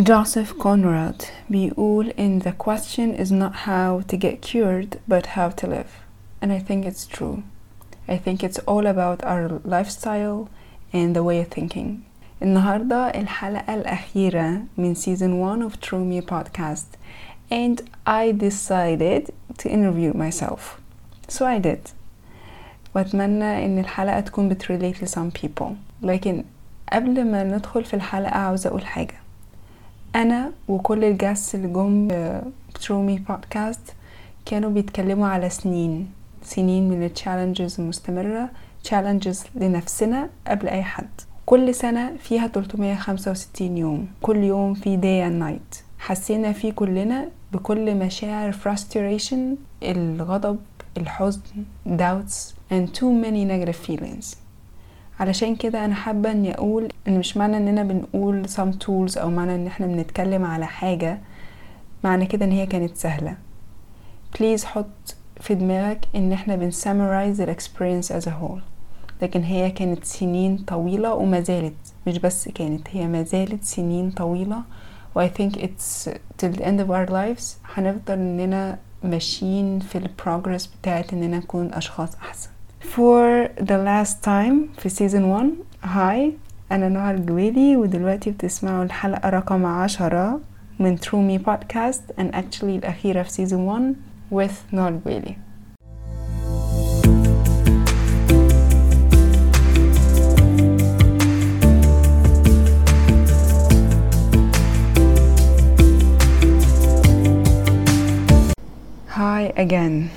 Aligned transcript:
Joseph 0.00 0.58
Conrad 0.58 1.24
بيقول 1.50 2.12
in 2.18 2.40
the 2.40 2.52
question 2.52 3.14
is 3.14 3.30
not 3.32 3.54
how 3.66 4.00
to 4.06 4.16
get 4.16 4.42
cured 4.42 4.98
but 5.08 5.26
how 5.26 5.48
to 5.48 5.66
live 5.66 5.90
and 6.42 6.52
I 6.52 6.58
think 6.58 6.84
it's 6.84 7.06
true 7.06 7.42
I 8.08 8.16
think 8.18 8.44
it's 8.44 8.58
all 8.66 8.86
about 8.86 9.24
our 9.24 9.60
lifestyle 9.64 10.48
and 10.92 11.16
the 11.16 11.22
way 11.22 11.40
of 11.40 11.48
thinking 11.48 12.02
النهاردة 12.42 13.10
الحلقة 13.10 13.74
الأخيرة 13.74 14.60
من 14.78 14.94
season 14.94 15.40
1 15.40 15.62
of 15.62 15.80
True 15.80 16.04
Me 16.04 16.20
podcast 16.20 16.86
and 17.50 17.82
I 18.06 18.32
decided 18.32 19.32
to 19.58 19.68
interview 19.70 20.12
myself 20.12 20.80
so 21.28 21.46
I 21.46 21.58
did 21.58 21.80
وأتمنى 22.94 23.64
إن 23.66 23.78
الحلقة 23.78 24.20
تكون 24.20 24.48
بتريليت 24.48 25.02
ل 25.02 25.08
some 25.08 25.30
people 25.40 25.72
لكن 26.02 26.44
قبل 26.92 27.24
ما 27.24 27.44
ندخل 27.44 27.84
في 27.84 27.94
الحلقة 27.94 28.36
عاوزة 28.36 28.70
أقول 28.70 28.86
حاجة 28.86 29.14
أنا 30.15 30.51
وكل 30.67 31.03
الجاس 31.03 31.55
اللي 31.55 31.67
جم 31.67 32.07
through 32.81 33.01
my 33.01 33.17
podcast 33.17 33.93
كانوا 34.45 34.69
بيتكلموا 34.69 35.27
على 35.27 35.49
سنين 35.49 36.09
سنين 36.43 36.89
من 36.89 37.03
ال 37.03 37.10
challenges 37.10 37.79
المستمرة 37.79 38.49
challenges 38.83 39.43
لنفسنا 39.55 40.29
قبل 40.47 40.67
أي 40.67 40.83
حد. 40.83 41.09
كل 41.45 41.75
سنة 41.75 42.15
فيها 42.17 42.47
365 42.47 43.77
يوم. 43.77 44.07
كل 44.21 44.37
يوم 44.37 44.73
في 44.73 44.97
day 44.97 45.29
and 45.29 45.43
night. 45.43 45.77
حسينا 45.99 46.51
فيه 46.51 46.71
كلنا 46.71 47.27
بكل 47.53 47.95
مشاعر 47.95 48.53
frustration 48.53 49.37
الغضب 49.83 50.59
الحزن 50.97 51.41
doubts 51.87 52.53
and 52.71 52.87
too 52.99 53.11
many 53.23 53.45
negative 53.45 53.87
feelings. 53.89 54.35
علشان 55.21 55.55
كده 55.55 55.85
أنا 55.85 55.95
حابة 55.95 56.31
إني 56.31 56.53
أقول 56.55 56.87
إن 57.07 57.19
مش 57.19 57.37
معنى 57.37 57.57
إننا 57.57 57.83
بنقول 57.83 58.47
some 58.49 58.73
tools 58.85 59.17
أو 59.17 59.29
معنى 59.29 59.55
إن 59.55 59.67
إحنا 59.67 59.87
بنتكلم 59.87 60.45
على 60.45 60.65
حاجة 60.65 61.17
معنى 62.03 62.25
كده 62.25 62.45
إن 62.45 62.51
هي 62.51 62.65
كانت 62.65 62.97
سهلة. 62.97 63.35
Please 64.37 64.63
حط 64.65 65.15
في 65.41 65.55
دماغك 65.55 66.05
إن 66.15 66.31
إحنا 66.31 66.55
بن 66.55 66.71
summarize 66.71 67.37
the 67.39 67.47
experience 67.55 68.11
as 68.21 68.27
a 68.27 68.31
whole. 68.31 68.61
لكن 69.21 69.43
هي 69.43 69.71
كانت 69.71 70.03
سنين 70.03 70.57
طويلة 70.57 71.13
وما 71.13 71.41
زالت 71.41 71.73
مش 72.07 72.17
بس 72.19 72.47
كانت 72.49 72.87
هي 72.91 73.07
ما 73.07 73.23
زالت 73.23 73.63
سنين 73.63 74.11
طويلة. 74.11 74.61
و 75.15 75.27
I 75.27 75.29
think 75.29 75.55
it's 75.57 76.09
till 76.41 76.51
the 76.57 76.61
end 76.63 76.79
of 76.79 76.89
our 76.89 77.09
lives 77.11 77.43
هنفضل 77.75 78.13
إننا 78.13 78.77
ماشيين 79.03 79.79
في 79.79 79.97
البروجرس 79.97 80.65
بتاعت 80.81 81.13
إننا 81.13 81.37
نكون 81.37 81.73
أشخاص 81.73 82.15
أحسن. 82.15 82.49
For 82.81 83.49
the 83.59 83.77
last 83.77 84.23
time 84.23 84.69
في 84.77 84.89
season 84.89 85.23
1 85.25 85.49
هاي 85.83 86.33
أنا 86.71 86.89
نهى 86.89 87.11
الجويلي 87.11 87.77
ودلوقتي 87.77 88.31
بتسمعوا 88.31 88.83
الحلقة 88.83 89.29
رقم 89.29 89.65
عشرة 89.65 90.39
من 90.79 90.97
True 90.97 91.21
Me 91.29 91.43
podcast 91.49 92.19
and 92.21 92.33
actually 92.35 92.63
الأخيرة 92.63 93.23
في 93.23 93.29
season 93.47 93.53
1 93.53 93.95
with 94.31 94.73
نهى 94.73 94.87
الجويلي 94.89 95.35
Hi 109.07 109.53
again. 109.55 110.09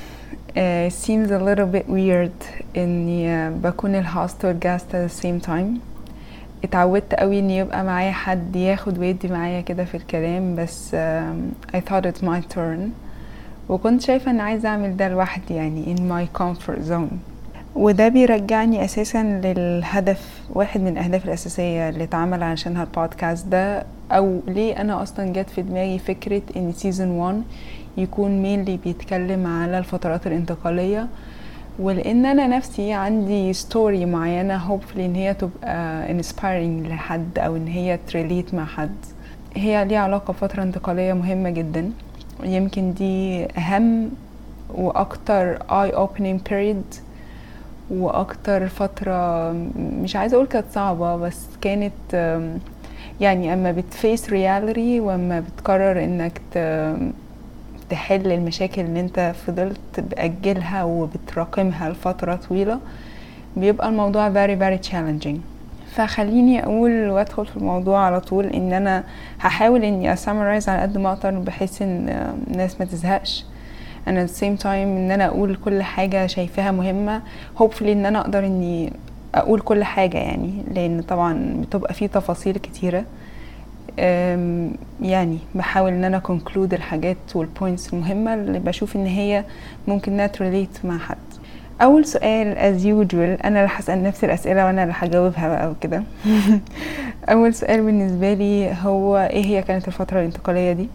Uh, 0.56 0.86
it 0.88 0.92
seems 0.92 1.30
a 1.32 1.38
little 1.38 1.66
bit 1.66 1.88
weird 1.88 2.32
اني 2.76 3.50
بكون 3.50 3.94
ال 3.94 4.04
host 4.04 4.44
وال 4.44 4.56
guest 4.56 4.86
at 4.92 5.10
the 5.10 5.22
same 5.22 5.46
time. 5.46 5.78
اتعودت 6.64 7.14
قوي 7.14 7.38
إن 7.38 7.50
يبقى 7.50 7.84
معايا 7.84 8.12
حد 8.12 8.56
ياخد 8.56 8.98
ويدي 8.98 9.28
معايا 9.28 9.60
كده 9.60 9.84
في 9.84 9.96
الكلام 9.96 10.54
بس 10.56 10.90
um, 10.96 11.74
I 11.76 11.80
thought 11.80 12.04
it's 12.06 12.22
my 12.24 12.54
turn. 12.56 12.80
وكنت 13.68 14.00
شايفة 14.02 14.30
ان 14.30 14.40
عايزة 14.40 14.68
أعمل 14.68 14.96
ده 14.96 15.08
لوحدي 15.08 15.54
يعني 15.54 15.96
in 15.96 15.98
my 16.00 16.38
comfort 16.40 16.88
zone. 16.90 17.14
وده 17.76 18.08
بيرجعني 18.08 18.84
أساسا 18.84 19.22
للهدف 19.22 20.40
واحد 20.52 20.80
من 20.80 20.88
الأهداف 20.88 21.24
الأساسية 21.24 21.88
اللي 21.88 22.04
اتعمل 22.04 22.42
عشانها 22.42 22.82
البودكاست 22.82 23.46
ده. 23.46 23.84
أو 24.12 24.40
ليه 24.48 24.80
أنا 24.80 25.02
أصلا 25.02 25.32
جت 25.32 25.50
في 25.50 25.62
دماغي 25.62 25.98
فكرة 25.98 26.42
إن 26.56 26.72
season 26.72 27.08
1 27.10 27.42
يكون 27.96 28.42
mainly 28.42 28.76
بيتكلم 28.76 29.46
على 29.46 29.78
الفترات 29.78 30.26
الانتقالية. 30.26 31.06
ولأن 31.78 32.26
أنا 32.26 32.46
نفسي 32.46 32.92
عندي 32.92 33.52
story 33.52 34.04
معينة 34.06 34.68
hopefully 34.68 34.98
إن 34.98 35.14
هي 35.14 35.34
تبقى 35.34 36.08
inspiring 36.08 36.88
لحد 36.88 37.38
أو 37.38 37.56
إن 37.56 37.66
هي 37.66 37.98
ت 38.08 38.15
relate 38.15 38.54
مع 38.54 38.64
حد. 38.64 38.94
هي 39.56 39.84
ليها 39.84 39.98
علاقة 39.98 40.32
بفترة 40.32 40.62
انتقالية 40.62 41.12
مهمة 41.12 41.50
جدا. 41.50 41.90
يمكن 42.44 42.94
دي 42.94 43.44
أهم 43.58 44.10
وأكتر 44.74 45.58
eye 45.58 45.94
opening 45.94 46.50
period 46.50 46.98
وأكتر 47.90 48.68
فترة 48.68 49.52
مش 49.78 50.16
عايزة 50.16 50.34
أقول 50.34 50.46
كانت 50.46 50.66
صعبة 50.72 51.16
بس 51.16 51.46
كانت 51.60 51.92
يعني 53.20 53.52
أما 53.54 53.72
بتفيس 53.72 54.30
رياليتي 54.30 55.00
وأما 55.00 55.40
بتقرر 55.40 56.04
إنك 56.04 56.40
تحل 57.90 58.32
المشاكل 58.32 58.80
اللي 58.82 59.00
انت 59.00 59.32
فضلت 59.46 60.00
بأجلها 60.00 60.84
وبتراكمها 60.84 61.90
لفترة 61.90 62.34
طويلة 62.48 62.78
بيبقى 63.56 63.88
الموضوع 63.88 64.32
very 64.32 64.58
very 64.58 64.88
challenging. 64.90 65.36
فخليني 65.94 66.64
أقول 66.64 67.10
وأدخل 67.10 67.46
في 67.46 67.56
الموضوع 67.56 68.00
على 68.00 68.20
طول 68.20 68.46
إن 68.46 68.72
أنا 68.72 69.04
هحاول 69.40 69.84
إني 69.84 70.12
أسامرايز 70.12 70.68
على 70.68 70.82
قد 70.82 70.98
ما 70.98 71.12
أقدر 71.12 71.30
بحيث 71.30 71.82
إن 71.82 72.08
الناس 72.50 72.80
ما 72.80 72.86
تزهقش. 72.86 73.44
أنا 74.08 74.26
at 74.26 74.30
the 74.30 74.32
same 74.32 74.62
time 74.62 74.66
إن 74.66 75.10
أنا 75.10 75.26
أقول 75.26 75.56
كل 75.64 75.82
حاجة 75.82 76.26
شايفاها 76.26 76.70
مهمة 76.70 77.22
hopefully 77.58 77.82
إن 77.82 78.06
أنا 78.06 78.20
أقدر 78.20 78.46
إني 78.46 78.92
أقول 79.34 79.60
كل 79.60 79.84
حاجة 79.84 80.18
يعني 80.18 80.52
لأن 80.74 81.02
طبعا 81.02 81.56
بتبقى 81.60 81.94
فيه 81.94 82.06
تفاصيل 82.06 82.56
كتيرة. 82.58 83.04
يعني 85.02 85.38
بحاول 85.54 85.92
إن 85.92 86.04
أنا 86.04 86.18
conclude 86.18 86.74
الحاجات 86.74 87.16
وال 87.34 87.49
points 87.49 87.94
المهمة 87.94 88.34
اللي 88.34 88.58
بشوف 88.58 88.96
إن 88.96 89.06
هي 89.06 89.44
ممكن 89.88 90.12
إنها 90.12 90.26
ت 90.26 90.35
relate 90.35 90.84
مع 90.84 90.98
حد. 90.98 91.16
أول 91.82 92.04
سؤال 92.04 92.56
as 92.56 92.82
usual 92.82 93.44
أنا 93.46 93.60
اللي 93.60 93.70
هسال 93.72 94.02
نفسي 94.02 94.26
الأسئلة 94.26 94.66
وأنا 94.66 94.82
اللي 94.82 94.94
هجاوبها 94.96 95.48
بقى 95.48 95.70
وكده. 95.70 96.02
أول 97.32 97.54
سؤال 97.54 97.82
بالنسبة 97.82 98.34
لي 98.34 98.74
هو 98.82 99.16
إيه 99.16 99.44
هي 99.44 99.62
كانت 99.62 99.88
الفترة 99.88 100.20
الانتقالية 100.20 100.72
دي؟ 100.72 100.88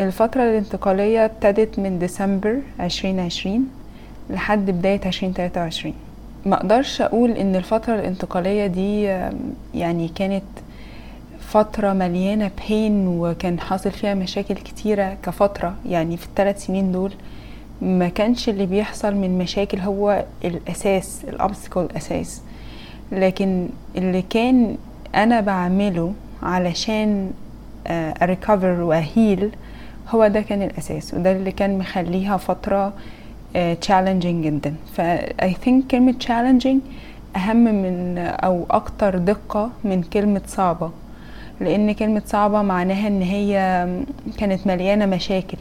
الفترة 0.00 0.42
الانتقالية 0.42 1.24
ابتدت 1.24 1.78
من 1.78 1.98
ديسمبر 1.98 2.56
2020 2.80 3.68
لحد 4.30 4.70
بداية 4.70 5.00
2023 5.06 5.94
ما 6.46 6.56
أقدرش 6.56 7.00
أقول 7.02 7.30
إن 7.30 7.56
الفترة 7.56 7.94
الانتقالية 7.94 8.66
دي 8.66 9.02
يعني 9.74 10.08
كانت 10.08 10.42
فترة 11.52 11.92
مليانة 11.92 12.50
بين 12.68 13.08
وكان 13.08 13.60
حاصل 13.60 13.90
فيها 13.90 14.14
مشاكل 14.14 14.54
كتيرة 14.54 15.16
كفترة 15.22 15.74
يعني 15.86 16.16
في 16.16 16.26
الثلاث 16.26 16.66
سنين 16.66 16.92
دول 16.92 17.12
ما 17.82 18.08
كانش 18.08 18.48
اللي 18.48 18.66
بيحصل 18.66 19.14
من 19.14 19.38
مشاكل 19.38 19.78
هو 19.78 20.24
الأساس 20.44 21.22
الأبسكل 21.28 21.80
الأساس. 21.80 22.42
لكن 23.12 23.68
اللي 23.96 24.22
كان 24.22 24.76
أنا 25.14 25.40
بعمله 25.40 26.12
علشان 26.42 27.30
أريكفر 28.22 28.80
وأهيل 28.80 29.50
هو 30.08 30.26
ده 30.26 30.40
كان 30.40 30.62
الأساس 30.62 31.14
وده 31.14 31.32
اللي 31.32 31.52
كان 31.52 31.78
مخليها 31.78 32.36
فترة 32.36 32.92
challenging 33.56 34.26
جدا. 34.44 34.74
ف 34.94 35.00
I 35.42 35.52
think 35.64 35.90
كلمة 35.90 36.14
challenging 36.26 36.78
أهم 37.36 37.64
من 37.64 38.18
أو 38.18 38.66
أكتر 38.70 39.18
دقة 39.18 39.70
من 39.84 40.02
كلمة 40.02 40.42
صعبة. 40.46 40.90
لأن 41.62 41.92
كلمة 41.92 42.22
صعبة 42.26 42.62
معناها 42.62 43.08
إن 43.08 43.22
هي 43.22 43.86
كانت 44.38 44.66
مليانة 44.66 45.06
مشاكل. 45.06 45.58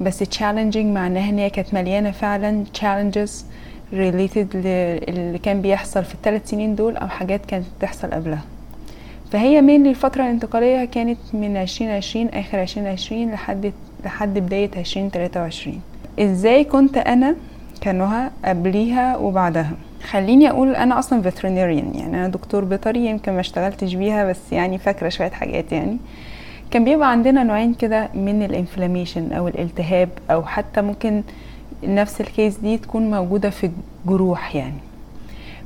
بس 0.00 0.24
challenging 0.24 0.76
معناها 0.76 1.30
إن 1.30 1.38
هي 1.38 1.50
كانت 1.50 1.74
مليانة 1.74 2.10
فعلا 2.10 2.64
challenges 2.78 3.30
related 3.92 4.46
اللي 4.54 5.38
كان 5.42 5.62
بيحصل 5.62 6.04
في 6.04 6.14
الثلاث 6.14 6.50
سنين 6.50 6.74
دول 6.74 6.96
أو 6.96 7.08
حاجات 7.08 7.46
كانت 7.46 7.64
بتحصل 7.78 8.10
قبلها. 8.10 8.44
فهي 9.32 9.60
main 9.62 9.86
الفترة 9.86 10.22
الانتقالية 10.22 10.84
كانت 10.84 11.18
من 11.32 11.56
عشرين 11.56 11.90
عشرين 11.90 12.28
آخر 12.28 12.58
عشرين 12.58 12.86
عشرين 12.86 13.30
لحد 13.30 13.72
لحد 14.04 14.38
بداية 14.38 14.70
عشرين 14.76 15.10
تلاتة 15.10 15.40
وعشرين. 15.40 15.80
إزاي 16.18 16.64
كنت 16.64 16.96
أنا 16.96 17.34
ك 17.82 17.94
نهى 17.94 18.30
قبليها 18.44 19.16
وبعدها؟ 19.16 19.72
خليني 20.02 20.50
أقول 20.50 20.74
أنا 20.74 20.98
أصلا 20.98 21.22
veterinarian 21.22 21.94
يعني 21.94 22.16
أنا 22.16 22.28
دكتور 22.28 22.64
بيطري 22.64 23.06
يمكن 23.06 23.32
ما 23.32 23.40
اشتغلتش 23.40 23.94
بيها 23.94 24.30
بس 24.30 24.52
يعني 24.52 24.78
فاكرة 24.78 25.08
شوية 25.08 25.30
حاجات 25.30 25.72
يعني. 25.72 25.98
كان 26.70 26.84
بيبقى 26.84 27.10
عندنا 27.10 27.42
نوعين 27.44 27.74
كده 27.74 28.08
من 28.14 28.42
ال 28.42 28.49
inflammation 28.49 29.32
أو 29.32 29.48
الالتهاب 29.48 30.08
أو 30.30 30.42
حتى 30.44 30.82
ممكن 30.82 31.22
نفس 31.84 32.20
ال 32.20 32.27
case 32.27 32.56
دي 32.56 32.78
تكون 32.78 33.10
موجودة 33.10 33.50
في 33.50 33.70
الجروح 34.06 34.56
يعني. 34.56 34.78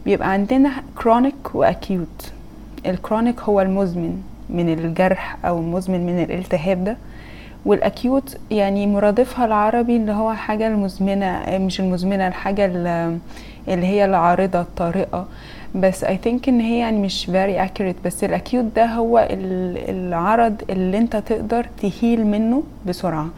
بيبقى 0.04 0.32
عندنا 0.32 0.70
chronic 0.98 1.54
و 1.54 1.67
acute 1.67 2.32
ال 2.86 2.93
chronic 2.93 3.40
هو 3.40 3.60
المزمن 3.60 4.22
من 4.50 4.68
الجرح 4.72 5.36
أو 5.44 5.62
مزمن 5.62 6.06
من 6.06 6.22
الالتهاب 6.22 6.84
ده. 6.84 6.96
وال 7.66 7.86
acute 7.86 8.36
يعني 8.50 8.86
مرادفها 8.86 9.44
العربي 9.44 9.96
اللي 9.96 10.12
هو 10.12 10.32
حاجة 10.32 10.66
المزمنة 10.66 11.42
مش 11.58 11.80
المزمنة 11.80 12.28
الحاجة 12.28 12.64
اللي 13.68 13.86
هي 13.86 14.04
العارضة 14.04 14.60
الطارئة. 14.60 15.26
بس 15.74 16.04
I 16.04 16.08
think 16.24 16.48
إن 16.48 16.60
هي 16.60 16.78
يعني 16.78 16.98
مش 16.98 17.26
very 17.30 17.68
accurate. 17.68 18.04
بس 18.04 18.24
ال 18.24 18.31
acute 18.31 18.64
ده 18.64 18.86
هو 18.86 19.28
العرض 19.88 20.62
اللي 20.70 20.98
أنت 20.98 21.16
تقدر 21.16 21.66
ت 21.82 21.91
heal 21.91 22.26
منه 22.26 22.62
بسرعة. 22.86 23.28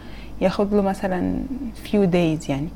ياخد 0.41 0.75
له 0.75 0.83
مثلا 0.83 1.37
few 1.85 2.07
days 2.13 2.51
يعني. 2.51 2.69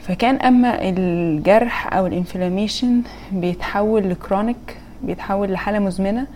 فكان 0.00 0.36
لما 0.36 0.78
الجرح 0.88 1.94
أو 1.94 2.06
ال 2.06 2.13
inflammation 2.13 3.02
بيتحول 3.32 4.10
ل 4.10 4.18
chronic 4.18 4.76
بيتحول 5.02 5.52
لحالة 5.52 5.78
مزمنة 5.78 6.26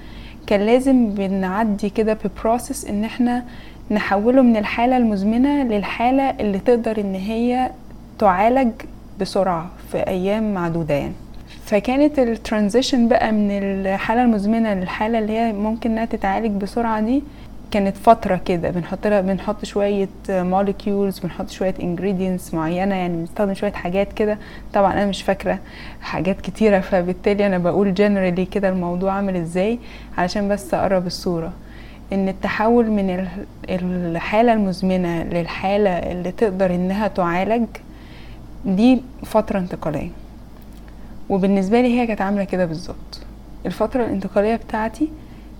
كان 0.46 0.60
لازم 0.60 1.10
بنعدي 1.10 1.90
كده 1.90 2.18
ب 2.24 2.32
process 2.32 2.84
إن 2.84 3.04
إحنا 3.04 3.44
نحوله 3.90 4.42
من 4.42 4.56
الحالة 4.56 4.96
المزمنة 4.96 5.62
للحالة 5.62 6.22
اللي 6.30 6.58
تقدر 6.58 7.00
إن 7.00 7.14
هي 7.14 7.70
تعالج 8.18 8.70
بسرعة 9.20 9.66
في 9.92 9.98
أيام 10.06 10.54
معدودة 10.54 10.94
يعني. 10.94 11.12
فكانت 11.64 12.18
ال 12.18 12.26
transition 12.26 13.08
بقى 13.08 13.32
من 13.32 13.48
الحالة 13.50 14.22
المزمنة 14.22 14.74
للحالة 14.74 15.18
اللي 15.18 15.32
هي 15.32 15.52
ممكن 15.52 15.90
إنها 15.90 16.04
تتعالج 16.04 16.62
بسرعة 16.62 17.00
دي 17.00 17.22
كانت 17.70 17.96
فترة 17.96 18.40
كده. 18.44 18.70
بنحط 18.70 19.06
لها 19.06 19.20
بنحط 19.20 19.64
شوية 19.64 20.08
molecules 20.28 21.22
بنحط 21.22 21.50
شوية 21.50 21.74
ingredients 21.74 22.54
معينة 22.54 22.94
يعني 22.94 23.16
بنستخدم 23.16 23.54
شوية 23.54 23.72
حاجات 23.72 24.12
كده. 24.12 24.38
طبعا 24.74 24.92
أنا 24.92 25.06
مش 25.06 25.22
فاكرة 25.22 25.58
حاجات 26.00 26.40
كتيرة 26.40 26.80
فبالتالي 26.80 27.46
أنا 27.46 27.58
بقول 27.58 27.94
generally 27.96 28.40
كده 28.54 28.68
الموضوع 28.68 29.12
عامل 29.12 29.36
إزاي 29.36 29.78
علشان 30.18 30.48
بس 30.48 30.74
أقرب 30.74 31.06
الصورة. 31.06 31.52
إن 32.12 32.28
التحول 32.28 32.90
من 32.90 33.28
الحالة 33.68 34.52
المزمنة 34.52 35.22
للحالة 35.22 35.90
اللي 35.90 36.32
تقدر 36.32 36.74
إنها 36.74 37.08
تعالج 37.08 37.66
دي 38.64 39.02
فترة 39.24 39.58
انتقالية. 39.58 40.10
وبالنسبة 41.28 41.80
لي 41.80 42.00
هي 42.00 42.06
كانت 42.06 42.20
عاملة 42.20 42.44
كده 42.44 42.64
بالظبط. 42.64 43.20
الفترة 43.66 44.04
الانتقالية 44.04 44.56
بتاعتي 44.56 45.08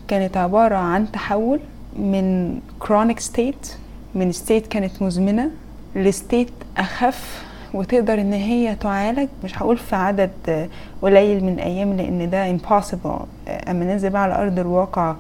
كانت 0.09 0.37
عبارة 0.37 0.77
عن 0.77 1.13
تحول 1.13 1.61
من 1.97 2.59
chronic 2.85 3.19
state 3.35 3.69
من 4.15 4.33
state 4.33 4.69
كانت 4.71 5.03
مزمنة 5.03 5.51
لستيت 5.97 6.51
أخف 6.77 7.47
وتقدر 7.75 8.21
إن 8.21 8.33
هي 8.33 8.75
تعالج. 8.75 9.29
مش 9.45 9.59
هقول 9.63 9.77
في 9.77 9.97
عدد 9.97 10.31
قليل 11.03 11.45
من 11.45 11.59
أيام 11.59 11.93
لأن 11.97 12.31
ده 12.31 12.57
impossible. 12.59 13.23
أما 13.69 13.85
ننزل 13.85 14.11
بقى 14.11 14.23
على 14.23 14.35
أرض 14.43 14.59
الواقع 14.59 15.15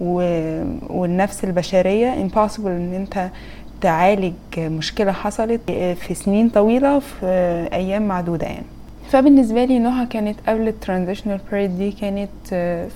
والنفس 0.00 1.44
البشرية. 1.44 2.28
impossible 2.28 2.66
إن 2.66 2.94
أنت 2.94 3.30
تعالج 3.80 4.34
مشكلة 4.58 5.12
حصلت 5.12 5.60
في 5.70 6.14
سنين 6.14 6.48
طويلة 6.48 6.98
في 6.98 7.26
أيام 7.72 8.08
معدودة 8.08 8.46
يعني. 8.46 8.66
فبالنسبة 9.10 9.64
لي 9.64 9.78
نهى 9.78 10.06
كانت 10.06 10.36
قبل 10.48 10.68
ال 10.68 10.74
transitional 10.74 11.40
period 11.50 11.78
دي 11.78 11.92
كانت 11.92 12.30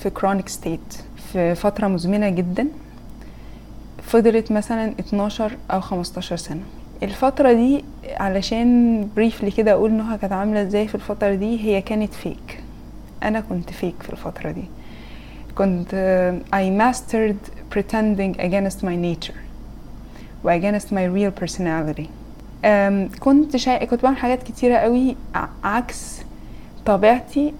في 0.02 0.10
chronic 0.14 0.48
state 0.48 0.94
في 1.32 1.54
فترة 1.54 1.88
مزمنة 1.88 2.28
جدا. 2.28 2.66
فضلت 4.02 4.52
مثلا 4.52 4.92
12 5.00 5.52
أو 5.70 5.80
15 5.80 6.36
سنة. 6.36 6.60
الفترة 7.02 7.52
دي 7.52 7.84
علشان 8.16 9.08
briefly 9.16 9.50
كده 9.50 9.72
أقول 9.72 9.92
نهى 9.92 10.18
كانت 10.18 10.32
عاملة 10.32 10.62
إزاي 10.62 10.88
في 10.88 10.94
الفترة 10.94 11.34
دي 11.34 11.60
هي 11.60 11.82
كانت 11.82 12.14
fake 12.14 12.60
أنا 13.22 13.40
كنت 13.40 13.70
fake 13.70 13.94
في 14.02 14.10
الفترة 14.10 14.50
دي. 14.50 14.64
كنت 15.54 15.90
uh, 15.90 16.54
I 16.54 16.70
mastered 16.82 17.50
pretending 17.74 18.40
against 18.40 18.78
my 18.82 18.96
nature 18.96 19.38
و 20.44 20.60
against 20.60 20.86
my 20.92 21.04
real 21.16 21.42
personality. 21.44 22.06
um, 22.64 23.18
كنت 23.20 23.56
شا... 23.56 23.84
كنت 23.84 24.02
بعمل 24.02 24.16
حاجات 24.16 24.42
كتيرة 24.42 24.76
قوي 24.76 25.16
عكس 25.64 26.20
طبيعتي 26.86 27.54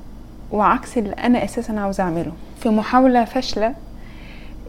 وعكس 0.53 0.99
اللي 0.99 1.13
أنا 1.13 1.45
أساسا 1.45 1.73
عاوزة 1.73 2.03
أعمله. 2.05 2.33
في 2.61 2.69
محاولة 2.69 3.25
فاشلة 3.25 3.75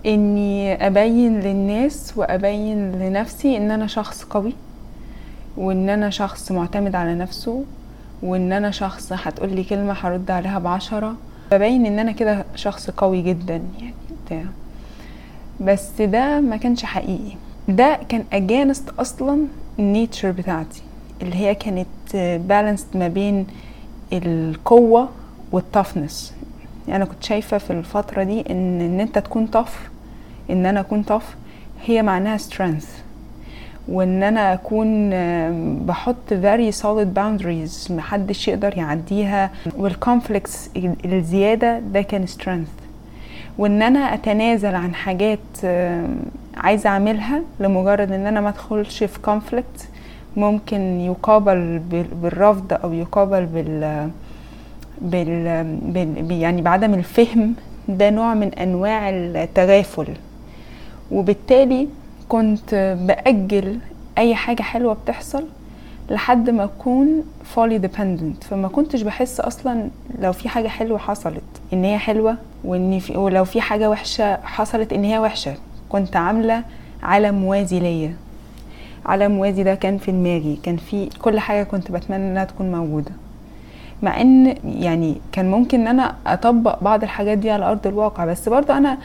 إني 0.05 0.87
أبين 0.87 1.39
للناس 1.39 2.13
وأبين 2.15 2.91
لنفسي 2.91 3.57
إن 3.57 3.71
أنا 3.71 3.87
شخص 3.87 4.23
قوي 4.23 4.53
وإن 5.57 5.89
أنا 5.89 6.09
شخص 6.09 6.51
معتمد 6.51 6.95
على 6.95 7.15
نفسه 7.15 7.63
وإن 8.23 8.53
أنا 8.53 8.71
شخص 8.71 9.13
هتقولي 9.13 9.63
كلمة 9.63 9.93
هرد 9.93 10.31
عليها 10.31 10.59
بعشرة 10.59 11.15
ببين 11.51 11.85
إن 11.85 11.99
أنا 11.99 12.11
كده 12.11 12.45
شخص 12.55 12.89
قوي 12.89 13.21
جدا 13.21 13.61
يعني 13.79 13.93
بتاع. 14.25 14.43
بس 15.61 16.01
ده 16.01 16.41
ما 16.41 16.57
كانش 16.57 16.85
حقيقي. 16.85 17.35
ده 17.67 17.99
كان 18.09 18.23
اجانست 18.33 18.89
أصلا 18.99 19.39
النيتشر 19.79 20.31
بتاعتي 20.31 20.81
اللي 21.21 21.35
هي 21.35 21.55
كانت 21.55 21.87
بالانسد 22.15 22.97
ما 22.97 23.07
بين 23.07 23.47
القوة 24.13 25.09
والتفنس 25.51 26.33
يعني 26.87 27.03
أنا 27.03 27.11
كنت 27.11 27.23
شايفة 27.23 27.57
في 27.57 27.73
الفترة 27.73 28.23
دي 28.23 28.41
إن 28.49 28.81
إن 28.81 28.99
أنت 28.99 29.17
تكون 29.19 29.47
طف 29.47 29.89
إن 30.49 30.65
أنا 30.65 30.79
أكون 30.79 31.03
طف 31.03 31.35
هي 31.85 32.01
معناها 32.01 32.37
strength. 32.37 32.85
وإن 33.87 34.23
أنا 34.23 34.53
أكون 34.53 35.09
بحط 35.85 36.33
very 36.43 36.71
solid 36.81 37.07
boundaries 37.19 37.91
محدش 37.91 38.47
يقدر 38.47 38.77
يعديها. 38.77 39.49
والconflicts 39.79 40.57
الزيادة 41.05 41.79
ده 41.79 42.01
كان 42.01 42.25
strength. 42.27 42.83
وإن 43.57 43.81
أنا 43.81 43.99
أتنازل 44.13 44.75
عن 44.75 44.95
حاجات 44.95 45.39
عايزة 46.57 46.89
أعملها 46.89 47.41
لمجرد 47.59 48.11
إن 48.11 48.25
أنا 48.25 48.41
ما 48.41 48.49
أدخلش 48.49 49.03
في 49.03 49.19
conflict 49.27 49.83
ممكن 50.37 50.99
يقابل 50.99 51.81
بالرفض 52.21 52.73
أو 52.83 52.93
يقابل 52.93 53.45
بال 53.45 54.09
بال, 55.01 55.63
بال... 55.81 56.31
يعني 56.31 56.61
بعدم 56.61 56.93
الفهم 56.93 57.53
ده 57.87 58.09
نوع 58.09 58.33
من 58.33 58.53
أنواع 58.53 59.09
التغافل. 59.09 60.07
وبالتالي 61.11 61.87
كنت 62.29 62.97
بأجل 63.01 63.79
أي 64.17 64.35
حاجة 64.35 64.61
حلوة 64.61 64.93
بتحصل 64.93 65.43
لحد 66.09 66.49
ما 66.49 66.63
أكون 66.63 67.23
fully 67.55 67.79
dependent. 67.81 68.47
فما 68.49 68.67
كنتش 68.67 69.01
بحس 69.01 69.39
أصلا 69.39 69.89
لو 70.19 70.33
في 70.33 70.49
حاجة 70.49 70.67
حلوة 70.67 70.97
حصلت 70.97 71.43
إن 71.73 71.83
هي 71.83 71.97
حلوة 71.97 72.37
وإن 72.63 72.99
في 72.99 73.17
ولو 73.17 73.45
في 73.45 73.61
حاجة 73.61 73.89
وحشة 73.89 74.37
حصلت 74.43 74.93
إن 74.93 75.03
هي 75.03 75.19
وحشة. 75.19 75.53
كنت 75.89 76.15
عاملة 76.15 76.63
عالم 77.03 77.35
موازي 77.35 77.79
ليا. 77.79 78.13
عالم 79.05 79.31
موازي 79.31 79.63
ده 79.63 79.75
كان 79.75 79.97
في 79.97 80.11
دماغي. 80.11 80.59
كان 80.63 80.77
في 80.77 81.09
كل 81.21 81.39
حاجة 81.39 81.63
كنت 81.63 81.91
بتمنى 81.91 82.31
إنها 82.31 82.43
تكون 82.43 82.71
موجودة. 82.71 83.11
مع 84.03 84.21
إن 84.21 84.55
يعني 84.65 85.15
كان 85.31 85.51
ممكن 85.51 85.81
إن 85.81 85.87
أنا 85.87 86.15
أطبق 86.27 86.83
بعض 86.83 87.03
الحاجات 87.03 87.37
دي 87.37 87.51
على 87.51 87.65
أرض 87.65 87.87
الواقع. 87.87 88.25
بس 88.25 88.49
برضه 88.49 88.77
أنا 88.77 88.97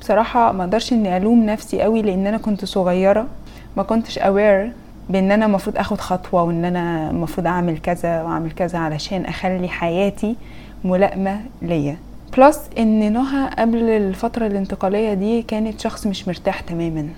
بصراحة 0.00 0.52
ما 0.52 0.64
أقدرش 0.64 0.92
اني 0.92 1.16
ألوم 1.16 1.46
نفسي 1.46 1.82
قوي 1.82 2.02
لأن 2.02 2.26
أنا 2.26 2.38
كنت 2.38 2.64
صغيرة. 2.64 3.26
ما 3.76 3.82
كنتش 3.82 4.18
aware 4.18 4.68
بأن 5.10 5.32
أنا 5.32 5.46
المفروض 5.46 5.76
آخد 5.76 6.00
خطوة 6.00 6.42
وإن 6.42 6.64
أنا 6.64 7.10
المفروض 7.10 7.46
أعمل 7.46 7.78
كذا 7.78 8.22
وأعمل 8.22 8.50
كذا 8.52 8.78
علشان 8.78 9.24
أخلي 9.24 9.68
حياتي 9.68 10.36
ملائمة 10.84 11.40
ليا. 11.62 11.96
plus 12.38 12.60
إن 12.78 13.12
نهى 13.12 13.50
قبل 13.58 13.82
الفترة 13.82 14.46
الانتقالية 14.46 15.14
دي 15.14 15.42
كانت 15.42 15.80
شخص 15.80 16.06
مش 16.06 16.28
مرتاح 16.28 16.60
تماما. 16.60 17.08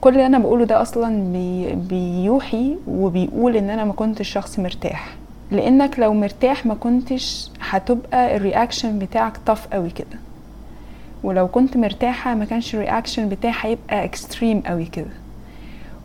كل 0.00 0.10
اللي 0.10 0.26
أنا 0.26 0.38
بقوله 0.38 0.64
ده 0.64 0.82
أصلا 0.82 1.32
بي 1.32 1.72
بيوحي 1.74 2.76
وبيقول 2.88 3.56
إن 3.56 3.70
أنا 3.70 3.84
ما 3.84 3.92
كنتش 3.92 4.28
شخص 4.28 4.58
مرتاح. 4.58 5.08
لأنك 5.50 5.98
لو 5.98 6.14
مرتاح 6.14 6.66
ما 6.66 6.74
كنتش 6.74 7.50
هتبقى 7.70 8.36
ال 8.36 8.43
reaction 8.43 8.98
بتاعك 8.98 9.36
tough 9.46 9.66
قوي 9.72 9.90
كده. 9.90 10.18
ولو 11.22 11.48
كنت 11.48 11.76
مرتاحة 11.76 12.34
ما 12.34 12.44
كانش 12.44 12.74
ال 12.74 12.80
reaction 12.80 13.28
بتاعي 13.28 13.54
هيبقى 13.60 14.04
extreme 14.04 14.60
قوي 14.66 14.84
كده. 14.84 15.10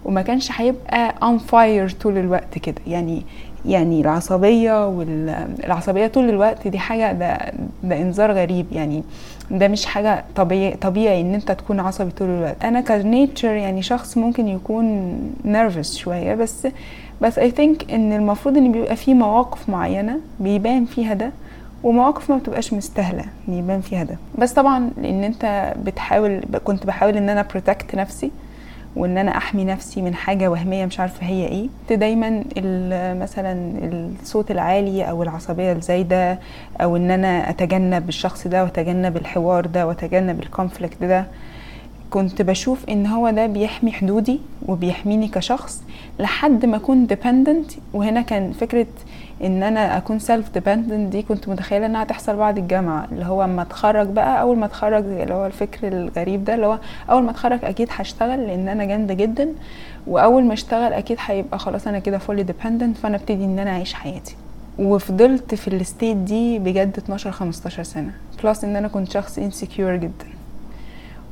وما 0.06 0.22
كانش 0.22 0.52
هيبقى 0.62 1.16
on 1.22 1.40
fire 1.52 1.94
طول 2.02 2.18
الوقت 2.18 2.58
كده. 2.58 2.82
يعني 2.88 3.24
يعني 3.66 4.02
العصبية 4.02 4.88
والعصبية 4.88 6.08
طول 6.08 6.30
الوقت 6.30 6.68
دي 6.68 6.80
حاجة 6.80 7.12
ده 7.14 7.54
ده 7.84 8.02
إنذار 8.02 8.32
غريب. 8.32 8.66
يعني 8.72 9.04
ده 9.52 9.68
مش 9.68 9.86
حاجة 9.86 10.24
طبيعي 10.36 10.76
طبيعي 10.76 11.22
إن 11.22 11.34
أنت 11.34 11.52
تكون 11.52 11.80
عصبي 11.80 12.12
طول 12.12 12.28
الوقت. 12.30 12.66
أنا 12.66 12.82
ك 12.82 12.92
nature 12.92 13.52
يعني 13.52 13.82
شخص 13.82 14.18
ممكن 14.18 14.48
يكون 14.48 15.16
nervous 15.46 15.96
شوية 15.98 16.36
بس 16.36 16.68
بس 17.22 17.40
I 17.40 17.52
think 17.58 17.94
إن 17.94 18.14
المفروض 18.14 18.58
إن 18.58 18.72
بيبقى 18.72 18.96
في 18.96 19.14
مواقف 19.14 19.70
معينة 19.70 20.18
بيبان 20.40 20.86
فيها 20.86 21.14
ده 21.14 21.32
ومواقف 21.86 22.32
ما 22.32 22.38
بتبقاش 22.38 22.74
مستاهلة 22.74 23.26
ان 23.48 23.54
يبان 23.54 23.82
فيها 23.82 24.04
ده. 24.04 24.18
بس 24.38 24.54
طبعا 24.54 24.90
لأن 24.98 25.24
أنت 25.24 25.74
بتحاول 25.84 26.42
كنت 26.64 26.86
بحاول 26.86 27.18
إن 27.18 27.30
أنا 27.30 27.42
protect 27.52 27.96
نفسي 27.96 28.32
وإن 28.96 29.18
أنا 29.18 29.38
أحمي 29.38 29.66
نفسي 29.66 30.02
من 30.02 30.16
حاجة 30.16 30.52
وهمية 30.52 30.86
مش 30.86 31.00
عارفة 31.00 31.26
هي 31.28 31.48
إيه. 31.48 31.96
دايما 31.98 32.44
مثلا 33.22 33.72
الصوت 34.22 34.52
العالي 34.52 35.04
أو 35.10 35.24
العصبية 35.24 35.72
الزايدة 35.72 36.40
أو 36.82 36.96
إن 36.98 37.12
أنا 37.12 37.50
أتجنب 37.50 38.10
الشخص 38.10 38.48
ده 38.48 38.64
وأتجنب 38.64 39.18
الحوار 39.18 39.66
ده 39.66 39.88
وأتجنب 39.88 40.40
ال 40.44 40.51
conflict 40.51 41.04
ده 41.04 41.26
كنت 42.10 42.42
بشوف 42.42 42.90
إن 42.90 43.06
هو 43.06 43.30
ده 43.30 43.46
بيحمي 43.46 43.92
حدودي 43.92 44.40
وبيحميني 44.68 45.28
كشخص 45.28 45.84
لحد 46.20 46.66
ما 46.66 46.78
أكون 46.78 47.08
dependent 47.08 47.72
وهنا 47.94 48.22
كان 48.22 48.52
فكرة 48.52 48.88
إن 49.44 49.64
أنا 49.64 49.98
أكون 49.98 50.20
self 50.20 50.50
dependent 50.54 51.12
دي 51.12 51.22
كنت 51.22 51.50
متخيلة 51.50 51.86
إنها 51.86 52.04
تحصل 52.04 52.36
بعد 52.38 52.58
الجامعة 52.58 53.08
اللي 53.12 53.26
هو 53.26 53.44
أما 53.44 53.62
أتخرج 53.62 54.08
بقى 54.08 54.42
أول 54.42 54.58
ما 54.58 54.66
أتخرج 54.66 55.06
اللي 55.06 55.34
هو 55.34 55.46
الفكر 55.46 55.88
الغريب 55.88 56.44
ده 56.46 56.56
اللي 56.56 56.66
هو 56.66 56.80
أول 57.10 57.24
ما 57.24 57.32
أتخرج 57.32 57.60
أكيد 57.66 57.88
هشتغل 57.92 58.48
لأن 58.48 58.68
أنا 58.68 58.86
جامدة 58.86 59.14
جدا 59.14 59.50
وأول 60.08 60.44
ما 60.44 60.54
أشتغل 60.54 60.94
أكيد 60.94 61.18
هيبقى 61.26 61.60
خلاص 61.60 61.88
أنا 61.88 62.00
كده 62.00 62.18
fully 62.18 62.44
dependent 62.44 62.98
فأنا 62.98 63.16
أبتدي 63.18 63.46
إن 63.46 63.60
أنا 63.60 63.70
أعيش 63.72 63.94
حياتي. 63.94 64.36
وفضلت 64.80 65.56
في 65.56 65.68
ال 65.68 65.76
state 65.76 66.18
دي 66.18 66.60
بجد 66.60 66.98
12 66.98 67.32
15 67.32 67.84
سنة 67.84 68.12
plus 68.44 68.64
إن 68.64 68.76
أنا 68.76 68.88
كنت 68.88 69.12
شخص 69.12 69.38
insecure 69.40 69.96
جدا. 69.96 70.26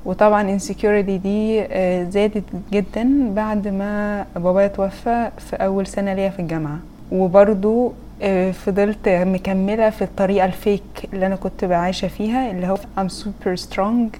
وطبعا 0.05 0.57
insecurity 0.59 1.09
دي 1.23 1.61
آه، 1.63 2.03
زادت 2.09 2.43
جدا 2.71 3.29
بعد 3.33 3.67
ما 3.67 4.25
بابايا 4.35 4.67
توفى 4.67 5.29
في 5.37 5.55
أول 5.55 5.87
سنة 5.87 6.13
ليا 6.13 6.29
في 6.29 6.39
الجامعة. 6.41 6.79
وبرضو 7.11 7.93
آه، 8.21 8.51
فضلت 8.51 9.09
مكملة 9.09 9.89
في 9.89 10.01
الطريقة 10.01 10.45
الفيك 10.45 10.83
اللي 11.13 11.25
أنا 11.25 11.35
كنت 11.35 11.65
بعيشة 11.65 12.07
فيها 12.07 12.51
اللي 12.51 12.67
هو 12.67 12.75
I'm 12.97 13.09
super 13.11 13.59
strong 13.65 14.17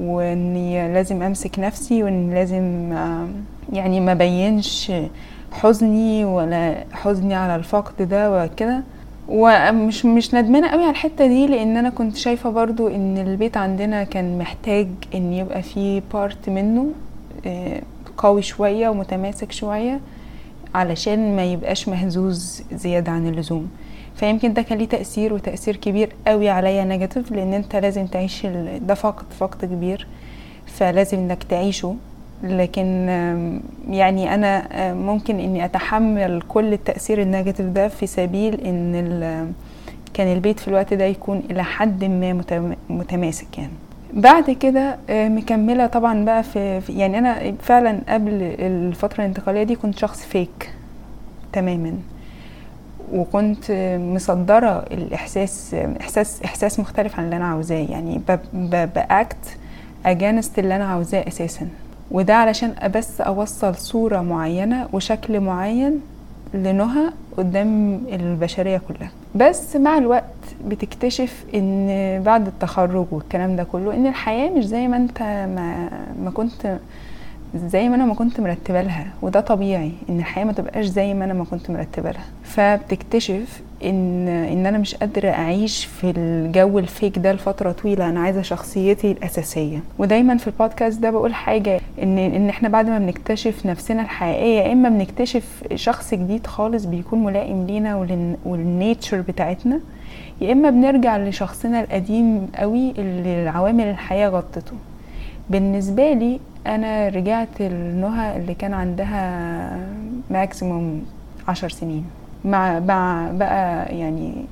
وإني 0.00 0.92
لازم 0.94 1.22
أمسك 1.22 1.58
نفسي 1.58 2.02
وإن 2.02 2.30
لازم 2.34 2.92
يعني 3.72 4.00
ما 4.00 4.14
بينش 4.14 4.92
حزني 5.52 6.24
ولا 6.24 6.84
حزني 6.92 7.34
على 7.34 7.56
الفقد 7.56 8.08
ده 8.08 8.44
وكده. 8.44 8.82
ومش 9.28 10.04
مش 10.04 10.34
ندمانة 10.34 10.68
قوي 10.68 10.82
على 10.82 10.90
الحتة 10.90 11.26
دي 11.26 11.46
لأن 11.46 11.76
أنا 11.76 11.90
كنت 11.90 12.16
شايفة 12.16 12.50
برضو 12.50 12.88
إن 12.88 13.18
البيت 13.18 13.56
عندنا 13.56 14.04
كان 14.04 14.38
محتاج 14.38 14.88
إن 15.14 15.32
يبقى 15.32 15.62
فيه 15.62 16.02
بارت 16.12 16.48
منه 16.48 16.86
آه، 17.46 17.82
قوي 18.16 18.42
شوية 18.42 18.88
ومتماسك 18.88 19.52
شوية. 19.52 20.00
علشان 20.74 21.36
ما 21.36 21.44
يبقاش 21.44 21.88
مهزوز 21.88 22.62
زيادة 22.72 23.12
عن 23.12 23.28
اللزوم. 23.28 23.70
فيمكن 24.16 24.52
ده 24.52 24.62
كان 24.62 24.78
ليه 24.78 24.88
تأثير 24.88 25.34
وتأثير 25.34 25.76
كبير 25.76 26.12
قوي 26.26 26.48
عليا 26.48 26.84
negative 26.84 27.32
لأن 27.32 27.54
أنت 27.54 27.76
لازم 27.76 28.06
تعيش 28.06 28.46
ده 28.80 28.94
فقد 28.94 29.24
فقد 29.38 29.64
كبير 29.64 30.06
فلازم 30.66 31.18
إنك 31.18 31.42
تعيشه. 31.42 31.96
لكن 32.42 33.08
يعني 33.90 34.34
أنا 34.34 34.68
ممكن 34.94 35.40
إني 35.40 35.64
أتحمل 35.64 36.42
كل 36.48 36.72
التأثير 36.72 37.22
ال 37.22 37.27
negative 37.27 37.66
ده 37.66 37.88
في 37.88 38.06
سبيل 38.06 38.60
إن 38.60 39.52
كان 40.14 40.32
البيت 40.32 40.60
في 40.60 40.68
الوقت 40.68 40.94
ده 40.94 41.04
يكون 41.04 41.42
إلى 41.50 41.64
حد 41.64 42.04
ما 42.04 42.42
متماسك 42.88 43.58
يعني. 43.58 43.72
بعد 44.14 44.50
كده 44.50 44.96
آه، 45.10 45.28
مكملة 45.28 45.86
طبعا 45.86 46.24
بقى 46.24 46.42
في 46.42 46.80
يعني 46.88 47.18
أنا 47.18 47.52
فعلا 47.62 48.00
قبل 48.08 48.32
الفترة 48.58 49.20
الانتقالية 49.20 49.62
دي 49.62 49.76
كنت 49.76 49.98
شخص 49.98 50.22
فيك 50.24 50.72
تماما. 51.52 51.94
وكنت 53.12 53.64
مصدرة 54.14 54.84
الإحساس 54.90 55.74
إحساس 56.00 56.42
إحساس 56.44 56.80
مختلف 56.80 57.18
عن 57.18 57.24
اللي 57.24 57.36
أنا 57.36 57.44
عاوزاه. 57.46 57.86
يعني 57.90 58.20
بأكت 58.94 59.56
اجانست 60.06 60.58
اللي 60.58 60.76
أنا 60.76 60.84
عاوزاه 60.84 61.24
أساسا. 61.28 61.68
وده 62.10 62.34
علشان 62.34 62.74
بس 62.94 63.20
أوصل 63.20 63.74
صورة 63.74 64.20
معينة 64.20 64.88
وشكل 64.92 65.40
معين 65.40 66.00
لنهى 66.54 67.10
قدام 67.36 68.00
البشرية 68.12 68.80
كلها. 68.88 69.10
بس 69.34 69.76
مع 69.76 69.98
الوقت 69.98 70.24
بتكتشف 70.66 71.44
إن 71.54 71.88
بعد 72.26 72.46
التخرج 72.46 73.06
والكلام 73.10 73.56
ده 73.56 73.64
كله 73.64 73.94
إن 73.94 74.06
الحياة 74.06 74.50
مش 74.50 74.64
زي 74.64 74.88
ما 74.88 74.96
أنت 74.96 75.22
ما, 75.22 75.90
ما 76.24 76.30
كنت 76.30 76.78
زي 77.56 77.88
ما 77.88 77.94
أنا 77.94 78.04
ما 78.04 78.14
كنت 78.14 78.40
مرتبة 78.40 78.82
لها 78.82 79.06
وده 79.22 79.40
طبيعي 79.40 79.92
إن 80.10 80.18
الحياة 80.18 80.44
ما 80.44 80.52
تبقاش 80.52 80.84
زي 80.86 81.14
ما 81.14 81.24
أنا 81.24 81.34
ما 81.34 81.44
كنت 81.44 81.70
مرتبة 81.70 82.10
لها. 82.10 82.24
فبتكتشف 82.42 83.60
إن 83.84 84.28
إن 84.28 84.66
أنا 84.66 84.78
مش 84.78 84.94
قادرة 84.94 85.28
أعيش 85.30 85.84
في 85.84 86.10
الجو 86.16 86.78
الفيك 86.78 87.18
ده 87.18 87.32
لفترة 87.32 87.72
طويلة 87.72 88.08
أنا 88.08 88.20
عايزة 88.20 88.42
شخصيتي 88.42 89.12
الأساسية. 89.12 89.78
ودايما 89.98 90.36
في 90.36 90.46
البودكاست 90.46 91.00
ده 91.00 91.10
بقول 91.10 91.34
حاجة 91.34 91.80
إن 92.02 92.18
إن 92.18 92.48
إحنا 92.48 92.68
بعد 92.68 92.88
ما 92.88 92.98
بنكتشف 92.98 93.66
نفسنا 93.66 94.02
الحقيقية 94.02 94.72
إما 94.72 94.88
بنكتشف 94.88 95.64
شخص 95.74 96.14
جديد 96.14 96.46
خالص 96.46 96.84
بيكون 96.84 97.24
ملائم 97.24 97.66
لينا 97.66 97.96
وال 98.44 98.63
nature 98.63 99.20
بتاعتنا 99.20 99.80
يا 100.40 100.52
إما 100.52 100.70
بنرجع 100.70 101.16
لشخصنا 101.18 101.80
القديم 101.80 102.48
قوي 102.54 102.90
اللي 102.98 103.42
العوامل 103.42 103.84
الحياة 103.84 104.28
غطته. 104.28 104.72
بالنسبة 105.50 106.12
لي 106.12 106.40
أنا 106.66 107.08
رجعت 107.08 107.60
لنهى 107.62 108.36
اللي 108.36 108.54
كان 108.54 108.74
عندها 108.74 109.86
maximum 110.30 111.06
عشر 111.48 111.68
سنين. 111.68 112.04
مع 112.44 112.78
بقى 113.32 113.96
يعني 113.98 114.44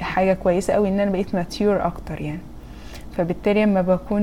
حاجة 0.00 0.32
كويسة 0.32 0.72
قوي 0.74 0.88
إن 0.88 1.00
أنا 1.00 1.10
بقيت 1.10 1.34
mature 1.34 1.86
أكتر 1.86 2.20
يعني. 2.20 2.40
فبالتالي 3.16 3.64
لما 3.64 3.82
بكون 3.82 4.22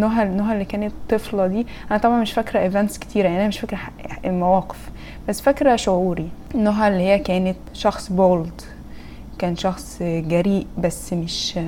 نهى 0.00 0.24
نهى 0.24 0.52
اللي 0.52 0.64
كانت 0.64 0.92
طفلة 1.08 1.46
دي 1.46 1.66
أنا 1.90 1.98
طبعا 1.98 2.20
مش 2.20 2.32
فاكرة 2.32 2.60
events 2.60 2.98
كتيرة 2.98 3.26
يعني 3.26 3.40
أنا 3.40 3.48
مش 3.48 3.60
فاكرة 3.60 3.78
المواقف 4.24 4.90
بس 5.28 5.40
فاكرة 5.40 5.76
شعوري. 5.76 6.28
نهى 6.54 6.88
اللي 6.88 7.02
هي 7.02 7.18
كانت 7.18 7.56
شخص 7.72 8.12
بولد 8.12 8.60
كان 9.38 9.56
شخص 9.56 9.96
جريء 10.02 10.66
بس 10.78 11.12
مش 11.12 11.58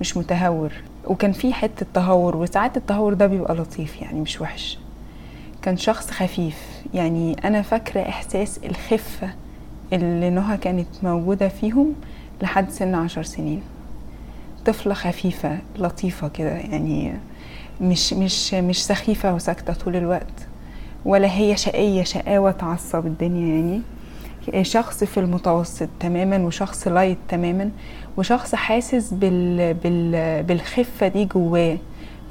مش 0.00 0.16
متهور. 0.16 0.72
وكان 1.06 1.32
في 1.32 1.52
حتة 1.52 1.86
تهور 1.94 2.36
وساعات 2.36 2.76
التهور 2.76 3.14
ده 3.14 3.26
بيبقى 3.26 3.54
لطيف 3.54 4.02
يعني 4.02 4.20
مش 4.20 4.40
وحش. 4.40 4.78
كان 5.62 5.76
شخص 5.76 6.10
خفيف. 6.10 6.56
يعني 6.94 7.36
أنا 7.44 7.62
فاكرة 7.62 8.00
إحساس 8.00 8.60
الخفة 8.64 9.30
اللي 9.92 10.30
نهى 10.30 10.56
كانت 10.56 10.86
موجودة 11.02 11.48
فيهم 11.48 11.94
لحد 12.42 12.70
سن 12.70 12.94
عشر 12.94 13.22
سنين. 13.22 13.62
طفلة 14.66 14.94
خفيفة 14.94 15.58
لطيفة 15.78 16.28
كده 16.28 16.50
يعني 16.50 17.12
مش 17.80 18.12
مش 18.12 18.54
مش 18.54 18.84
سخيفة 18.86 19.34
وساكتة 19.34 19.72
طول 19.72 19.96
الوقت 19.96 20.46
ولا 21.04 21.36
هي 21.36 21.56
شقية 21.56 22.02
شقاوة 22.04 22.50
تعصب 22.50 23.06
الدنيا 23.06 23.54
يعني. 23.54 23.82
شخص 24.64 25.04
في 25.04 25.20
المتوسط 25.20 25.88
تماما 26.00 26.38
وشخص 26.46 26.88
لايت 26.88 27.18
تماما. 27.28 27.70
وشخص 28.16 28.54
حاسس 28.54 29.14
بال 29.14 29.74
بال 29.74 30.42
بالخفة 30.42 31.08
دي 31.08 31.24
جواه 31.24 31.76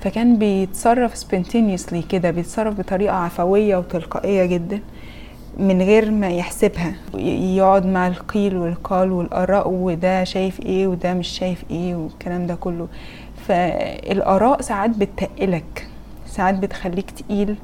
فكان 0.01 0.38
بيتصرف 0.38 1.17
سبنتينيوسلي 1.17 2.01
كده 2.01 2.31
بيتصرف 2.31 2.77
بطريقة 2.79 3.15
عفوية 3.15 3.77
وتلقائية 3.77 4.45
جدا 4.45 4.79
من 5.57 5.81
غير 5.81 6.12
ما 6.12 6.29
يحسبها. 6.29 6.93
يقعد 7.17 7.86
مع 7.86 8.07
القيل 8.07 8.57
والقال 8.57 9.12
والآراء 9.12 9.69
وده 9.69 10.24
شايف 10.24 10.59
إيه 10.59 10.88
وده 10.88 11.13
مش 11.13 11.27
شايف 11.27 11.63
إيه 11.71 11.95
والكلام 11.95 12.48
ده 12.48 12.55
كله. 12.55 12.88
فالآراء 13.48 14.62
ساعات 14.62 14.89
بتقلك 14.89 15.88
ساعات 16.27 16.55
بتخليك 16.55 17.12
تقيل. 17.12 17.55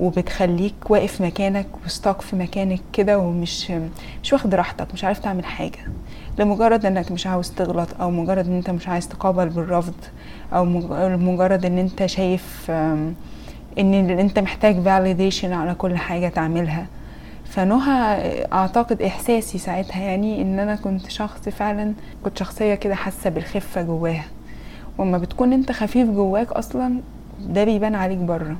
وبتخليك 0.00 0.74
واقف 0.90 1.20
مكانك 1.20 1.66
وستاك 1.86 2.20
في 2.20 2.36
مكانك 2.36 2.80
كده 2.92 3.18
ومش 3.18 3.72
مش 4.22 4.32
واخد 4.32 4.54
راحتك 4.54 4.86
مش 4.94 5.04
عارف 5.04 5.18
تعمل 5.18 5.44
حاجة. 5.44 5.78
لمجرد 6.38 6.86
إنك 6.86 7.12
مش 7.12 7.26
عاوز 7.26 7.50
تغلط 7.50 7.88
أو 8.00 8.10
مجرد 8.10 8.46
إن 8.46 8.56
أنت 8.56 8.70
مش 8.70 8.88
عايز 8.88 9.08
تقابل 9.08 9.48
بالرفض 9.48 9.94
أو 10.52 10.64
مجرد 11.16 11.64
إن 11.64 11.78
أنت 11.78 12.06
شايف 12.06 12.70
إن 13.78 13.94
أنت 14.10 14.38
محتاج 14.38 14.76
validation 14.84 15.44
على 15.44 15.74
كل 15.74 15.96
حاجة 15.96 16.28
تعملها. 16.28 16.86
فنهى 17.44 18.16
أعتقد 18.52 19.02
إحساسي 19.02 19.58
ساعتها 19.58 20.02
يعني 20.02 20.42
إن 20.42 20.58
أنا 20.58 20.74
كنت 20.76 21.10
شخص 21.10 21.48
فعلا 21.48 21.92
كنت 22.24 22.38
شخصية 22.38 22.74
كده 22.74 22.94
حاسة 22.94 23.30
بالخفة 23.30 23.82
جواها. 23.82 24.24
وما 24.98 25.18
بتكون 25.18 25.52
أنت 25.52 25.72
خفيف 25.72 26.08
جواك 26.10 26.52
أصلا 26.52 27.00
ده 27.40 27.64
بيبان 27.64 27.94
عليك 27.94 28.18
بره. 28.18 28.56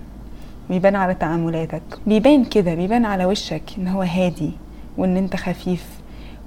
بيبان 0.70 0.96
على 0.96 1.14
تعاملاتك 1.14 1.82
بيبان 2.06 2.44
كده 2.44 2.74
بيبان 2.74 3.04
على 3.04 3.24
وشك 3.24 3.62
إن 3.78 3.88
هو 3.88 4.02
هادي 4.02 4.50
وإن 4.98 5.16
أنت 5.16 5.36
خفيف 5.36 5.86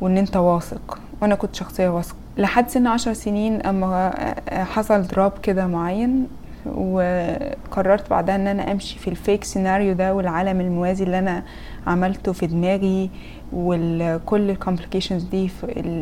وإن 0.02 0.18
أنت 0.18 0.38
واثق. 0.38 1.00
وأنا 1.22 1.36
كنت 1.36 1.56
شخصية 1.56 1.90
واثقة. 1.90 2.16
لحد 2.38 2.70
سن 2.70 2.88
عشر 2.88 3.14
سنين 3.14 3.62
أما 3.62 4.14
حصل 4.50 5.02
دروب 5.08 5.32
كده 5.44 5.68
معين 5.68 6.28
وقررت 6.66 8.10
بعدها 8.10 8.36
إن 8.36 8.48
أنا 8.48 8.72
أمشي 8.72 9.00
في 9.00 9.08
الفيك 9.10 9.44
سيناريو 9.44 9.94
ده 9.94 10.14
والعالم 10.14 10.62
الموازي 10.62 11.04
اللي 11.04 11.20
أنا 11.20 11.44
عملته 11.88 12.32
في 12.34 12.48
دماغي 12.48 13.10
وكل 13.56 14.50
ال 14.50 14.55
complications 14.55 15.24
دي 15.24 15.50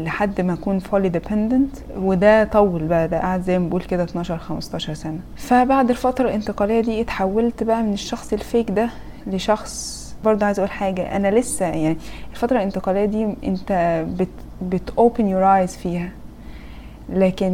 لحد 0.05 0.41
ما 0.41 0.53
أكون 0.53 0.79
fully 0.79 1.09
dependent 1.09 1.75
وده 1.97 2.43
طول 2.43 2.83
بقى 2.83 3.07
ده 3.07 3.19
قعد 3.19 3.41
زي 3.41 3.59
ما 3.59 3.69
بقول 3.69 3.81
كده 3.81 4.03
12 4.03 4.37
15 4.37 4.93
سنة. 4.93 5.19
فبعد 5.35 5.89
الفترة 5.89 6.29
الانتقالية 6.29 6.81
دي 6.81 7.01
اتحولت 7.01 7.63
بقى 7.63 7.83
من 7.83 7.93
الشخص 7.93 8.33
ال 8.33 8.41
fake 8.41 8.71
ده 8.71 8.89
لشخص 9.27 10.01
برضه 10.25 10.45
عايزه 10.45 10.59
أقول 10.59 10.71
حاجة 10.71 11.15
أنا 11.15 11.39
لسه 11.39 11.65
يعني 11.65 11.97
الفترة 12.31 12.57
الانتقالية 12.57 13.05
دي 13.05 13.35
أنت 13.43 14.03
بت 14.19 14.27
بت 14.61 14.89
open 14.91 15.21
your 15.21 15.43
eyes 15.67 15.77
فيها. 15.79 16.09
لكن 17.09 17.51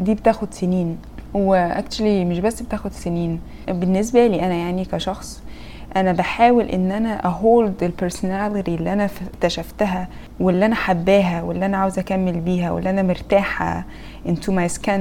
دي 0.00 0.14
بتاخد 0.14 0.54
سنين. 0.54 0.98
و 1.34 1.44
actually 1.44 2.24
مش 2.24 2.38
بس 2.38 2.62
بتاخد 2.62 2.92
سنين. 2.92 3.40
بالنسبة 3.68 4.26
لي 4.26 4.46
أنا 4.46 4.54
يعني 4.54 4.84
كشخص 4.84 5.42
أنا 5.96 6.12
بحاول 6.12 6.64
إن 6.64 6.90
أنا 6.92 7.26
اهولد 7.26 7.82
البرسوناليتي 7.82 8.74
اللي 8.74 8.92
أنا 8.92 9.08
اكتشفتها 9.34 10.08
واللي 10.40 10.66
أنا 10.66 10.74
حباها 10.74 11.42
واللي 11.42 11.66
أنا 11.66 11.76
عاوزة 11.76 12.00
أكمل 12.00 12.40
بيها 12.40 12.70
واللي 12.70 12.90
أنا 12.90 13.02
مرتاحة 13.02 13.84
into 14.26 14.50
my 14.50 14.78
skin. 14.78 15.00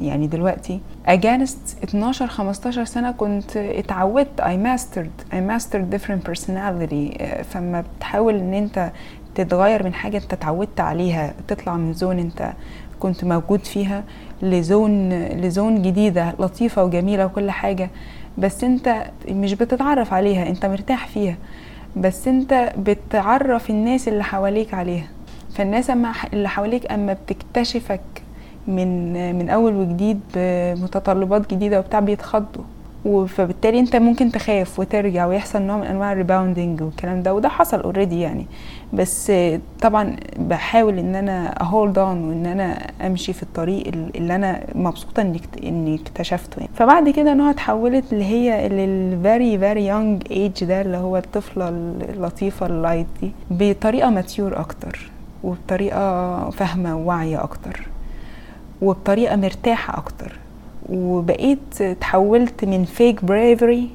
يعني 0.00 0.26
دلوقتي 0.26 0.80
against 1.08 1.84
12 1.84 2.26
15 2.26 2.84
سنة 2.84 3.10
كنت 3.10 3.56
اتعودت 3.56 4.40
I 4.40 4.44
mastered 4.66 5.34
I 5.34 5.36
mastered 5.50 5.94
different 5.96 6.30
personality. 6.30 7.22
فما 7.42 7.84
بتحاول 7.96 8.34
إن 8.34 8.54
أنت 8.54 8.92
تتغير 9.34 9.84
من 9.84 9.94
حاجة 9.94 10.16
أنت 10.16 10.32
اتعودت 10.32 10.80
عليها 10.80 11.34
تطلع 11.48 11.76
من 11.76 11.92
زون 11.92 12.18
أنت 12.18 12.52
كنت 13.00 13.24
موجود 13.24 13.64
فيها 13.64 14.04
لزون 14.42 15.12
لزون 15.18 15.82
جديدة 15.82 16.34
لطيفة 16.38 16.84
وجميلة 16.84 17.26
وكل 17.26 17.50
حاجة. 17.50 17.90
بس 18.38 18.64
انت 18.64 19.04
مش 19.28 19.54
بتتعرف 19.54 20.12
عليها 20.12 20.48
انت 20.48 20.66
مرتاح 20.66 21.06
فيها. 21.06 21.36
بس 21.96 22.28
انت 22.28 22.72
بتعرف 22.78 23.70
الناس 23.70 24.08
اللي 24.08 24.24
حواليك 24.24 24.74
عليها. 24.74 25.06
فالناس 25.54 25.90
أما 25.90 26.12
اللي 26.32 26.48
حواليك 26.48 26.92
أما 26.92 27.12
بتكتشفك 27.12 28.00
من 28.66 29.12
من 29.38 29.48
أول 29.48 29.74
وجديد 29.74 30.20
بمتطلبات 30.34 31.54
جديدة 31.54 31.78
وبتاع 31.78 32.00
بيتخضوا. 32.00 32.64
فبالتالي 33.28 33.80
انت 33.80 33.96
ممكن 33.96 34.32
تخاف 34.32 34.78
وترجع 34.78 35.26
ويحصل 35.26 35.62
نوع 35.62 35.76
من 35.76 35.84
أنواع 35.84 36.12
ال 36.12 36.18
rebounding 36.18 36.82
والكلام 36.82 37.22
ده 37.22 37.34
وده 37.34 37.48
حصل 37.48 37.80
already 37.80 38.20
يعني 38.20 38.46
بس 38.92 39.32
طبعا 39.80 40.16
بحاول 40.38 40.98
إن 40.98 41.14
أنا 41.14 41.62
a 41.62 41.69
hold 41.69 41.98
on 41.98 42.28
وإن 42.28 42.46
أنا 42.46 42.90
أمشي 43.06 43.32
في 43.32 43.42
الطريق 43.42 43.86
اللي 44.14 44.34
أنا 44.34 44.64
مبسوطة 44.74 45.20
إني 45.20 45.40
إني 45.64 45.94
اكتشفته 45.94 46.60
يعني. 46.60 46.70
فبعد 46.74 47.08
كده 47.08 47.34
نوع 47.34 47.50
اتحولت 47.50 48.12
اللي 48.12 48.24
هي 48.24 48.68
لل 48.68 48.98
very 48.98 49.58
very 49.58 49.86
young 49.86 50.22
age 50.30 50.64
ده 50.64 50.80
اللي 50.80 50.96
هو 50.96 51.16
الطفلة 51.16 51.68
اللطيفة 51.68 52.66
ال 52.66 52.73
light 52.73 53.06
دي 53.22 53.32
بطريقة 53.50 54.10
mature 54.10 54.60
أكتر 54.60 55.10
وبطريقة 55.44 56.50
فاهمة 56.50 56.96
وواعية 56.96 57.42
أكتر 57.42 57.86
وبطريقة 58.82 59.36
مرتاحة 59.36 59.98
أكتر 59.98 60.32
وبقيت 60.88 61.82
تحولت 62.00 62.64
من 62.64 62.84
fake 62.84 63.24
bravery 63.24 63.90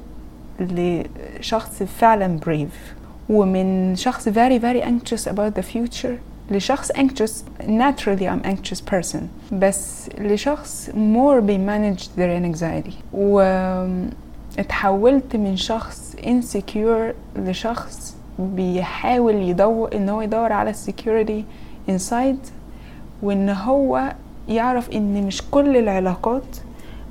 لشخص 0.60 1.82
فعلا 1.82 2.38
brave 2.38 2.94
ومن 3.30 3.96
شخص 3.96 4.28
very 4.28 4.58
very 4.58 4.82
anxious 4.82 5.26
about 5.26 5.54
the 5.58 5.62
future 5.62 6.18
لشخص 6.50 6.92
anxious. 6.92 7.32
Naturally 7.66 8.28
I'm 8.28 8.42
anxious 8.44 8.80
person. 8.80 9.20
بس 9.52 10.10
لشخص 10.18 10.90
more 10.90 11.40
be 11.40 11.58
manage 11.58 12.08
their 12.18 12.30
anxiety. 12.44 12.94
واتحولت 14.58 15.36
من 15.36 15.56
شخص 15.56 16.16
insecure 16.22 17.14
لشخص 17.36 18.16
بيحاول 18.38 19.34
يدور 19.34 19.96
إن 19.96 20.08
هو 20.08 20.20
يدور 20.20 20.52
على 20.52 20.70
ال 20.70 20.78
security 20.78 21.44
inside. 21.88 22.48
وإن 23.22 23.50
هو 23.50 24.12
يعرف 24.48 24.90
إن 24.90 25.26
مش 25.26 25.42
كل 25.50 25.76
العلاقات 25.76 26.56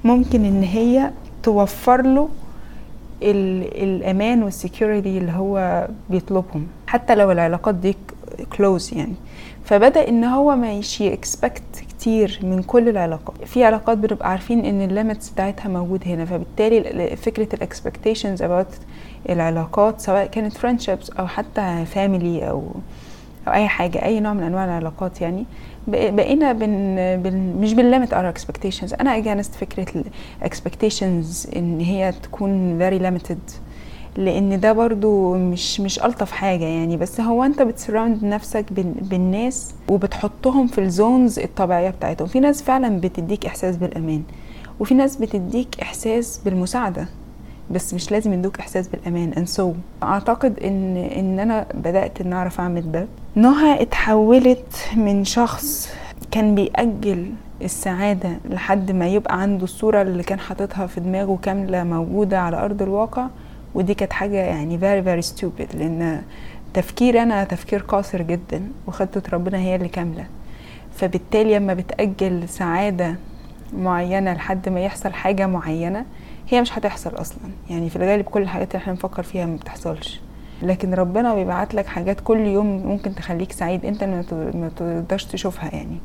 ممكن 0.04 0.46
إن 0.46 0.64
هي 0.64 1.12
توفر 1.44 2.02
له 2.02 2.30
الأمان 3.24 4.44
وال 4.44 4.59
security 4.59 5.18
اللي 5.18 5.32
هو 5.32 5.88
بيطلبهم 6.10 6.68
حتى 6.88 7.16
لو 7.16 7.32
العلاقات 7.32 7.76
دي 7.76 7.96
close 8.58 8.94
يعني. 8.94 9.14
فبدأ 9.66 10.08
إن 10.10 10.24
هو 10.24 10.56
ما 10.56 10.72
ي 10.74 11.14
expect 11.14 11.64
كتير 11.90 12.40
من 12.44 12.64
كل 12.64 12.90
العلاقات. 12.90 13.36
في 13.46 13.64
علاقات 13.64 13.98
بنبقى 13.98 14.30
عارفين 14.30 14.66
إن 14.66 14.82
ال 14.82 14.89
limits 14.89 15.30
بتاعتها 15.30 15.70
موجود 15.70 16.04
هنا 16.06 16.26
فبالتالي 16.26 17.16
فكرة 17.16 17.56
ال 17.56 17.62
expectations 17.62 18.42
about 18.42 18.68
العلاقات 19.30 20.02
سواء 20.02 20.26
كانت 20.26 20.54
friendships 20.58 21.10
أو 21.10 21.28
حتى 21.28 21.86
family 21.86 22.50
أو 22.50 22.64
أو 23.48 23.54
أي 23.54 23.68
حاجة 23.68 24.06
أي 24.06 24.20
نوع 24.20 24.34
من 24.34 24.44
أنواع 24.44 24.66
العلاقات 24.66 25.22
يعني 25.22 25.46
بقينا 25.88 26.54
بن, 26.54 26.96
بن 27.24 27.56
مش 27.62 27.74
بن 27.74 27.85
limit 27.85 28.14
our 28.14 28.30
expectations 28.30 28.94
أنا 28.94 29.18
against 29.18 29.56
فكرة 29.56 30.04
ال 30.42 30.50
expectations 30.50 31.48
إن 31.56 31.80
هي 31.80 32.14
تكون 32.24 32.78
very 32.78 33.00
limited 33.00 33.40
لأن 34.18 34.60
ده 34.60 34.74
برضو 34.74 35.34
مش 35.34 35.80
مش 35.80 36.04
ألطف 36.04 36.32
حاجة 36.32 36.66
يعني. 36.66 36.98
بس 36.98 37.22
هو 37.22 37.44
أنت 37.44 37.62
بتسراوند 37.62 38.26
نفسك 38.26 38.66
بالناس 39.02 39.74
وبتحطهم 39.90 40.68
في 40.68 40.82
الزونز 40.82 41.40
الطبيعية 41.40 41.90
بتاعتهم. 41.90 42.28
في 42.28 42.40
ناس 42.40 42.64
فعلا 42.64 43.00
بتديك 43.00 43.46
إحساس 43.46 43.78
بالأمان 43.78 44.24
وفي 44.80 44.94
ناس 44.94 45.16
بتديك 45.16 45.82
إحساس 45.82 46.42
بالمساعدة. 46.46 47.08
بس 47.72 47.94
مش 47.94 48.12
لازم 48.12 48.34
يدوك 48.34 48.60
إحساس 48.60 48.88
بالأمان. 48.88 49.34
And 49.34 49.60
so 49.60 49.64
أعتقد 50.04 50.60
إن 50.60 50.98
إن 50.98 51.40
أنا 51.40 51.66
بدأت 51.74 52.22
إن 52.22 52.34
أعرف 52.34 52.60
أعمل 52.60 52.92
ده. 52.92 53.08
نهى 53.36 53.82
اتحولت 53.82 54.90
من 54.96 55.26
شخص 55.26 55.90
كان 56.32 56.56
بيأجل 56.56 57.32
السعادة 57.62 58.30
لحد 58.50 58.92
ما 58.92 59.08
يبقى 59.08 59.42
عنده 59.42 59.64
الصورة 59.64 60.02
اللي 60.02 60.24
كان 60.24 60.40
حاططها 60.40 60.88
في 60.88 61.00
دماغه 61.00 61.40
كاملة 61.42 61.84
موجودة 61.84 62.40
على 62.40 62.58
أرض 62.58 62.82
الواقع 62.82 63.28
ودي 63.76 63.94
كانت 63.94 64.14
حاجة 64.14 64.38
يعني 64.38 64.80
very 64.80 65.06
very 65.06 65.30
stupid 65.30 65.76
لأن 65.76 66.22
تفكير 66.74 67.22
أنا 67.24 67.44
تفكير 67.44 67.80
قاصر 67.80 68.22
جدا 68.22 68.68
وخطة 68.88 69.22
ربنا 69.34 69.58
هي 69.58 69.76
اللي 69.76 69.88
كاملة. 69.88 70.26
فبالتالي 70.96 71.56
لما 71.60 71.74
بتأجل 71.74 72.50
سعادة 72.50 73.16
معينة 73.78 74.34
لحد 74.34 74.70
ما 74.70 74.80
يحصل 74.80 75.14
حاجة 75.14 75.48
معينة 75.48 76.06
هي 76.50 76.62
مش 76.62 76.78
هتحصل 76.78 77.10
أصلا. 77.16 77.50
يعني 77.70 77.90
في 77.90 77.96
الغالب 77.96 78.26
كل 78.26 78.42
الحاجات 78.42 78.68
اللي 78.72 78.82
إحنا 78.82 78.94
بنفكر 78.94 79.24
فيها 79.24 79.46
ما 79.46 79.56
بتحصلش. 79.56 80.20
لكن 80.64 80.94
ربنا 80.94 81.36
بيبعت 81.36 81.74
لك 81.76 81.86
حاجات 81.86 82.20
كل 82.20 82.40
يوم 82.40 82.88
ممكن 82.88 83.16
تخليك 83.16 83.52
سعيد 83.52 83.86
انت 83.86 84.04
ما 84.04 84.70
تقدرش 84.76 85.26
تشوفها 85.26 85.76
يعني. 85.76 85.98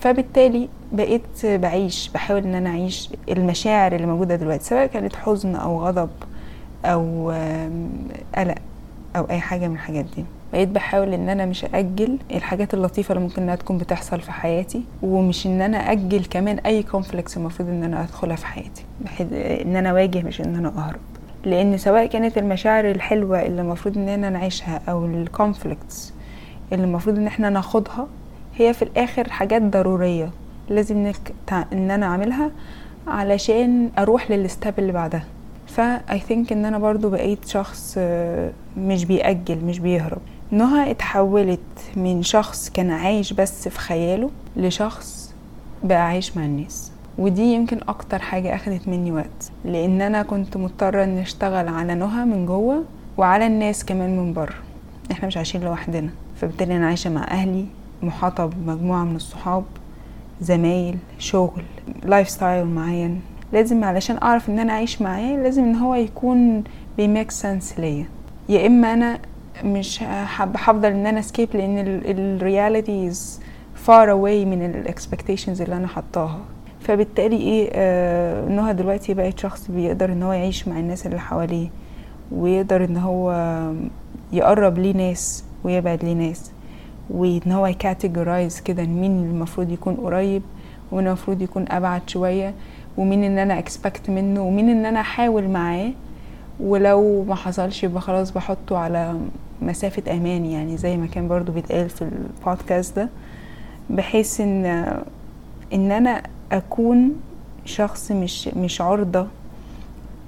فبالتالي 0.00 0.68
بقيت 0.92 1.46
بعيش 1.46 2.10
بحاول 2.14 2.42
إن 2.44 2.54
أنا 2.54 2.70
أعيش 2.70 3.10
المشاعر 3.28 3.94
اللي 3.94 4.06
موجودة 4.06 4.36
دلوقتي 4.36 4.64
سواء 4.64 4.86
كانت 4.86 5.16
حزن 5.16 5.54
أو 5.56 5.84
غضب 5.86 6.10
أو 6.84 7.30
قلق 8.36 8.54
أو 9.16 9.24
أي 9.30 9.40
حاجة 9.40 9.68
من 9.68 9.74
الحاجات 9.74 10.04
دي. 10.16 10.24
بقيت 10.52 10.68
بحاول 10.68 11.14
إن 11.14 11.28
أنا 11.28 11.46
مش 11.46 11.64
أجل 11.64 12.18
الحاجات 12.30 12.74
اللطيفة 12.74 13.12
اللي 13.14 13.24
ممكن 13.24 13.42
إنها 13.42 13.56
تكون 13.56 13.78
بتحصل 13.78 14.20
في 14.20 14.32
حياتي 14.32 14.82
ومش 15.02 15.46
إن 15.46 15.60
أنا 15.60 15.78
أجل 15.92 16.24
كمان 16.24 16.58
أي 16.58 16.82
conflicts 16.82 17.36
المفروض 17.36 17.68
إن 17.68 17.82
أنا 17.84 18.02
أدخلها 18.02 18.36
في 18.36 18.46
حياتي 18.46 18.84
بحيث 19.00 19.26
إن 19.32 19.76
أنا 19.76 19.90
أواجه 19.90 20.22
مش 20.22 20.40
إن 20.40 20.54
أنا 20.56 20.68
أهرب. 20.68 21.00
لأن 21.44 21.78
سواء 21.78 22.06
كانت 22.06 22.38
المشاعر 22.38 22.90
الحلوة 22.90 23.42
اللي 23.42 23.62
المفروض 23.62 23.98
إن 23.98 24.08
أنا 24.08 24.30
نعيشها 24.30 24.80
أو 24.88 25.06
ال 25.06 25.17
conflicts 25.17 26.12
اللي 26.72 26.84
المفروض 26.84 27.18
إن 27.18 27.26
إحنا 27.26 27.50
ناخدها 27.50 28.06
هي 28.56 28.74
في 28.74 28.82
الآخر 28.82 29.30
حاجات 29.30 29.62
ضرورية 29.62 30.30
لازم 30.68 30.98
نك... 31.06 31.34
إن 31.72 31.90
أنا 31.90 32.06
أعملها 32.06 32.50
علشان 33.06 33.90
أروح 33.98 34.30
للستاب 34.30 34.74
اللي 34.78 34.92
بعدها. 34.92 35.24
فا 35.66 36.16
ثينك 36.18 36.52
إن 36.52 36.64
أنا 36.64 36.78
برضو 36.78 37.10
بقيت 37.10 37.48
شخص 37.48 37.98
مش 38.76 39.04
بيأجل 39.04 39.64
مش 39.64 39.78
بيهرب. 39.78 40.18
نهى 40.50 40.90
اتحولت 40.90 41.58
من 41.96 42.22
شخص 42.22 42.70
كان 42.70 42.90
عايش 42.90 43.32
بس 43.32 43.68
في 43.68 43.78
خياله 43.78 44.30
لشخص 44.56 45.34
بقى 45.82 46.06
عايش 46.06 46.36
مع 46.36 46.44
الناس. 46.44 46.92
ودي 47.18 47.42
يمكن 47.52 47.80
أكتر 47.88 48.18
حاجة 48.18 48.54
أخدت 48.54 48.88
مني 48.88 49.12
وقت 49.12 49.50
لأن 49.64 50.02
أنا 50.02 50.22
كنت 50.22 50.56
مضطرة 50.56 51.04
ان 51.04 51.18
أشتغل 51.18 51.68
على 51.68 51.94
نهى 51.94 52.24
من 52.24 52.46
جوه 52.46 52.84
وعلى 53.18 53.46
الناس 53.46 53.84
كمان 53.84 54.16
من 54.18 54.32
بره. 54.32 54.54
إحنا 55.10 55.26
مش 55.26 55.36
عايشين 55.36 55.60
لوحدنا 55.64 56.10
فبالتالي 56.36 56.76
أنا 56.76 56.86
عايشة 56.86 57.10
مع 57.10 57.24
أهلي 57.24 57.66
محاطة 58.02 58.46
بمجموعة 58.46 59.04
من 59.04 59.16
الصحاب 59.16 59.64
زمايل 60.40 60.98
شغل 61.18 61.62
lifestyle 62.04 62.66
معين. 62.66 63.20
لازم 63.52 63.84
علشان 63.84 64.18
أعرف 64.22 64.48
إن 64.50 64.58
أنا 64.58 64.72
أعيش 64.72 65.02
معاه 65.02 65.36
لازم 65.36 65.64
إن 65.64 65.74
هو 65.76 65.94
يكون 65.94 66.64
بي 66.96 67.07
make 67.07 67.30
sense 67.30 67.80
ليا. 67.80 68.06
يا 68.48 68.66
إما 68.66 68.92
أنا 68.92 69.18
مش 69.64 70.02
هفضل 70.02 70.88
إن 70.88 71.06
أنا 71.06 71.18
escape 71.20 71.48
لأن 71.54 71.78
ال 72.04 72.17
reality 72.17 73.08
is 73.08 73.40
far 73.74 74.10
away 74.10 74.44
من 74.44 74.64
ال 74.64 74.71
expectations 74.71 75.62
اللي 75.62 75.76
أنا 75.76 75.88
حطاها 75.88 76.40
فبالتالي 76.84 77.36
إيه 77.36 77.70
آه 77.72 78.48
نهى 78.48 78.72
دلوقتي 78.74 79.14
بقت 79.14 79.38
شخص 79.38 79.70
بيقدر 79.70 80.12
إن 80.12 80.22
هو 80.22 80.32
يعيش 80.32 80.68
مع 80.68 80.78
الناس 80.80 81.06
اللي 81.06 81.20
حواليه 81.20 81.68
ويقدر 82.32 82.84
إن 82.84 82.96
هو 82.96 83.32
يقرب 84.32 84.78
ليه 84.78 84.92
ناس 84.94 85.44
ويبعد 85.64 86.04
ليه 86.04 86.12
ناس 86.14 86.52
وإن 87.10 87.52
هو 87.52 87.66
ي 87.66 87.74
categorize 87.74 88.60
كده 88.60 88.82
مين 88.82 89.18
المفروض 89.24 89.70
يكون 89.70 89.94
قريب 89.94 90.42
ومين 90.92 91.06
المفروض 91.06 91.42
يكون 91.42 91.64
أبعد 91.68 92.02
شوية 92.06 92.54
ومين 92.98 93.24
ان 93.24 93.38
أنا 93.38 93.58
expect 93.58 94.10
منه 94.10 94.42
ومين 94.42 94.68
ان 94.68 94.86
أنا 94.86 95.00
أحاول 95.00 95.48
معاه. 95.48 95.90
ولو 96.60 97.22
ما 97.24 97.34
حصلش 97.34 97.84
يبقى 97.84 98.00
خلاص 98.00 98.30
بحطه 98.30 98.78
على 98.78 99.14
مسافة 99.62 100.12
أمان 100.12 100.44
يعني 100.46 100.76
زي 100.76 100.96
ما 100.96 101.06
كان 101.06 101.28
برضو 101.28 101.52
بيتقال 101.52 101.88
في 101.90 102.02
البودكاست 102.02 102.96
ده 102.96 103.08
بحيث 103.90 104.40
إن 104.40 104.64
إن 105.72 105.92
أنا 105.92 106.22
أكون 106.52 107.12
شخص 107.64 108.12
مش 108.12 108.48
مش 108.48 108.80
عرضة 108.80 109.26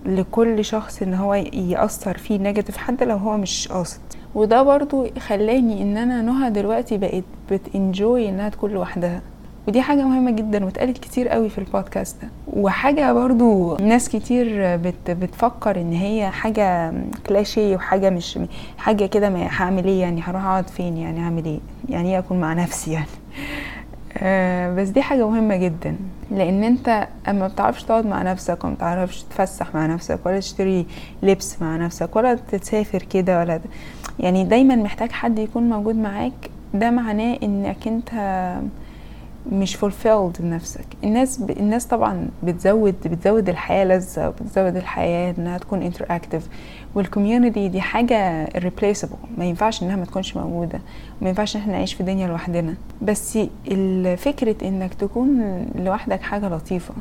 لكل 0.07 0.65
شخص 0.65 1.03
إن 1.03 1.15
هو 1.15 1.35
يأثر 1.35 2.19
فيه 2.19 2.39
negative 2.39 2.77
حتى 2.77 3.05
لو 3.05 3.17
هو 3.17 3.37
مش 3.37 3.69
قاصد. 3.69 4.01
وده 4.35 4.63
برضو 4.63 5.07
خلاني 5.19 5.83
إن 5.83 5.97
أنا 5.97 6.23
نهى 6.23 6.51
دلوقتي 6.51 6.99
بقت 6.99 7.25
بتنجوي 7.51 8.29
إنها 8.29 8.49
تكون 8.49 8.71
لوحدها. 8.71 9.21
ودي 9.69 9.83
حاجة 9.83 10.03
مهمة 10.03 10.31
جدا 10.31 10.65
واتقالت 10.65 10.99
كتير 10.99 11.29
قوي 11.29 11.49
في 11.49 11.59
البودكاست 11.59 12.23
ده. 12.23 12.29
وحاجة 12.53 13.13
برضو 13.13 13.77
ناس 13.77 14.09
كتير 14.09 14.77
بت 14.77 15.11
بتفكر 15.11 15.81
إن 15.81 15.93
هي 15.93 16.31
حاجة 16.31 16.93
كلاشيه 17.27 17.77
وحاجة 17.77 18.11
مش 18.11 18.39
حاجة 18.79 19.07
كده 19.07 19.29
هعمل 19.29 19.85
إيه 19.85 20.01
يعني؟ 20.01 20.21
هروح 20.23 20.45
أقعد 20.45 20.69
فين 20.71 20.97
يعني؟ 20.97 21.21
هعمل 21.21 21.45
إيه؟ 21.45 21.59
يعني 21.89 22.13
إيه 22.13 22.19
أكون 22.19 22.41
مع 22.41 22.53
نفسي 22.53 22.93
يعني؟ 22.93 23.07
آه 24.19 24.75
بس 24.75 24.89
دي 24.89 25.03
حاجة 25.03 25.29
مهمة 25.29 25.57
جدا 25.57 25.97
لأن 26.31 26.65
أنت 26.65 27.09
أما 27.29 27.49
بتعرفش 27.49 27.83
تقعد 27.83 28.07
مع 28.07 28.23
نفسك 28.23 28.65
وما 28.65 28.75
بتعرفش 28.75 29.23
تتفسح 29.23 29.75
مع 29.75 29.87
نفسك 29.87 30.19
ولا 30.27 30.39
تشتري 30.41 30.87
لبس 31.23 31.63
مع 31.63 31.77
نفسك 31.77 32.17
ولا 32.17 32.35
تسافر 32.35 33.03
كده 33.03 33.39
ولا 33.41 33.61
يعني 34.21 34.45
دايما 34.45 34.77
محتاج 34.77 35.13
حد 35.13 35.39
يكون 35.39 35.63
موجود 35.69 35.97
معاك. 35.97 36.51
ده 36.75 36.91
معناه 36.91 37.39
إنك 37.43 37.89
أنت 37.89 38.11
مش 39.53 39.77
fulfilled 39.77 40.41
بنفسك. 40.41 40.85
الناس 41.05 41.39
ب... 41.39 41.51
الناس 41.51 41.87
طبعا 41.87 42.29
بتزود 42.43 42.95
بتزود 43.05 43.49
الحياة 43.49 43.85
لذة 43.85 44.29
وبتزود 44.29 44.77
الحياة 44.77 45.35
إنها 45.39 45.59
تكون 45.59 45.83
interactive 45.83 46.49
وال 46.97 47.10
community 47.10 47.69
دي 47.69 47.81
حاجة 47.81 48.47
irreplaceable. 48.47 49.39
ما 49.39 49.45
ينفعش 49.45 49.83
إنها 49.83 49.97
ما 49.97 50.05
تكونش 50.05 50.37
موجودة. 50.37 50.81
ما 51.21 51.29
ينفعش 51.29 51.57
إن 51.57 51.61
إحنا 51.61 51.73
نعيش 51.73 51.95
في 51.95 52.03
دنيا 52.03 52.29
لوحدنا. 52.29 52.75
بس 53.03 53.39
فكرة 54.17 54.69
إنك 54.69 54.95
تكون 54.95 55.61
لوحدك 55.75 56.23
حاجة 56.23 56.49
لطيفة. 56.49 56.95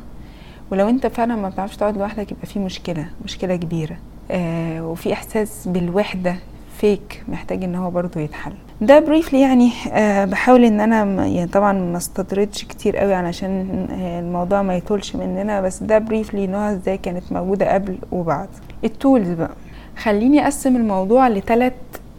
ولو 0.72 0.90
أنت 0.90 1.08
فعلا 1.08 1.36
ما 1.36 1.50
بتعرفش 1.50 1.76
تقعد 1.78 1.98
لوحدك 1.98 2.32
يبقى 2.32 2.46
في 2.48 2.60
مشكلة 2.60 3.06
مشكلة 3.26 3.56
كبيرة. 3.56 3.98
آه 4.32 4.88
وفي 4.88 5.14
إحساس 5.14 5.68
بالوحدة 5.68 6.36
فيك 6.78 7.24
محتاج 7.28 7.64
إن 7.64 7.76
هو 7.76 7.92
برضو 7.92 8.20
يتحل. 8.20 8.54
ده 8.82 9.00
briefly 9.00 9.42
يعني 9.42 9.72
أه 9.92 10.26
بحاول 10.26 10.64
إن 10.66 10.80
أنا 10.80 11.26
يعني 11.26 11.48
طبعا 11.48 11.74
ما 11.74 11.98
استطردش 11.98 12.64
كتير 12.66 12.98
قوي 12.98 13.14
علشان 13.14 13.88
الموضوع 14.20 14.62
ما 14.62 14.76
يطولش 14.76 15.16
مننا. 15.16 15.62
بس 15.62 15.84
ده 15.84 15.98
briefly 16.00 16.48
نوع 16.48 16.72
إزاي 16.72 16.98
كانت 16.98 17.32
موجودة 17.32 17.74
قبل 17.74 17.98
وبعد. 18.12 18.50
ال 18.84 18.91
tools 18.91 19.30
بقى. 19.30 19.52
خليني 19.98 20.44
أقسم 20.44 20.76
الموضوع 20.76 21.28
لثلاث 21.28 21.74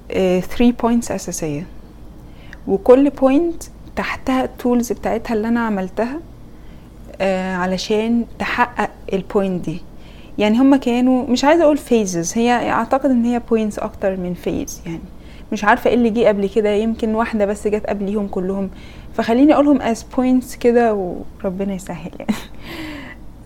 3 0.08 0.70
points 0.82 1.10
أساسية. 1.12 1.66
وكل 2.68 3.10
point 3.10 3.62
تحتها 3.96 4.44
ال 4.44 4.52
tools 4.52 4.92
بتاعتها 4.92 5.34
اللي 5.34 5.48
أنا 5.48 5.60
عملتها 5.60 6.20
أه 7.20 7.54
علشان 7.56 8.24
تحقق 8.38 8.90
ال 9.12 9.21
point 9.21 9.64
دي. 9.64 9.80
يعني 10.38 10.58
هما 10.58 10.76
كانوا 10.76 11.26
مش 11.28 11.44
عايزة 11.44 11.64
أقول 11.64 11.76
phases 11.76 12.38
هي 12.38 12.70
أعتقد 12.70 13.10
إن 13.10 13.24
هي 13.24 13.40
points 13.50 13.78
أكتر 13.78 14.16
من 14.16 14.34
phase 14.34 14.82
يعني. 14.86 15.00
مش 15.52 15.64
عارفة 15.64 15.90
إيه 15.90 15.96
اللي 15.96 16.10
جه 16.10 16.28
قبل 16.28 16.48
كده 16.48 16.70
يمكن 16.70 17.14
واحدة 17.14 17.46
بس 17.46 17.68
جت 17.68 17.86
قبليهم 17.86 18.28
كلهم. 18.28 18.70
فخليني 19.14 19.54
أقولهم 19.54 19.82
as 19.82 20.02
points 20.16 20.56
كده 20.56 20.94
وربنا 21.44 21.74
يسهل 21.74 22.10
يعني. 22.18 22.34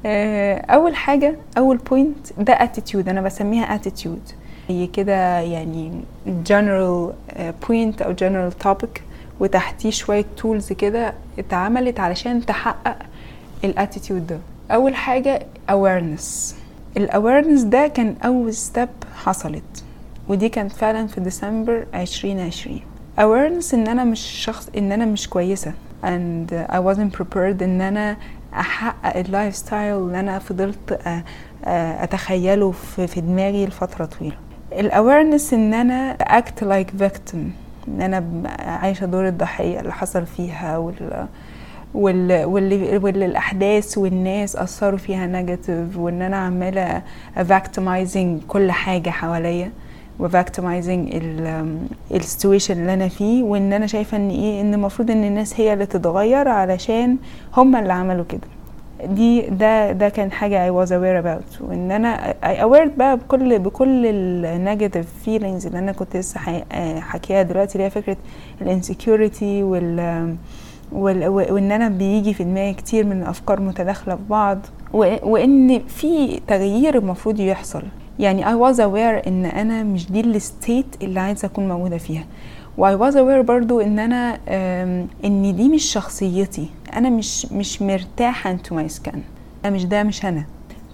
أول 0.06 0.94
حاجة 0.96 1.36
أول 1.58 1.76
point 1.76 2.26
ده 2.38 2.52
attitude 2.52 3.08
أنا 3.08 3.20
بسميها 3.20 3.74
attitude 3.74 4.20
هي 4.68 4.86
كده 4.86 5.40
يعني 5.40 5.92
general 6.48 7.12
point 7.66 8.02
أو 8.02 8.14
general 8.16 8.52
topic 8.66 9.00
وتحتيه 9.40 9.90
شوية 9.90 10.24
tools 10.36 10.72
كده 10.72 11.14
اتعملت 11.38 12.00
علشان 12.00 12.46
تحقق 12.46 12.96
ال 13.64 13.71
attitude 13.71 14.26
ده. 14.26 14.38
أول 14.70 14.94
حاجة 14.94 15.46
awareness. 15.70 16.54
ال 16.96 17.03
awareness 17.03 17.62
ده 17.62 17.86
كان 17.88 18.14
أول 18.24 18.54
step 18.54 18.88
حصلت 19.16 19.84
ودي 20.28 20.48
كانت 20.48 20.72
فعلا 20.72 21.06
في 21.06 21.20
ديسمبر 21.20 21.86
2020 21.94 22.80
awareness 23.18 23.74
إن 23.74 23.88
أنا 23.88 24.04
مش 24.04 24.20
شخص 24.20 24.68
إن 24.78 24.92
أنا 24.92 25.04
مش 25.04 25.28
كويسة 25.28 25.72
and 26.04 26.50
I 26.70 26.76
wasn't 26.76 27.18
prepared 27.20 27.62
إن 27.62 27.80
أنا 27.80 28.16
أحقق 28.54 29.16
ال 29.16 29.56
lifestyle 29.56 29.94
اللي 29.96 30.20
أنا 30.20 30.38
فضلت 30.38 31.00
أتخيله 31.64 32.70
في 33.06 33.20
دماغي 33.20 33.66
لفترة 33.66 34.04
طويلة. 34.04 34.36
ال 34.72 34.81
awareness 34.81 35.54
إن 35.54 35.74
أنا 35.74 36.16
act 36.20 36.64
like 36.64 37.02
victim 37.02 37.36
إن 37.88 38.02
أنا 38.02 38.24
عايشة 38.58 39.06
دور 39.06 39.28
الضحية 39.28 39.80
اللي 39.80 39.92
حصل 39.92 40.26
فيها 40.26 40.78
وال 40.78 41.26
واللي, 41.94 42.44
واللي, 42.44 43.26
الأحداث 43.26 43.98
والناس 43.98 44.56
أثروا 44.56 44.98
فيها 44.98 45.26
negative 45.26 45.96
وإن 45.96 46.22
أنا 46.22 46.36
عمالة 46.36 47.02
victimizing 47.36 48.42
كل 48.48 48.72
حاجة 48.72 49.10
حواليا. 49.10 49.70
و 50.18 50.26
victimizing 50.26 51.14
ال 52.14 52.21
situation 52.21 52.80
اللي 52.80 52.94
أنا 52.94 53.08
فيه 53.08 53.42
وإن 53.42 53.72
أنا 53.72 53.86
شايفة 53.86 54.16
إن 54.16 54.30
إيه 54.30 54.60
إن 54.60 54.74
المفروض 54.74 55.10
إن 55.10 55.24
الناس 55.24 55.60
هي 55.60 55.72
اللي 55.72 55.86
تتغير 55.86 56.48
علشان 56.48 57.16
هم 57.56 57.76
اللي 57.76 57.92
عملوا 57.92 58.24
كده. 58.28 58.40
دي 59.06 59.40
ده 59.40 59.92
ده 59.92 60.08
كان 60.08 60.32
حاجة 60.32 60.68
I 60.68 60.72
was 60.86 60.88
aware 60.90 61.24
about. 61.24 61.62
وإن 61.62 61.90
أنا 61.90 62.34
I 62.42 62.56
aware 62.62 62.88
بقى 62.98 63.16
بكل 63.16 63.58
بكل 63.58 64.06
ال 64.06 64.17
negative 64.17 65.06
feelings 65.24 65.66
اللي 65.66 65.78
أنا 65.78 65.92
كنت 65.92 66.16
لسه 66.16 66.40
حكيها 67.00 67.42
دلوقتي 67.42 67.74
اللي 67.74 67.84
هي 67.86 67.90
فكرة 67.90 68.16
ال 68.62 68.71
insecurity 68.71 69.62
وال 69.62 70.36
وإن 70.92 71.72
أنا 71.72 71.88
بيجي 71.88 72.34
في 72.34 72.44
دماغي 72.44 72.74
كتير 72.74 73.04
من 73.06 73.22
الافكار 73.22 73.60
متداخلة 73.60 74.14
في 74.16 74.22
بعض. 74.30 74.58
وإن 75.22 75.78
في 75.88 76.40
تغيير 76.46 76.98
المفروض 76.98 77.40
يحصل. 77.40 77.82
يعني 78.18 78.44
I 78.44 78.72
was 78.72 78.76
aware 78.76 79.26
إن 79.26 79.46
أنا 79.46 79.82
مش 79.82 80.10
دي 80.12 80.20
ال 80.20 80.31
state 80.31 80.86
اللي 81.02 81.20
عايزة 81.20 81.46
أكون 81.46 81.68
موجودة 81.68 81.98
فيها. 81.98 82.24
و 82.78 82.96
I 82.96 83.00
was 83.00 83.14
aware 83.14 83.44
برضو 83.46 83.80
إن 83.80 83.98
أنا 83.98 84.38
إن 85.24 85.56
دي 85.56 85.68
مش 85.68 85.84
شخصيتي. 85.84 86.68
أنا 86.96 87.10
مش 87.10 87.46
مش 87.46 87.82
مرتاحة 87.82 88.56
into 88.56 88.70
my 88.70 88.92
skin. 88.96 89.18
أنا 89.64 89.74
مش 89.74 89.84
ده 89.84 90.02
مش 90.02 90.24
أنا. 90.24 90.44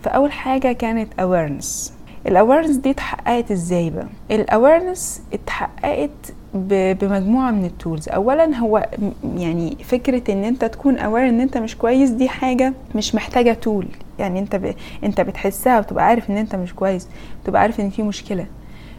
فأول 0.03 0.33
حاجة 0.33 0.73
كانت 0.73 1.09
awareness. 1.21 1.96
ال 2.29 2.34
awareness 2.34 2.77
دي 2.77 2.91
اتحققت 2.91 3.51
إزاي 3.51 3.91
بقى؟ 3.91 4.07
ال 4.31 4.40
awareness 4.40 5.23
اتحققت 5.33 6.11
بمجموعة 6.55 7.51
من 7.51 7.65
ال 7.65 7.72
tools 7.72 8.09
اولا 8.09 8.57
هو 8.57 8.89
يعني 9.37 9.77
فكرة 9.85 10.33
إن 10.33 10.45
أنت 10.45 10.65
تكون 10.65 10.99
aware 10.99 11.29
إن 11.29 11.41
أنت 11.41 11.59
مش 11.59 11.77
كويس 11.77 12.11
دي 12.11 12.29
حاجة 12.29 12.73
مش 12.95 13.15
محتاجة 13.15 13.53
tool 13.53 13.87
يعني 14.19 14.39
أنت 14.39 14.57
ب... 14.57 14.75
أنت 15.05 15.21
بتحسها 15.21 15.79
وتبقى 15.79 16.05
عارف 16.07 16.31
إن 16.31 16.37
أنت 16.37 16.57
مش 16.57 16.75
كويس 16.75 17.09
بتبقى 17.45 17.63
عارف 17.63 17.81
إن 17.81 17.91
في 17.91 18.03
مشكلة. 18.03 18.47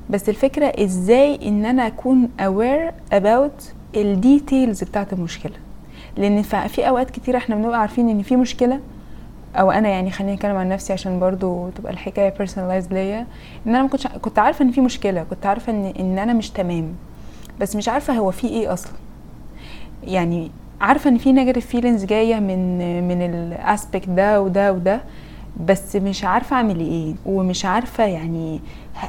بس 0.09 0.29
الفكرة 0.29 0.65
إزاي 0.65 1.47
إن 1.47 1.65
أنا 1.65 1.87
أكون 1.87 2.29
aware 2.41 3.13
about 3.13 3.63
ال 3.97 4.08
details 4.08 4.83
بتاعت 4.83 5.13
المشكلة؟ 5.13 5.53
لأن 6.17 6.41
في 6.41 6.87
أوقات 6.87 7.09
كتير 7.09 7.37
إحنا 7.37 7.55
بنبقى 7.55 7.81
عارفين 7.81 8.09
إن 8.09 8.21
في 8.21 8.35
مشكلة 8.35 8.79
أو 9.57 9.71
أنا 9.71 9.89
يعني 9.89 10.11
خليني 10.11 10.33
أتكلم 10.33 10.55
عن 10.55 10.69
نفسي 10.69 10.93
عشان 10.93 11.19
برضو 11.19 11.69
تبقى 11.69 11.93
الحكاية 11.93 12.33
personalized 12.33 12.91
ليا. 12.93 13.19
إن 13.67 13.75
أنا 13.75 13.81
ما 13.81 13.87
كنتش 13.89 14.07
كنت 14.07 14.39
عارفة 14.39 14.63
إن 14.65 14.71
في 14.71 14.81
مشكلة 14.81 15.23
كنت 15.29 15.45
عارفة 15.45 15.71
إن 15.73 15.85
إن 15.99 16.19
أنا 16.19 16.33
مش 16.33 16.49
تمام 16.49 16.93
بس 17.59 17.75
مش 17.75 17.89
عارفة 17.89 18.13
هو 18.13 18.31
في 18.31 18.47
إيه 18.47 18.73
أصلا. 18.73 18.93
يعني 20.03 20.51
عارفة 20.81 21.09
إن 21.09 21.17
في 21.17 21.31
negative 21.33 21.65
feelings 21.65 22.05
جاية 22.05 22.35
من 22.39 22.77
من 23.07 23.21
ال 23.21 23.34
aspect 23.34 24.09
ده 24.09 24.41
وده 24.41 24.73
وده 24.73 25.01
بس 25.65 25.95
مش 25.95 26.23
عارفة 26.25 26.55
أعمل 26.55 26.79
إيه 26.79 27.13
ومش 27.25 27.65
عارفة 27.65 28.05
يعني 28.05 28.59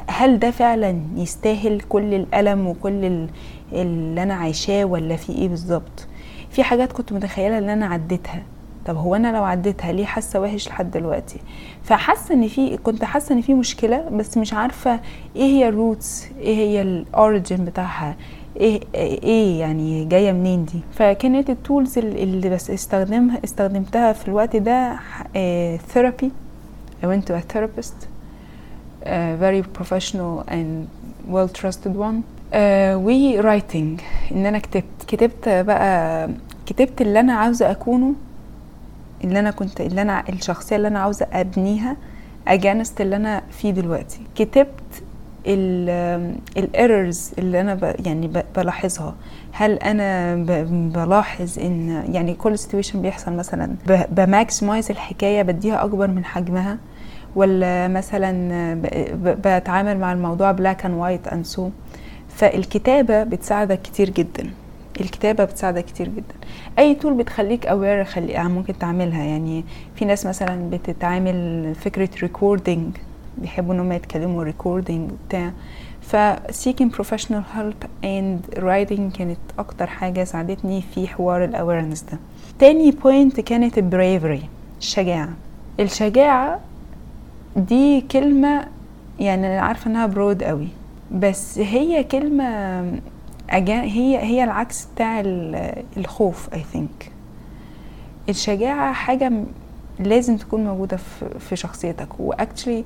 هل 0.07 0.39
ده 0.39 0.51
فعلا 0.51 0.99
يستاهل 1.15 1.81
كل 1.89 2.13
الألم 2.13 2.67
وكل 2.67 3.27
اللي 3.73 4.23
أنا 4.23 4.33
عايشاه 4.33 4.85
ولا 4.85 5.15
في 5.15 5.31
إيه 5.31 5.49
بالظبط. 5.49 6.07
في 6.49 6.63
حاجات 6.63 6.91
كنت 6.91 7.13
متخيلة 7.13 7.57
إن 7.57 7.69
أنا 7.69 7.85
عديتها. 7.85 8.43
طب 8.85 8.95
هو 8.97 9.15
أنا 9.15 9.37
لو 9.37 9.43
عديتها 9.43 9.91
ليه 9.91 10.05
حاسة 10.05 10.39
وحش 10.41 10.67
لحد 10.67 10.91
دلوقتي؟ 10.91 11.39
فحاسة 11.83 12.33
إن 12.35 12.47
في 12.47 12.77
كنت 12.77 13.03
حاسة 13.03 13.35
إن 13.35 13.41
في 13.41 13.53
مشكلة 13.53 14.09
بس 14.09 14.37
مش 14.37 14.53
عارفة 14.53 14.99
إيه 15.35 15.43
هي 15.43 15.69
ال 15.69 15.79
roots 15.79 16.27
إيه 16.39 16.55
هي 16.55 16.81
ال 16.81 16.93
origin 16.93 17.65
بتاعها 17.65 18.15
إيه 18.57 18.81
إيه 18.95 19.59
يعني 19.59 20.05
جاية 20.05 20.31
منين 20.31 20.65
دي؟ 20.65 20.79
فكانت 20.93 21.49
ال 21.49 21.57
tools 21.57 21.97
اللي 21.97 22.49
بس 22.49 22.69
استخدمها 22.71 23.37
استخدمتها 23.43 24.13
في 24.13 24.27
الوقت 24.27 24.55
ده 24.55 24.99
therapy 25.93 26.31
I 27.03 27.05
went 27.05 27.25
to 27.29 27.33
a 27.33 27.53
therapist 27.53 27.97
a 29.05 29.35
very 29.43 29.61
professional 29.79 30.43
and 30.55 30.87
well 31.33 31.47
trusted 31.61 31.93
one 31.95 32.19
و 32.55 33.41
writing 33.41 34.01
إن 34.31 34.45
أنا 34.45 34.59
كتبت 34.59 34.83
كتبت 35.07 35.49
بقى 35.49 36.29
كتبت 36.65 37.01
اللي 37.01 37.19
أنا 37.19 37.33
عاوزة 37.33 37.71
أكونه 37.71 38.13
اللي 39.23 39.39
أنا 39.39 39.51
كنت 39.51 39.81
اللي 39.81 40.01
أنا 40.01 40.23
الشخصية 40.29 40.75
اللي 40.75 40.87
أنا 40.87 40.99
عاوزة 40.99 41.27
أبنيها 41.33 41.95
against 42.47 43.01
اللي 43.01 43.15
أنا 43.15 43.41
فيه 43.51 43.71
دلوقتي. 43.71 44.19
كتبت 44.35 45.03
ال 46.57 46.68
errors 46.68 47.31
اللي 47.39 47.61
أنا 47.61 47.95
يعني 48.05 48.31
بلاحظها. 48.55 49.15
هل 49.51 49.73
أنا 49.73 50.35
بلاحظ 50.95 51.59
إن 51.59 52.03
يعني 52.13 52.33
كل 52.33 52.57
situation 52.59 53.01
بيحصل 53.01 53.33
مثلا 53.33 53.75
ب 54.11 54.20
maximize 54.20 54.91
الحكاية 54.91 55.41
بديها 55.41 55.83
أكبر 55.83 56.07
من 56.07 56.25
حجمها؟ 56.25 56.77
ولا 57.35 57.87
مثلا 57.87 58.31
بتعامل 59.23 59.97
مع 59.97 60.11
الموضوع 60.13 60.51
black 60.51 60.85
and 60.85 60.93
white 60.95 61.27
and 61.27 61.45
so 61.45 61.69
فالكتابة 62.29 63.23
بتساعدك 63.23 63.81
كتير 63.81 64.09
جدا. 64.09 64.49
الكتابة 65.01 65.43
بتساعدك 65.43 65.85
كتير 65.85 66.07
جدا. 66.07 66.35
أي 66.79 66.95
tool 66.95 67.13
بتخليك 67.13 67.65
aware 67.67 68.03
خلي 68.03 68.31
يعني 68.31 68.49
ممكن 68.53 68.77
تعملها. 68.77 69.23
يعني 69.23 69.63
في 69.95 70.05
ناس 70.05 70.25
مثلا 70.25 70.69
بتتعامل 70.69 71.75
فكرة 71.75 72.09
recording 72.21 72.95
بيحبوا 73.37 73.73
ان 73.73 73.79
هم 73.79 73.91
يتكلموا 73.91 74.43
recording 74.43 75.11
وبتاع. 75.11 75.51
ف 76.01 76.15
seeking 76.47 76.89
professional 76.97 77.43
help 77.57 77.87
and 78.03 78.59
writing 78.59 79.17
كانت 79.17 79.37
أكتر 79.59 79.87
حاجة 79.87 80.23
ساعدتني 80.23 80.81
في 80.95 81.07
حوار 81.07 81.43
ال 81.43 81.49
awareness 81.49 82.01
ده. 82.01 82.17
تاني 82.59 82.91
point 82.91 83.39
كانت 83.39 83.77
ال 83.77 83.85
bravery 83.85 84.41
الشجاعة. 84.79 85.29
الشجاعة 85.79 86.59
دي 87.55 88.01
كلمة 88.01 88.67
يعني 89.19 89.47
أنا 89.47 89.61
عارفة 89.61 89.91
إنها 89.91 90.05
broad 90.05 90.43
قوي 90.43 90.67
بس 91.11 91.59
هي 91.59 92.03
كلمة 92.03 92.81
هي 93.49 94.17
هي 94.17 94.43
العكس 94.43 94.85
بتاع 94.85 95.21
الخوف 95.97 96.53
I 96.53 96.63
think 96.73 97.11
الشجاعة 98.29 98.93
حاجة 98.93 99.31
لازم 99.99 100.37
تكون 100.37 100.63
موجودة 100.63 100.97
في 101.39 101.55
شخصيتك. 101.55 102.19
و 102.19 102.26
actually 102.26 102.83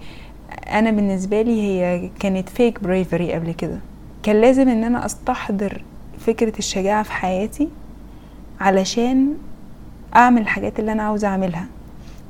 أنا 0.69 0.91
بالنسبة 0.91 1.41
لي 1.41 1.61
هي 1.61 2.09
كانت 2.19 2.49
fake 2.49 2.83
bravery 2.83 3.33
قبل 3.33 3.51
كده. 3.51 3.79
كان 4.23 4.41
لازم 4.41 4.69
إن 4.69 4.83
أنا 4.83 5.05
أستحضر 5.05 5.83
فكرة 6.19 6.53
الشجاعة 6.59 7.03
في 7.03 7.11
حياتي 7.11 7.69
علشان 8.59 9.33
أعمل 10.15 10.41
الحاجات 10.41 10.79
اللي 10.79 10.91
أنا 10.91 11.03
عاوزة 11.03 11.27
أعملها. 11.27 11.65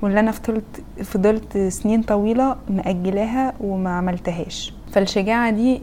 واللي 0.02 0.20
أنا 0.20 0.32
فضلت 0.32 0.84
فضلت 1.04 1.58
سنين 1.58 2.02
طويلة 2.04 2.56
مأجلاها 2.70 3.54
وما 3.60 3.90
عملتهاش. 3.90 4.74
فالشجاعة 4.92 5.50
دي 5.52 5.82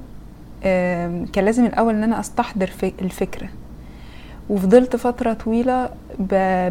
كان 1.33 1.44
لازم 1.44 1.64
الأول 1.66 1.94
إن 1.94 2.03
أنا 2.03 2.20
أستحضر 2.20 2.70
الفكرة. 3.03 3.49
وفضلت 4.51 4.96
فترة 4.96 5.33
طويلة 5.33 5.88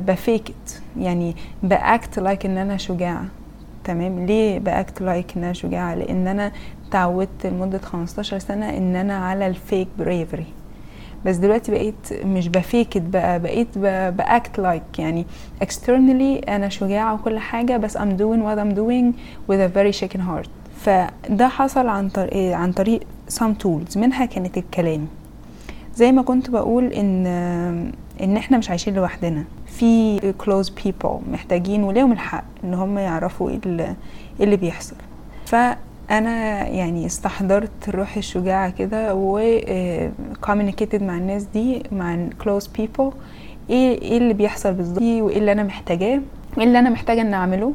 ب 0.08 0.19
fake 0.19 0.61
it 0.61 0.82
يعني 1.00 1.36
ب 1.64 1.78
act 1.78 2.20
like 2.20 2.46
إن 2.46 2.58
أنا 2.58 2.78
شجاعة. 2.78 3.26
تمام؟ 3.84 4.26
ليه 4.26 4.60
ب 4.60 4.70
act 4.70 5.02
like 5.02 5.38
إن 5.38 5.44
أنا 5.44 5.54
شجاعة؟ 5.54 5.96
لأن 5.96 6.28
أنا 6.28 6.52
تعودت 6.92 7.46
لمدة 7.46 7.78
15 7.78 8.40
سنة 8.40 8.70
إن 8.78 8.96
أنا 8.96 9.18
على 9.18 9.48
ال 9.48 9.56
fake 9.56 9.88
bravery 10.00 10.46
بس 11.26 11.36
دلوقتي 11.36 11.72
بقيت 11.72 12.14
مش 12.26 12.48
ب 12.48 12.56
fake 12.56 12.87
it 12.87 13.02
بقى 13.02 13.40
بقيت 13.40 13.78
ب 13.78 13.98
act 13.98 14.60
like 14.60 15.00
يعني 15.00 15.26
externally 15.64 16.50
أنا 16.50 16.70
شجاعة 16.70 17.14
وكل 17.14 17.40
حاجة 17.40 17.78
بس 17.78 17.98
I'm 17.98 18.02
doing 18.20 18.42
what 18.44 18.60
I'm 18.60 18.76
doing 18.76 19.14
with 19.52 19.60
a 19.60 19.70
very 19.78 20.02
shaken 20.02 20.20
heart. 20.20 20.50
فده 20.86 21.48
حصل 21.48 21.88
عن 21.88 22.10
طريق 22.10 22.56
عن 22.58 22.72
طريق 22.72 23.00
some 23.34 23.64
tools 23.64 23.98
منها 23.98 24.26
كانت 24.26 24.58
الكلام. 24.58 25.08
زي 25.96 26.12
ما 26.12 26.22
كنت 26.22 26.50
بقول 26.50 26.86
إن 26.94 27.26
إن 28.22 28.38
إحنا 28.38 28.58
مش 28.58 28.70
عايشين 28.70 28.94
لوحدنا 28.94 29.44
في 29.68 30.20
close 30.20 30.68
people 30.84 31.30
محتاجين 31.32 31.84
وليهم 31.84 32.12
الحق 32.12 32.44
إن 32.64 32.74
هم 32.74 32.98
يعرفوا 32.98 33.50
إيه 33.50 33.96
اللي 34.40 34.56
بيحصل. 34.58 34.96
فأنا 35.46 36.68
يعني 36.68 37.06
استحضرت 37.06 37.72
الروح 37.88 38.18
الشجاعة 38.18 38.70
كده 38.70 39.16
و 39.16 39.40
communicated 40.46 41.02
مع 41.02 41.18
الناس 41.18 41.44
دي 41.44 41.84
مع 41.92 42.28
close 42.44 42.66
people 42.82 43.14
إيه 43.70 44.02
إيه 44.02 44.18
اللي 44.18 44.34
بيحصل 44.34 44.74
بالظبط 44.74 45.02
وإيه 45.02 45.38
اللي 45.38 45.52
أنا 45.52 45.64
محتاجاه 45.64 46.22
وإيه 46.58 46.68
اللي 46.68 46.80
أنا 46.80 46.90
محتاجة 46.90 47.22
إن 47.22 47.34
أعمله 47.34 47.74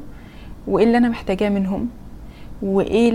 وإيه 0.66 0.84
اللي 0.86 0.98
أنا 0.98 1.08
محتاجاه 1.08 1.48
منهم 1.48 1.88
وإيه 2.62 3.10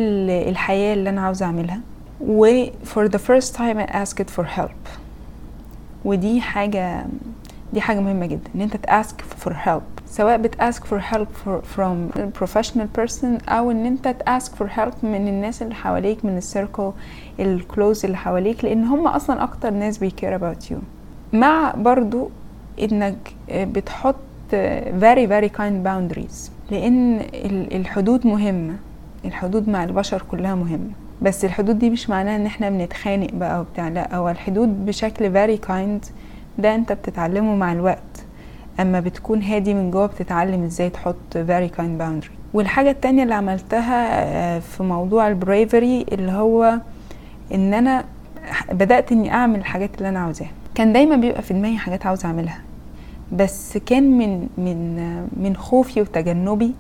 الحياة 0.49 0.93
اللي 0.93 1.09
أنا 1.09 1.21
عاوزة 1.21 1.45
أعملها. 1.45 1.79
و 2.21 2.65
for 2.65 3.07
the 3.07 3.19
first 3.19 3.53
time 3.55 3.77
I 3.77 3.85
asked 3.85 4.29
for 4.37 4.43
help. 4.57 4.89
ودي 6.05 6.41
حاجة 6.41 7.05
دي 7.73 7.81
حاجة 7.81 7.99
مهمة 7.99 8.25
جدا 8.25 8.49
إن 8.55 8.61
أنت 8.61 8.75
تأسك 8.77 9.21
for 9.45 9.51
help. 9.51 9.81
سواء 10.07 10.37
بتأسك 10.37 10.83
for 10.85 11.01
help 11.13 11.27
for, 11.45 11.61
from 11.77 12.17
a 12.19 12.39
professional 12.41 12.87
person 12.99 13.49
أو 13.49 13.71
إن 13.71 13.85
أنت 13.85 14.07
تأسك 14.07 14.51
for 14.55 14.67
help 14.77 15.03
من 15.03 15.27
الناس 15.27 15.61
اللي 15.61 15.75
حواليك 15.75 16.25
من 16.25 16.37
السيركل 16.37 16.91
الكلوز 17.39 18.05
اللي 18.05 18.17
حواليك 18.17 18.63
لأن 18.65 18.83
هم 18.83 19.07
أصلا 19.07 19.43
أكتر 19.43 19.69
ناس 19.69 19.97
بيكير 19.97 20.39
about 20.39 20.63
you. 20.71 20.75
مع 21.33 21.73
برضو 21.77 22.29
إنك 22.81 23.33
بتحط 23.51 24.15
very 24.99 25.27
very 25.29 25.49
kind 25.57 25.85
boundaries 25.87 26.49
لأن 26.71 27.19
الحدود 27.71 28.27
مهمة. 28.27 28.75
الحدود 29.25 29.69
مع 29.69 29.83
البشر 29.83 30.23
كلها 30.31 30.55
مهمة. 30.55 30.91
بس 31.21 31.45
الحدود 31.45 31.79
دي 31.79 31.89
مش 31.89 32.09
معناها 32.09 32.35
إن 32.35 32.45
إحنا 32.45 32.69
بنتخانق 32.69 33.29
بقى 33.33 33.61
وبتاع 33.61 33.87
لأ 33.87 34.15
هو 34.15 34.29
الحدود 34.29 34.85
بشكل 34.85 35.33
very 35.33 35.67
kind 35.67 36.07
ده 36.57 36.75
أنت 36.75 36.91
بتتعلمه 36.91 37.55
مع 37.55 37.71
الوقت. 37.73 37.99
أما 38.79 38.99
بتكون 38.99 39.41
هادي 39.43 39.73
من 39.73 39.91
جوه 39.91 40.05
بتتعلم 40.05 40.63
إزاي 40.63 40.89
تحط 40.89 41.15
very 41.33 41.77
kind 41.77 42.01
boundary. 42.01 42.29
والحاجة 42.53 42.91
التانية 42.91 43.23
اللي 43.23 43.33
عملتها 43.33 44.59
في 44.59 44.83
موضوع 44.83 45.27
البريفري 45.27 46.05
اللي 46.11 46.31
هو 46.31 46.79
إن 47.53 47.73
أنا 47.73 48.05
بدأت 48.71 49.11
إني 49.11 49.33
أعمل 49.33 49.59
الحاجات 49.59 49.89
اللي 49.97 50.09
أنا 50.09 50.19
عاوزاها. 50.19 50.51
كان 50.75 50.93
دايما 50.93 51.15
بيبقى 51.15 51.41
في 51.41 51.53
دماغي 51.53 51.77
حاجات 51.77 52.05
عاوزة 52.05 52.27
أعملها 52.27 52.59
بس 53.31 53.77
كان 53.77 54.17
من 54.17 54.47
من 54.57 55.05
من 55.37 55.55
خوفي 55.55 56.01
وتجنبي 56.01 56.73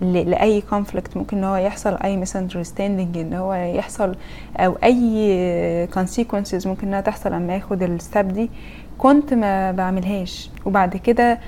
لأي 0.00 0.60
conflict 0.60 1.16
ممكن 1.16 1.36
إن 1.38 1.44
هو 1.44 1.56
يحصل 1.56 1.96
أي 1.96 2.16
misunderstanding 2.16 3.18
إن 3.18 3.34
هو 3.34 3.54
يحصل 3.54 4.14
أو 4.56 4.76
أي 4.84 5.88
consequences 5.94 6.66
ممكن 6.66 6.86
إنها 6.86 7.00
تحصل 7.00 7.32
أما 7.32 7.54
ياخد 7.54 7.82
ال 7.82 7.91
step 7.91 8.28
دي. 8.28 8.50
كنت 8.98 9.34
ما 9.34 9.72
بعملهاش. 9.72 10.50
وبعد 10.64 10.96
كده 10.96 11.38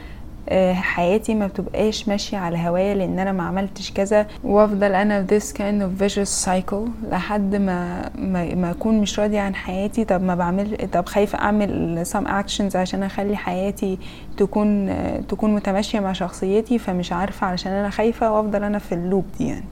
حياتي 0.72 1.34
ما 1.34 1.46
بتبقاش 1.46 2.08
ماشية 2.08 2.38
على 2.38 2.58
هوايا 2.58 2.94
لأن 2.94 3.18
أنا 3.18 3.32
ما 3.32 3.42
عملتش 3.42 3.92
كذا 3.92 4.26
وأفضل 4.44 4.92
أنا 4.94 5.26
في 5.26 5.40
this 5.40 5.52
kind 5.52 5.82
of 5.82 6.02
vicious 6.02 6.46
cycle 6.46 7.10
لحد 7.12 7.56
ما 7.56 8.10
ما, 8.18 8.54
ما 8.54 8.70
أكون 8.70 8.98
مش 9.00 9.18
راضية 9.20 9.40
عن 9.40 9.54
حياتي. 9.54 10.04
طب 10.04 10.22
ما 10.22 10.34
بعمل 10.34 10.88
طب 10.92 11.06
خايفة 11.06 11.38
أعمل 11.38 12.04
some 12.12 12.26
actions 12.26 12.76
عشان 12.76 13.02
أخلي 13.02 13.36
حياتي 13.36 13.98
تكون 14.36 14.94
تكون 15.28 15.54
متماشية 15.54 16.00
مع 16.00 16.12
شخصيتي 16.12 16.78
فمش 16.78 17.12
عارفة 17.12 17.46
علشان 17.46 17.72
أنا 17.72 17.90
خايفة 17.90 18.32
وأفضل 18.32 18.64
أنا 18.64 18.78
في 18.78 18.92
ال 18.94 19.00
loop 19.00 19.24
دي 19.38 19.48
يعني. 19.48 19.64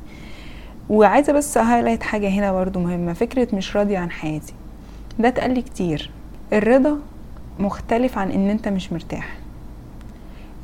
وعايزة 0.91 1.33
بس 1.33 1.59
highlight 1.59 2.03
حاجة 2.03 2.29
هنا 2.29 2.53
برضو 2.53 2.81
مهمة 2.81 3.13
فكرة 3.13 3.49
مش 3.55 3.77
راضية 3.77 3.99
عن 3.99 4.11
حياتي. 4.11 4.53
ده 5.19 5.29
اتقال 5.29 5.55
لي 5.55 5.63
كتير. 5.63 6.11
الرضا 6.53 6.99
مختلف 7.59 8.19
عن 8.19 8.31
إن 8.31 8.51
أنت 8.51 8.69
مش 8.69 8.93
مرتاح. 8.93 9.40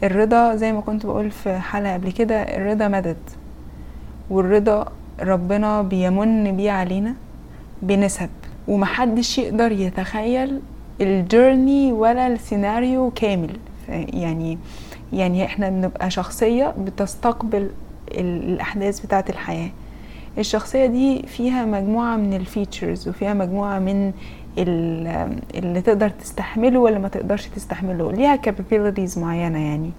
الرضا 0.02 0.54
زي 0.56 0.72
ما 0.72 0.80
كنت 0.80 1.06
بقول 1.06 1.30
في 1.30 1.59
حلقة 1.59 1.94
قبل 1.94 2.12
كده 2.12 2.42
الرضا 2.42 2.88
مدد 2.88 3.16
والرضا 4.30 4.92
ربنا 5.20 5.82
بيمن 5.82 6.56
بيه 6.56 6.70
علينا 6.70 7.14
بنسب 7.82 8.28
ومحدش 8.68 9.38
يقدر 9.38 9.72
يتخيل 9.72 10.61
الجيرني 11.00 11.92
ولا 11.92 12.26
السيناريو 12.26 13.11
كامل. 13.11 13.56
يعني 13.88 14.59
يعني 15.12 15.44
إحنا 15.44 15.68
بنبقى 15.70 16.11
شخصية 16.11 16.74
بتستقبل 16.78 17.70
الأحداث 18.11 19.00
بتاعة 19.00 19.24
الحياة. 19.28 19.70
الشخصية 20.38 20.87
دي 20.87 21.22
فيها 21.22 21.64
مجموعة 21.64 22.16
من 22.16 22.35
الفيتشرز 22.35 23.09
وفيها 23.09 23.35
مجموعة 23.35 23.78
من 23.78 24.12
اللي 24.58 25.80
تقدر 25.80 26.08
تستحمله 26.08 26.78
ولا 26.80 26.98
ما 26.98 27.08
تقدرش 27.08 27.46
تستحمله. 27.46 28.12
ليها 28.12 28.36
capabilities 28.36 29.18
معينة 29.18 29.58
يعني. 29.58 29.90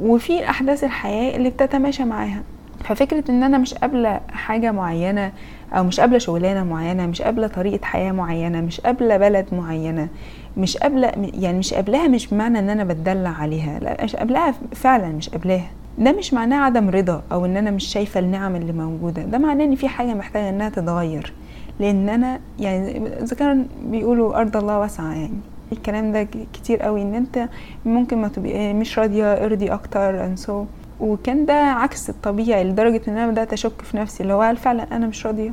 وفي 0.00 0.50
أحداث 0.50 0.84
الحياة 0.84 1.36
اللي 1.36 1.50
بتتماشى 1.50 2.04
معاها. 2.04 2.42
ففكرة 2.84 3.24
إن 3.30 3.42
أنا 3.42 3.58
مش 3.58 3.74
قابلة 3.74 4.20
حاجة 4.32 4.72
معينة 4.72 5.32
أو 5.72 5.84
مش 5.84 6.00
قابلة 6.00 6.18
شغلانة 6.18 6.64
معينة 6.64 7.06
مش 7.06 7.22
قابلة 7.22 7.46
طريقة 7.46 7.84
حياة 7.84 8.12
معينة 8.12 8.60
مش 8.60 8.80
قابلة 8.80 9.16
بلد 9.16 9.46
معينة 9.52 10.08
مش 10.56 10.76
قابلة 10.76 11.12
يعني 11.34 11.58
مش 11.58 11.74
قابلاها 11.74 12.08
مش 12.08 12.26
بمعنى 12.26 12.58
إن 12.58 12.70
أنا 12.70 12.84
بتدلع 12.84 13.30
عليها. 13.30 13.78
لا 13.78 14.04
مش 14.04 14.16
قابلاها 14.16 14.54
فعلا 14.72 15.08
مش 15.08 15.28
قابلاها. 15.28 15.70
ده 15.98 16.12
مش 16.12 16.34
معناه 16.34 16.64
عدم 16.64 16.90
رضا 16.90 17.22
أو 17.32 17.44
إن 17.44 17.56
أنا 17.56 17.70
مش 17.70 17.84
شايفة 17.84 18.20
النعم 18.20 18.56
اللي 18.56 18.72
موجودة. 18.72 19.22
ده 19.22 19.38
معناه 19.38 19.64
إن 19.64 19.74
في 19.74 19.88
حاجة 19.88 20.14
محتاجة 20.14 20.48
إنها 20.48 20.68
تتغير. 20.68 21.32
لأن 21.80 22.08
أنا 22.08 22.40
يعني 22.60 23.08
إذا 23.22 23.36
كان 23.36 23.66
بيقولوا 23.86 24.40
أرض 24.40 24.56
الله 24.56 24.78
واسعة 24.78 25.12
يعني 25.14 25.38
الكلام 25.72 26.12
ده 26.12 26.28
كتير 26.52 26.82
قوي 26.82 27.02
إن 27.02 27.14
أنت 27.14 27.48
ممكن 27.84 28.18
ما 28.18 28.28
تبقى 28.28 28.72
مش 28.74 28.98
راضية 28.98 29.32
ارضي 29.44 29.72
أكتر 29.72 30.34
and 30.34 30.38
so. 30.46 30.52
وكان 31.00 31.46
ده 31.46 31.54
عكس 31.54 32.10
الطبيعي 32.10 32.64
لدرجة 32.64 33.00
إن 33.08 33.16
أنا 33.16 33.30
بدأت 33.30 33.52
أشك 33.52 33.82
في 33.82 33.96
نفسي 33.96 34.22
اللي 34.22 34.34
هو 34.34 34.42
هل 34.42 34.56
فعلا 34.56 34.96
أنا 34.96 35.06
مش 35.06 35.26
راضية؟ 35.26 35.52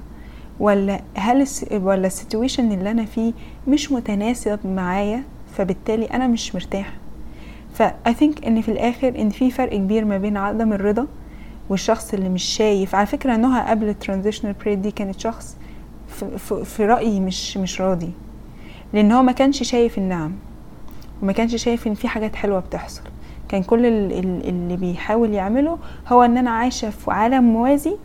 ولا 0.60 1.02
هل. 1.16 1.46
ولا 1.72 2.08
ال 2.08 2.14
situation 2.14 2.72
اللي 2.72 2.92
أنا 2.92 3.06
فيه 3.06 3.34
مش 3.68 3.92
متناسب 3.92 4.60
معايا 4.66 5.24
فبالتالي 5.54 6.06
أنا 6.06 6.28
مش 6.28 6.56
مرتاح؟ 6.56 6.94
ف 7.74 8.12
I 8.12 8.17
think 8.17 8.46
إن 8.46 8.62
في 8.62 8.72
الآخر 8.72 9.08
إن 9.20 9.30
في 9.30 9.52
فرق 9.52 9.76
كبير 9.78 10.06
ما 10.06 10.18
بين 10.18 10.38
عدم 10.38 10.74
الرضا 10.74 11.08
والشخص 11.70 12.14
اللي 12.14 12.30
مش 12.30 12.44
شايف. 12.44 12.96
على 12.96 13.06
فكرة 13.06 13.36
نهى 13.36 13.62
قبل 13.70 13.90
ال 13.90 13.95
transitional 13.95 14.54
period 14.54 14.82
دي 14.82 14.92
كانت 14.92 15.20
شخص 15.20 15.58
في, 16.64 16.86
رأيي 16.86 17.20
مش 17.20 17.58
مش 17.58 17.82
راضي. 17.82 18.12
لأن 18.94 19.12
هو 19.12 19.24
ما 19.24 19.32
كانش 19.32 19.64
شايف 19.64 19.98
النعم. 19.98 20.32
وما 21.24 21.32
كانش 21.32 21.56
شايف 21.56 21.88
إن 21.88 21.94
في 21.94 22.08
حاجات 22.08 22.36
حلوة 22.36 22.60
بتحصل. 22.60 23.02
كان 23.50 23.64
كل 23.64 23.86
اللي 23.86 24.78
بيحاول 24.78 25.34
يعمله 25.34 25.78
هو 26.08 26.24
إن 26.24 26.38
أنا 26.38 26.52
عايشة 26.52 26.90
في 26.90 27.12
عالم 27.12 27.44
موازي 27.44 27.96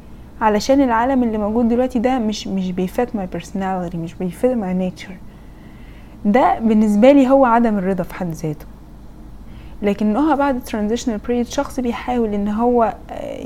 علشان 0.40 0.80
العالم 0.80 1.22
اللي 1.22 1.38
موجود 1.38 1.68
دلوقتي 1.68 1.98
ده 1.98 2.18
مش 2.18 2.46
مش 2.48 2.70
بي 2.72 2.90
fit 2.90 3.16
my 3.16 3.26
personality 3.26 3.96
مش 3.96 4.14
بي 4.14 4.27
fit 4.27 4.46
my 4.50 4.74
nature 4.74 5.16
ده 6.24 6.58
بالنسبة 6.58 7.12
لي 7.12 7.28
هو 7.28 7.44
عدم 7.44 7.78
الرضا 7.78 8.02
في 8.02 8.14
حد 8.14 8.30
ذاته. 8.30 8.66
لكن 9.82 10.16
هو 10.16 10.36
بعد 10.36 10.64
transitional 10.64 11.18
period 11.18 11.46
شخص 11.46 11.80
بيحاول 11.80 12.34
إن 12.34 12.48
هو 12.48 12.94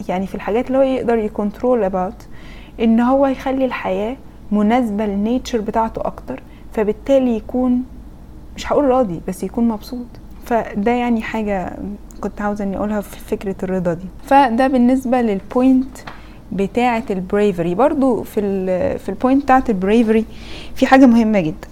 يعني 0.08 0.26
في 0.26 0.34
الحاجات 0.34 0.66
اللي 0.66 0.78
هو 0.78 0.82
يقدر 0.82 1.18
ي 1.18 1.26
control 1.26 1.84
about 1.84 2.26
إن 2.80 3.00
هو 3.00 3.26
يخلي 3.26 3.64
الحياة 3.64 4.16
مناسبة 4.52 5.06
لل 5.06 5.20
nature 5.20 5.60
بتاعته 5.60 6.00
أكتر 6.00 6.42
فبالتالي 6.72 7.36
يكون 7.36 7.82
مش 8.56 8.72
هقول 8.72 8.84
راضي 8.84 9.20
بس 9.28 9.42
يكون 9.42 9.68
مبسوط. 9.68 10.06
فده 10.44 10.90
يعني 10.90 11.22
حاجة 11.22 11.76
كنت 12.20 12.40
عاوزة 12.40 12.64
إني 12.64 12.76
أقولها 12.76 13.00
في 13.00 13.18
فكرة 13.20 13.56
الرضا 13.62 13.94
دي. 13.94 14.06
فده 14.24 14.66
بالنسبة 14.66 15.20
لل 15.22 15.44
point 15.44 15.98
بتاعة 16.52 17.04
ال 17.10 17.18
bravery 17.18 17.74
برضو 17.74 18.22
في 18.22 18.40
ال 18.40 18.98
في 18.98 19.08
ال 19.08 19.14
point 19.14 19.42
بتاعة 19.42 19.64
ال 19.68 19.75
bravery 19.75 20.24
في 20.74 20.86
حاجة 20.86 21.06
مهمة 21.06 21.40
جدا. 21.40 21.68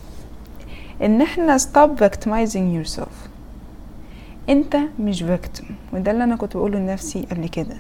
إن 1.02 1.22
إحنا 1.22 1.58
stop 1.58 2.02
victimizing 2.04 2.86
yourself. 2.86 3.28
أنت 4.48 4.76
مش 5.00 5.22
victim. 5.24 5.64
وده 5.92 6.10
اللي 6.10 6.24
أنا 6.24 6.36
كنت 6.36 6.56
بقوله 6.56 6.78
لنفسي 6.78 7.26
قبل 7.30 7.48
كده. 7.48 7.76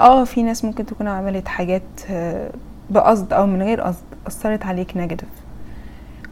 آه 0.00 0.24
في 0.24 0.42
ناس 0.42 0.64
ممكن 0.64 0.86
تكون 0.86 1.08
عملت 1.08 1.48
حاجات 1.48 1.82
بقصد 2.92 3.32
أو 3.32 3.46
من 3.46 3.62
غير 3.62 3.80
قصد 3.80 4.02
أثرت 4.26 4.66
عليك 4.66 4.96
negative 4.96 5.28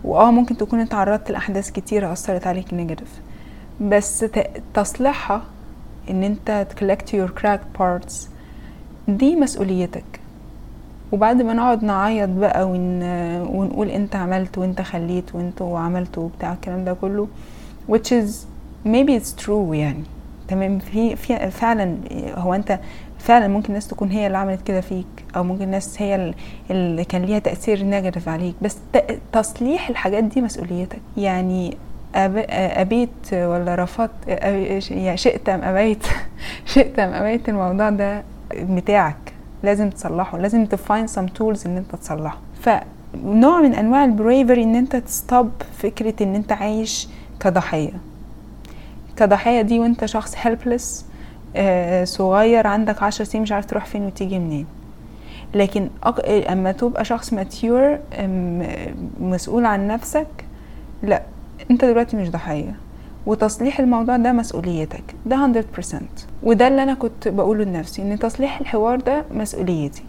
وآه 0.04 0.30
ممكن 0.30 0.56
تكون 0.56 0.80
اتعرضت 0.80 1.30
لأحداث 1.30 1.70
كتيرة 1.70 2.12
أثرت 2.12 2.46
عليك 2.46 2.74
negative 2.74 3.20
بس 3.80 4.24
تصليحها 4.74 5.42
إن 6.10 6.22
أنت 6.22 6.66
ت 6.70 6.76
collect 6.76 7.14
your 7.14 7.30
cracked 7.30 7.60
parts 7.78 8.28
دي 9.08 9.36
مسؤوليتك. 9.36 10.04
وبعد 11.12 11.42
ما 11.42 11.52
نقعد 11.52 11.82
نعيط 11.84 12.28
بقى 12.28 12.68
ون... 12.68 13.02
ونقول 13.42 13.88
أنت 13.88 14.16
عملت 14.16 14.58
وأنت 14.58 14.80
خليت 14.82 15.34
وأنت 15.34 15.62
وعملت 15.62 16.18
وبتاع 16.18 16.52
الكلام 16.52 16.84
ده 16.84 16.94
كله 16.94 17.28
which 17.92 18.12
is 18.12 18.30
maybe 18.86 19.20
it's 19.20 19.44
true 19.44 19.72
يعني. 19.72 20.04
تمام؟ 20.48 20.78
في, 20.78 21.16
في 21.16 21.50
فعلا 21.50 21.96
هو 22.34 22.54
أنت 22.54 22.78
فعلا 23.20 23.48
ممكن 23.48 23.68
الناس 23.68 23.88
تكون 23.88 24.10
هي 24.10 24.26
اللي 24.26 24.38
عملت 24.38 24.62
كده 24.62 24.80
فيك 24.80 25.06
أو 25.36 25.44
ممكن 25.44 25.64
الناس 25.64 26.02
هي 26.02 26.34
اللي 26.70 27.04
كان 27.04 27.22
ليها 27.22 27.38
تأثير 27.38 27.82
negative 27.84 28.28
عليك. 28.28 28.54
بس 28.62 28.76
تصليح 29.32 29.88
الحاجات 29.88 30.24
دي 30.24 30.40
مسؤوليتك. 30.40 31.00
يعني 31.16 31.76
أبيت 32.14 33.32
ولا 33.32 33.74
رفضت 33.74 34.10
يعني 34.90 35.16
شئت 35.16 35.48
أم 35.48 35.62
أبيت؟ 35.62 36.06
شئت 36.74 36.98
أم 36.98 37.12
أبيت؟ 37.12 37.48
الموضوع 37.48 37.90
ده 37.90 38.22
بتاعك. 38.54 39.32
لازم 39.62 39.90
تصلحه. 39.90 40.38
لازم 40.38 40.66
ت 40.66 40.74
find 40.74 41.06
some 41.06 41.26
tools 41.26 41.66
إن 41.66 41.76
أنت 41.76 41.94
تصلحه. 41.96 42.38
فنوع 42.60 43.60
من 43.60 43.74
أنواع 43.74 44.04
ال 44.04 44.11
bravery 44.11 44.62
إن 44.62 44.74
أنت 44.74 44.96
ت 44.96 45.07
stop 45.07 45.50
فكرة 45.78 46.22
إن 46.22 46.34
أنت 46.34 46.52
عايش 46.52 47.08
كضحية. 47.40 47.92
كضحية 49.16 49.62
دي 49.62 49.78
وأنت 49.78 50.04
شخص 50.04 50.34
helpless 50.38 51.09
صغير 52.04 52.66
عندك 52.66 53.02
عشر 53.02 53.24
سنين 53.24 53.42
مش 53.42 53.52
عارف 53.52 53.66
تروح 53.66 53.86
فين 53.86 54.06
وتيجي 54.06 54.38
منين. 54.38 54.66
لكن 55.54 55.88
أق... 56.02 56.28
أما 56.52 56.72
تبقى 56.72 57.04
شخص 57.04 57.32
mature 57.32 57.98
مسؤول 59.20 59.64
عن 59.66 59.86
نفسك 59.88 60.26
لا 61.02 61.22
أنت 61.70 61.84
دلوقتي 61.84 62.16
مش 62.16 62.30
ضحية. 62.30 62.74
وتصليح 63.26 63.80
الموضوع 63.80 64.16
ده 64.16 64.32
مسؤوليتك 64.32 65.02
ده 65.26 65.62
100% 65.82 65.94
وده 66.42 66.68
اللي 66.68 66.82
أنا 66.82 66.94
كنت 66.94 67.28
بقوله 67.28 67.64
لنفسي 67.64 68.02
إن 68.02 68.18
تصليح 68.18 68.60
الحوار 68.60 69.00
ده 69.00 69.24
مسؤوليتي. 69.34 70.02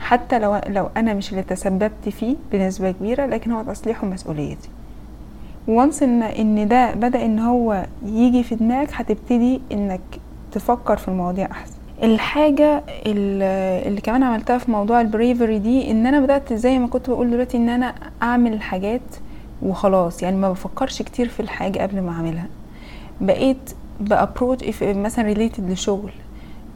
حتى 0.00 0.38
لو 0.38 0.60
لو 0.68 0.88
أنا 0.96 1.14
مش 1.14 1.30
اللي 1.30 1.42
تسببت 1.42 2.08
فيه 2.10 2.36
بنسبة 2.52 2.90
كبيرة 2.90 3.26
لكن 3.26 3.50
هو 3.52 3.62
تصليحه 3.62 4.06
مسؤوليتي. 4.06 4.68
وانس 5.68 6.02
ان 6.02 6.22
إن 6.22 6.68
ده 6.68 6.94
بدأ 6.94 7.24
إن 7.24 7.38
هو 7.38 7.86
يجي 8.04 8.42
في 8.42 8.54
دماغك 8.54 8.88
هتبتدي 8.92 9.60
إنك 9.72 10.00
تفكر 10.52 10.96
في 10.96 11.08
المواضيع 11.08 11.50
أحسن. 11.50 11.72
الحاجة 12.02 12.82
اللي 13.06 14.00
كمان 14.02 14.22
عملتها 14.22 14.58
في 14.58 14.70
موضوع 14.70 15.00
ال 15.00 15.07
bravery 15.07 15.58
دي 15.58 15.90
إن 15.90 16.06
أنا 16.06 16.20
بدأت 16.20 16.52
زي 16.52 16.78
ما 16.78 16.86
كنت 16.86 17.10
بقول 17.10 17.30
دلوقتي 17.30 17.56
إن 17.56 17.68
أنا 17.68 17.94
أعمل 18.22 18.62
حاجات 18.62 19.00
وخلاص 19.62 20.22
يعني 20.22 20.36
ما 20.36 20.50
بفكرش 20.50 21.02
كتير 21.02 21.28
في 21.28 21.40
الحاجة 21.40 21.78
قبل 21.78 22.00
ما 22.00 22.10
أعملها. 22.12 22.46
بقيت 23.20 23.70
ب 24.00 24.09
approach 24.09 24.82
مثلا 24.82 25.24
related 25.24 25.70
لشغل 25.70 26.12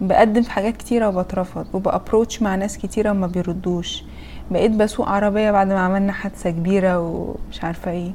بقدم 0.01 0.43
في 0.43 0.51
حاجات 0.51 0.77
كتيرة 0.77 1.09
وبترفض 1.09 1.67
وب 1.75 1.88
approach 1.88 2.43
مع 2.43 2.55
ناس 2.55 2.79
كتيرة 2.79 3.11
وما 3.11 3.27
بيردوش. 3.27 4.05
بقيت 4.51 4.71
بسوق 4.71 5.09
عربية 5.09 5.51
بعد 5.51 5.67
ما 5.69 5.81
عملنا 5.81 6.13
حادثة 6.13 6.51
كبيرة 6.51 6.99
ومش 7.01 7.65
عارفة 7.65 7.91
إيه. 7.91 8.11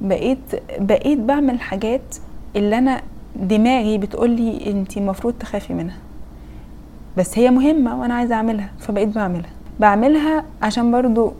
بقيت 0.00 0.38
بقيت 0.78 1.18
بعمل 1.18 1.60
حاجات 1.60 2.16
اللي 2.56 2.78
أنا 2.78 3.02
دماغي 3.40 3.98
بتقولي 3.98 4.70
انتي 4.70 5.00
المفروض 5.00 5.34
تخافي 5.34 5.74
منها. 5.74 5.96
بس 7.16 7.38
هي 7.38 7.50
مهمة 7.50 8.00
وأنا 8.00 8.14
عايزة 8.14 8.34
اعملها 8.34 8.70
فبقيت 8.78 9.08
بعملها. 9.08 9.50
بعملها 9.80 10.44
عشان 10.62 10.90
برضو 10.90 11.32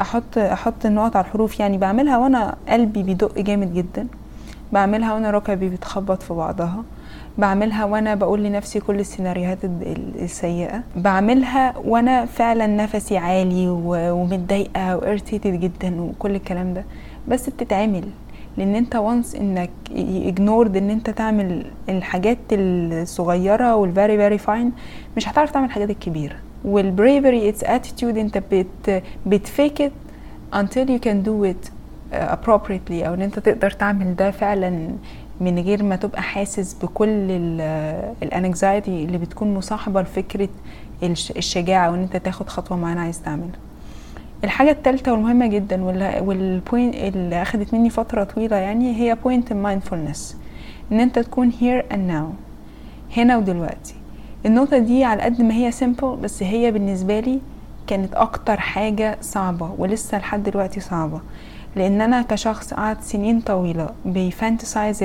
أحط 0.00 0.38
أحط 0.38 0.86
النقط 0.86 1.16
على 1.16 1.26
الحروف. 1.26 1.60
يعني 1.60 1.78
بعملها 1.78 2.18
وأنا 2.18 2.56
قلبي 2.68 3.02
بيدق 3.02 3.38
جامد 3.38 3.74
جدا. 3.74 4.06
بعملها 4.72 5.14
وأنا 5.14 5.30
ركبي 5.30 5.68
بيتخبط 5.68 6.22
في 6.22 6.34
بعضها. 6.34 6.84
بعملها 7.38 7.84
وأنا 7.84 8.14
بقول 8.14 8.42
لنفسي 8.42 8.80
كل 8.80 9.00
السيناريوهات 9.00 9.58
السيئة. 10.22 10.82
بعملها 10.96 11.74
وأنا 11.84 12.26
فعلا 12.26 12.66
نفسي 12.66 13.18
عالي 13.18 13.66
ومتضايقة 13.68 14.96
و 14.96 15.02
irritated 15.02 15.60
جدا 15.60 16.00
وكل 16.00 16.34
الكلام 16.34 16.74
ده. 16.74 16.84
بس 17.28 17.50
بتتعمل. 17.50 18.04
لأن 18.56 18.74
انت 18.74 18.96
once 18.96 19.34
انك 19.34 19.70
ignored 20.26 20.76
ان 20.76 20.90
انت 20.90 21.10
تعمل 21.10 21.66
الحاجات 21.88 22.38
الصغيرة 22.52 23.74
وال 23.76 23.89
very 23.89 24.16
very 24.16 24.38
fine 24.38 24.72
مش 25.16 25.28
هتعرف 25.28 25.50
تعمل 25.50 25.66
الحاجات 25.66 25.90
الكبيرة. 25.90 26.36
وال 26.64 26.83
bravery 26.83 27.48
it's 27.48 27.64
attitude 27.64 28.18
انت 28.18 28.42
بت 28.52 29.02
بت 29.26 29.45
fake 29.45 29.82
it 29.82 29.92
until 30.54 30.86
you 30.88 31.00
can 31.06 31.26
do 31.28 31.52
it 31.52 31.70
appropriately 32.12 32.92
أو 33.06 33.14
ان 33.14 33.22
انت 33.22 33.38
تقدر 33.38 33.70
تعمل 33.70 34.16
ده 34.16 34.30
فعلا 34.30 34.88
من 35.40 35.58
غير 35.58 35.82
ما 35.82 35.96
تبقى 35.96 36.22
حاسس 36.22 36.74
بكل 36.82 37.08
ال 38.22 38.32
anxiety 38.32 39.04
اللي 39.04 39.18
بتكون 39.18 39.54
مصاحبة 39.54 40.02
لفكرة 40.02 40.48
الشجاعة 41.36 41.90
وان 41.90 42.02
انت 42.02 42.16
تاخد 42.16 42.48
خطوة 42.48 42.76
معينة 42.78 43.00
عايز 43.00 43.22
تعملها. 43.22 43.58
الحاجة 44.44 44.70
التالتة 44.70 45.12
والمهمة 45.12 45.46
جدا 45.46 45.84
وال 46.20 46.41
point 46.41 46.94
اللي 46.94 47.42
أخدت 47.42 47.74
مني 47.74 47.90
فترة 47.90 48.24
طويلة 48.24 48.56
يعني 48.56 48.96
هي 48.96 49.14
point 49.14 49.52
ال 49.52 49.59
mindfulness 49.59 50.36
إن 50.92 51.00
أنت 51.00 51.18
تكون 51.18 51.52
here 51.52 51.92
and 51.92 52.10
now 52.12 52.34
هنا 53.18 53.36
ودلوقتي. 53.36 53.94
النقطة 54.46 54.78
دي 54.78 55.04
على 55.04 55.22
قد 55.22 55.42
ما 55.42 55.54
هي 55.54 55.72
simple 55.72 56.04
بس 56.04 56.42
هي 56.42 56.72
بالنسبة 56.72 57.20
لي 57.20 57.40
كانت 57.86 58.14
أكتر 58.14 58.60
حاجة 58.60 59.18
صعبة 59.20 59.70
ولسه 59.78 60.18
لحد 60.18 60.42
دلوقتي 60.42 60.80
صعبة. 60.80 61.20
لأن 61.76 62.00
أنا 62.00 62.22
كشخص 62.22 62.74
قعد 62.74 63.00
سنين 63.00 63.40
طويلة 63.40 63.88
بيفانتسايز 64.04 64.98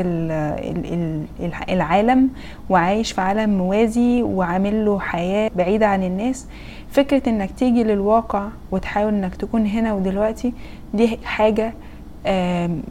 العالم 1.69 2.29
وعايش 2.69 3.11
في 3.11 3.21
عالم 3.21 3.57
موازي 3.57 4.23
وعامل 4.23 4.85
له 4.85 4.99
حياة 4.99 5.51
بعيدة 5.55 5.87
عن 5.87 6.03
الناس. 6.03 6.47
فكرة 6.95 7.29
إنك 7.29 7.51
تيجي 7.51 7.83
للواقع 7.83 8.47
وتحاول 8.71 9.13
إنك 9.13 9.35
تكون 9.35 9.65
هنا 9.65 9.93
ودلوقتي 9.93 10.53
دي 10.93 11.17
حاجة 11.23 11.73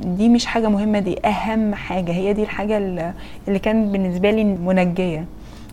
دي 0.05 0.29
مش 0.29 0.47
حاجة 0.47 0.69
مهمة 0.69 0.99
دي 0.99 1.27
أهم 1.27 1.75
حاجة. 1.75 2.13
هي 2.13 2.33
دي 2.33 2.43
الحاجة 2.43 2.79
اللي 3.49 3.59
كانت 3.63 3.93
بالنسبة 3.93 4.31
لي 4.31 4.45
منجية 4.45 5.25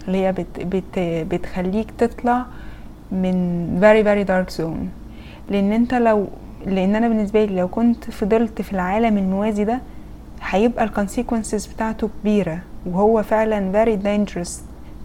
اللي 0.08 0.18
هي 0.26 0.32
بت 0.32 0.60
بت 0.60 1.00
بتخليك 1.34 1.92
تطلع 1.98 2.46
من 3.12 3.34
very 3.82 4.04
very 4.06 4.28
dark 4.30 4.58
zone. 4.58 4.88
لأن 5.52 5.72
أنت 5.72 5.94
لو 5.94 6.28
لأن 6.66 6.96
أنا 6.96 7.08
بالنسبة 7.08 7.46
لي 7.46 7.56
لو 7.56 7.68
كنت 7.68 8.04
فضلت 8.12 8.62
في 8.62 8.74
العالم 8.74 9.18
الموازي 9.18 9.64
ده 9.64 9.80
هيبقى 10.50 10.84
ال 10.84 10.90
consequences 10.90 11.66
بتاعته 11.66 12.10
كبيرة. 12.22 12.60
وهو 12.86 13.24
فعلا 13.24 13.72
very 13.86 13.98
dangerous 14.06 14.50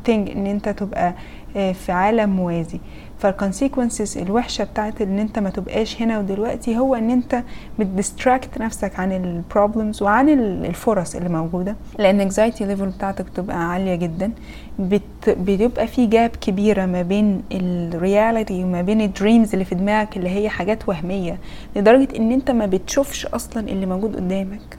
thing 0.06 0.08
إن 0.36 0.46
أنت 0.46 0.68
تبقى 0.68 1.14
آه، 1.56 1.72
في 1.72 1.92
عالم 1.92 2.30
موازي. 2.30 2.80
فال 3.18 3.33
consequences 3.33 4.18
الوحشة 4.18 4.64
بتاعت 4.64 5.02
إن 5.02 5.18
أنت 5.18 5.38
ما 5.38 5.50
تبقاش 5.50 6.02
هنا 6.02 6.18
ودلوقتي 6.18 6.78
هو 6.78 6.94
إن 6.94 7.10
أنت 7.10 7.42
بت 7.78 7.94
distract 7.94 8.58
نفسك 8.60 9.00
عن 9.00 9.12
ال 9.12 9.22
problems 9.22 10.02
وعن 10.02 10.28
الفرص 10.64 11.14
اللي 11.14 11.28
موجودة. 11.28 11.76
لأن 11.98 12.20
anxiety 12.20 12.64
level 12.64 12.86
بتاعتك 12.86 13.24
بتبقى 13.24 13.70
عالية 13.70 13.94
جدا. 13.94 14.30
بيبقى 14.78 15.86
في 15.86 16.06
gap 16.06 16.30
كبيرة 16.40 16.86
ما 16.86 17.02
بين 17.02 17.42
ال 17.52 17.66
reality 17.66 18.64
وما 18.64 18.82
بين 18.82 19.00
ال 19.00 19.08
dreams 19.08 19.52
اللي 19.52 19.64
في 19.64 19.74
دماغك 19.74 20.16
اللي 20.16 20.28
هي 20.30 20.48
حاجات 20.48 20.88
وهمية. 20.88 21.38
لدرجة 21.76 22.08
إن 22.16 22.32
أنت 22.32 22.50
ما 22.50 22.66
بتشوفش 22.66 23.26
أصلا 23.26 23.68
اللي 23.68 23.86
موجود 23.86 24.16
قدامك. 24.16 24.78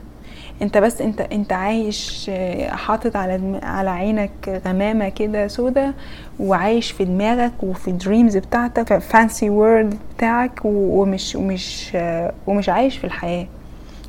انت 0.62 0.78
بس 0.78 1.00
انت 1.00 1.20
انت 1.20 1.52
عايش 1.52 2.26
آه، 2.34 2.70
حاطط 2.70 3.16
على 3.16 3.60
على 3.62 3.90
عينك 3.90 4.62
غمامة 4.66 5.08
كده 5.08 5.48
سودا 5.48 5.94
وعايش 6.40 6.90
في 6.90 7.04
دماغك 7.04 7.52
وفي 7.62 7.88
ال 7.88 7.95
dreams 7.95 8.36
بتاعتك 8.36 8.98
fantasy 8.98 9.50
world 9.50 9.94
بتاعك 10.16 10.60
ومش 10.64 11.34
ومش 11.36 11.90
آه، 11.94 12.32
ومش 12.46 12.68
عايش 12.68 12.96
في 12.98 13.04
الحياة. 13.04 13.46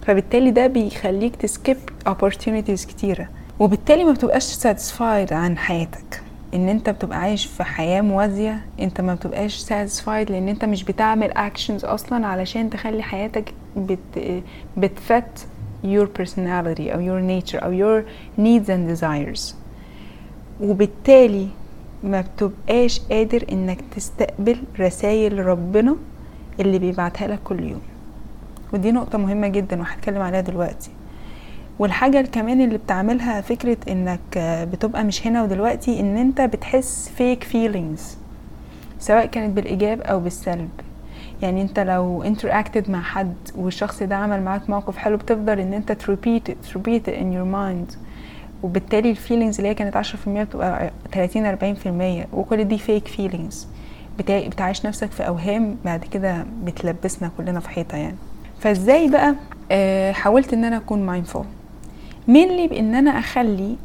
فبالتالي 0.06 0.52
ده 0.52 0.68
بيخليك 0.68 1.36
to 1.36 1.46
escape 1.46 1.78
opportunities 2.10 2.88
كتيرة. 2.88 3.28
وبالتالي 3.60 4.04
ما 4.04 4.12
بتبقاش 4.12 4.68
satisfied 4.68 5.32
عن 5.34 5.58
حياتك. 5.58 6.22
إن 6.54 6.70
أنت 6.70 6.90
بتبقى 6.90 7.20
عايش 7.20 7.46
في 7.46 7.64
حياة 7.64 8.02
موازية 8.02 8.62
أنت 8.80 9.02
ما 9.02 9.14
بتبقاش 9.14 9.66
satisfied 9.66 10.08
لأن 10.32 10.48
أنت 10.50 10.66
مش 10.66 10.84
بتعمل 10.84 11.32
actions 11.34 11.86
أصلا 11.86 12.28
علشان 12.28 12.70
تخلي 12.70 13.04
حياتك 13.04 13.54
بت 13.78 14.42
بتفت 14.78 15.48
your 15.84 16.08
personality 16.22 16.88
أو 16.90 17.00
your 17.00 17.22
nature 17.22 17.64
أو 17.64 17.72
your 17.72 18.04
needs 18.38 18.68
and 18.70 19.00
desires. 19.00 19.56
وبالتالي 20.62 21.48
ما 22.04 22.22
بتبقاش 22.22 23.00
قادر 23.00 23.46
إنك 23.52 23.78
تستقبل 23.96 24.58
رسائل 24.80 25.46
ربنا 25.46 25.96
اللي 26.60 26.80
بيبعتها 26.80 27.28
لك 27.28 27.40
كل 27.44 27.64
يوم. 27.64 27.82
ودي 28.74 28.92
نقطة 28.92 29.18
مهمة 29.18 29.48
جدا 29.48 29.80
وهتكلم 29.80 30.22
عليها 30.22 30.42
دلوقتي. 30.42 30.90
والحاجة 31.80 32.22
كمان 32.22 32.62
اللي 32.62 32.78
بتعملها 32.78 33.42
فكرة 33.42 33.78
إنك 33.90 34.38
بتبقى 34.72 35.04
مش 35.04 35.28
هنا 35.28 35.44
ودلوقتي 35.44 36.00
إن 36.00 36.18
أنت 36.18 36.42
بتحس 36.42 37.12
fake 37.20 37.44
feelings 37.54 38.02
سواء 39.00 39.26
كانت 39.26 39.56
بالإيجاب 39.56 40.02
أو 40.02 40.20
بالسلب. 40.20 40.70
يعني 41.42 41.62
انت 41.62 41.80
لو 41.80 42.24
interacted 42.24 42.90
مع 42.90 43.02
حد 43.02 43.34
والشخص 43.56 44.04
ده 44.04 44.16
عمل 44.16 44.42
معاك 44.42 44.70
موقف 44.70 44.98
حلو 44.98 45.18
بتفضل 45.18 45.60
ان 45.60 45.74
انت 45.74 45.92
to 45.92 46.07
repeat 46.07 46.52
to 46.52 46.66
repeat 46.66 47.10
in 47.10 47.34
your 47.34 47.56
mind. 47.56 47.96
وبالتالي 48.64 49.12
ال 49.12 49.17
feelings 49.17 49.58
اللي 49.58 49.70
هي 49.70 49.74
كانت 49.74 49.96
عشرة 49.98 50.18
في 50.18 50.28
المية 50.28 50.44
بتبقى 50.44 50.92
تلاتين 51.12 51.46
أربعين 51.46 51.76
في 51.76 51.90
المية 51.90 52.28
وكل 52.34 52.64
دي 52.64 52.78
fake 52.78 53.08
feelings 53.08 53.68
بتعيش 54.20 54.86
نفسك 54.86 55.12
في 55.12 55.28
أوهام 55.28 55.78
بعد 55.86 56.04
كده 56.06 56.46
بتلبسنا 56.64 57.32
كلنا 57.38 57.60
في 57.60 57.70
حيطة 57.70 57.98
يعني. 57.98 58.16
فازاي 58.60 59.10
بقى 59.10 59.36
آه 59.72 60.12
حاولت 60.12 60.54
إن 60.54 60.64
أنا 60.66 60.78
أكون 60.78 61.06
mindful 61.06 61.46
mainly 62.28 62.68
بإن 62.68 62.96
أنا 62.96 63.12
أخلي 63.20 63.76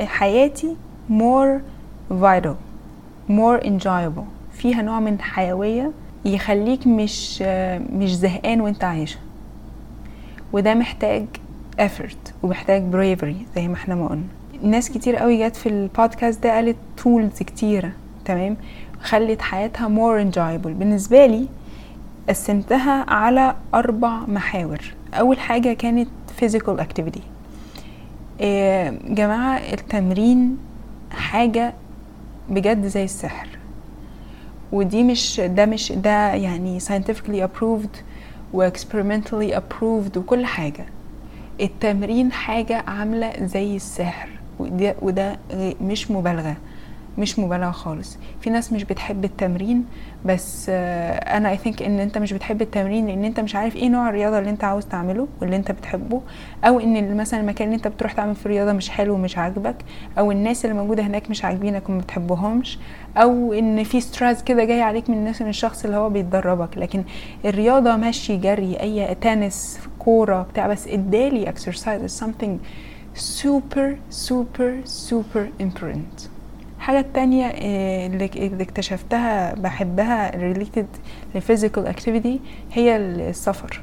حياتي 0.00 0.76
more 1.10 1.60
vital 2.22 2.54
more 3.30 3.64
enjoyable. 3.64 4.26
فيها 4.52 4.82
نوع 4.82 5.00
من 5.00 5.14
الحيوية 5.14 5.90
يخليك 6.24 6.86
مش 6.86 7.42
مش 7.92 8.16
زهقان 8.16 8.60
وانت 8.60 8.84
عايشه. 8.84 9.18
وده 10.52 10.74
محتاج 10.74 11.24
effort 11.80 12.32
ومحتاج 12.42 12.82
bravery 12.92 13.54
زي 13.56 13.68
ما 13.68 13.74
إحنا 13.74 13.94
ما 13.94 14.06
قلنا. 14.08 14.22
ناس 14.62 14.90
كتير 14.90 15.16
قوي 15.16 15.48
جت 15.48 15.56
في 15.56 15.68
البودكاست 15.68 16.42
ده 16.42 16.54
قالت 16.54 16.76
تولز 16.96 17.38
كتيرة 17.38 17.92
تمام؟ 18.24 18.56
خلت 19.02 19.42
حياتها 19.42 19.88
more 19.88 20.32
enjoyable. 20.32 20.68
بالنسبة 20.68 21.26
لي 21.26 21.46
قسمتها 22.28 23.10
على 23.10 23.54
أربع 23.74 24.16
محاور. 24.28 24.78
أول 25.14 25.38
حاجة 25.38 25.72
كانت 25.72 26.08
physical 26.40 26.80
activity. 26.80 27.20
إيه 28.40 28.90
جماعة 29.08 29.56
التمرين 29.58 30.56
حاجة 31.12 31.74
بجد 32.48 32.86
زي 32.86 33.04
السحر. 33.04 33.48
ودي 34.72 35.02
مش 35.02 35.40
ده 35.40 35.66
مش 35.66 35.92
ده 35.92 36.34
يعني 36.34 36.80
scientifically 36.80 37.42
approved 37.48 37.96
و 38.52 38.70
experimentally 38.70 39.54
approved 39.54 40.16
وكل 40.16 40.46
حاجة. 40.46 40.86
التمرين 41.60 42.32
حاجة 42.32 42.84
عاملة 42.86 43.46
زي 43.46 43.76
السحر 43.76 44.28
وده, 44.58 44.94
وده 45.02 45.38
مش 45.80 46.10
مبالغة. 46.10 46.56
مش 47.18 47.38
مبالغة 47.38 47.70
خالص. 47.70 48.18
في 48.40 48.50
ناس 48.50 48.72
مش 48.72 48.84
بتحب 48.84 49.24
التمرين 49.24 49.84
بس 50.24 50.66
أنا 50.68 51.50
I 51.50 51.56
think 51.56 51.82
إن 51.82 51.98
أنت 52.00 52.18
مش 52.18 52.32
بتحب 52.32 52.62
التمرين 52.62 53.06
لأن 53.06 53.24
أنت 53.24 53.40
مش 53.40 53.56
عارف 53.56 53.76
إيه 53.76 53.88
نوع 53.88 54.08
الرياضة 54.08 54.38
اللي 54.38 54.50
أنت 54.50 54.64
عاوز 54.64 54.86
تعمله 54.86 55.28
واللي 55.40 55.56
أنت 55.56 55.70
بتحبه 55.72 56.20
أو 56.64 56.80
إن 56.80 57.16
مثلا 57.16 57.40
المكان 57.40 57.68
اللي 57.68 57.76
أنت 57.76 57.88
بتروح 57.88 58.12
تعمل 58.12 58.34
فيه 58.34 58.50
رياضة 58.50 58.72
مش 58.72 58.90
حلو 58.90 59.14
ومش 59.14 59.38
عاجبك 59.38 59.76
أو 60.18 60.32
الناس 60.32 60.64
اللي 60.64 60.76
موجودة 60.76 61.02
هناك 61.02 61.30
مش 61.30 61.44
عاجبينك 61.44 61.88
وما 61.88 61.98
بتحبهمش 61.98 62.78
أو 63.16 63.52
إن 63.52 63.84
في 63.84 64.00
stress 64.00 64.42
كده 64.42 64.64
جاي 64.64 64.82
عليك 64.82 65.10
من 65.10 65.16
الناس 65.16 65.42
من 65.42 65.48
الشخص 65.48 65.84
اللي 65.84 65.96
هو 65.96 66.10
بيتدربك. 66.10 66.78
لكن 66.78 67.04
الرياضة 67.44 67.96
ماشي 67.96 68.36
جري 68.36 68.80
أي 68.80 69.14
تنس 69.14 69.78
كورة 69.98 70.42
بتاع 70.42 70.66
بس 70.66 70.88
a 70.88 70.98
daily 70.98 71.48
exercise 71.48 72.24
something 72.24 72.50
super 73.18 73.96
super 74.28 74.72
super 74.86 75.62
important. 75.62 76.29
الحاجة 76.80 77.00
التانية 77.00 77.46
آه، 77.46 78.06
اللي 78.06 78.62
اكتشفتها 78.62 79.54
بحبها 79.54 80.30
related 80.54 80.86
ل 81.34 81.40
physical 81.40 81.88
activity 81.94 82.38
هي 82.72 82.96
السفر. 82.96 83.80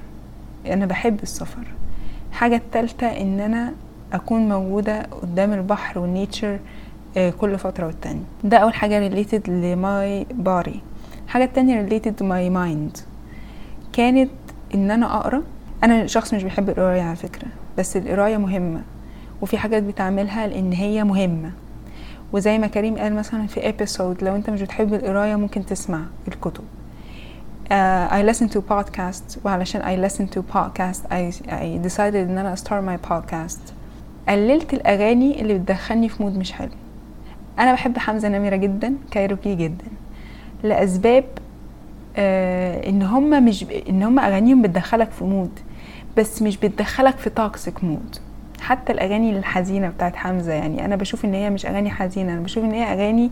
أنا 0.68 0.86
بحب 0.86 1.24
السفر. 1.24 1.68
الحاجة 2.30 2.56
التالتة 2.56 3.08
إن 3.08 3.40
أنا 3.40 3.74
أكون 4.14 4.50
موجودة 4.50 5.02
قدام 5.22 5.54
البحر 5.54 6.00
وال 6.00 6.15
nature 6.15 6.60
آه، 7.18 7.30
كل 7.30 7.58
فترة 7.58 7.86
والتانية. 7.86 8.24
ده 8.44 8.58
أول 8.58 8.74
حاجة 8.74 9.10
related 9.10 9.50
ل 9.50 9.75
my 9.75 10.26
body 10.46 10.76
الحاجة 11.26 11.44
التانية 11.44 11.90
related 11.90 12.12
to 12.20 12.24
my 12.24 12.56
mind. 12.58 13.02
كانت 13.94 14.32
إن 14.76 14.92
أنا 14.92 15.18
أقرأ. 15.18 15.44
أنا 15.84 16.08
شخص 16.08 16.34
مش 16.34 16.44
بيحب 16.44 16.70
القراية 16.70 17.02
على 17.02 17.16
فكرة 17.16 17.48
بس 17.78 17.98
القراية 17.98 18.38
مهمة. 18.38 18.82
وفي 19.42 19.58
حاجات 19.58 19.84
بتعملها 19.84 20.48
لأن 20.48 20.72
هي 20.74 21.04
مهمة. 21.04 21.52
وزي 22.34 22.58
ما 22.58 22.68
كريم 22.68 22.98
قال 22.98 23.16
مثلا 23.16 23.48
في 23.48 23.74
episode 23.74 24.24
لو 24.24 24.36
أنت 24.36 24.50
مش 24.50 24.62
بتحب 24.62 24.94
القراية 24.94 25.36
ممكن 25.36 25.66
تسمع 25.66 26.02
الكتب. 26.28 26.64
uh, 27.70 28.12
I 28.12 28.34
listen 28.34 28.50
to 28.54 28.60
podcast 28.70 29.46
وعلشان 29.46 29.82
I 29.82 30.10
listen 30.10 30.24
to 30.36 30.40
podcast 30.56 31.00
I, 31.12 31.50
I 31.50 31.88
decided 31.88 32.16
إن 32.16 32.38
أنا 32.38 32.56
start 32.56 32.84
my 32.88 33.10
podcast. 33.10 33.72
قللت 34.30 34.74
الأغاني 34.74 35.42
اللي 35.42 35.54
بتدخلني 35.54 36.10
في 36.10 36.24
مود 36.24 36.38
مش 36.38 36.52
حلو. 36.52 36.72
أنا 37.60 37.74
بحب 37.74 37.98
حمزة 37.98 38.30
نمرة 38.30 38.56
جدا 38.56 38.94
كايروكي 39.12 39.56
جدا. 39.56 39.86
لأسباب 40.64 41.26
آه 42.18 42.90
إن 42.90 43.02
هم 43.02 43.46
مش 43.46 43.66
إن 43.90 44.04
هم 44.04 44.20
أغانيهم 44.20 44.62
بتدخلك 44.62 45.12
في 45.12 45.24
mood 45.24 45.60
بس 46.18 46.42
مش 46.42 46.58
بتدخلك 46.58 47.18
في 47.18 47.30
toxic 47.30 47.84
mood 47.84 48.18
حتى 48.68 48.94
الأغاني 48.94 49.38
الحزينة 49.38 49.90
بتاعت 49.90 50.16
حمزة 50.16 50.54
يعني 50.54 50.86
أنا 50.86 50.96
بشوف 50.96 51.26
إن 51.26 51.34
هي 51.34 51.50
مش 51.50 51.66
أغاني 51.66 51.90
حزينة 51.90 52.34
أنا 52.34 52.42
بشوف 52.42 52.64
إن 52.64 52.72
هي 52.72 52.84
أغاني 52.84 53.32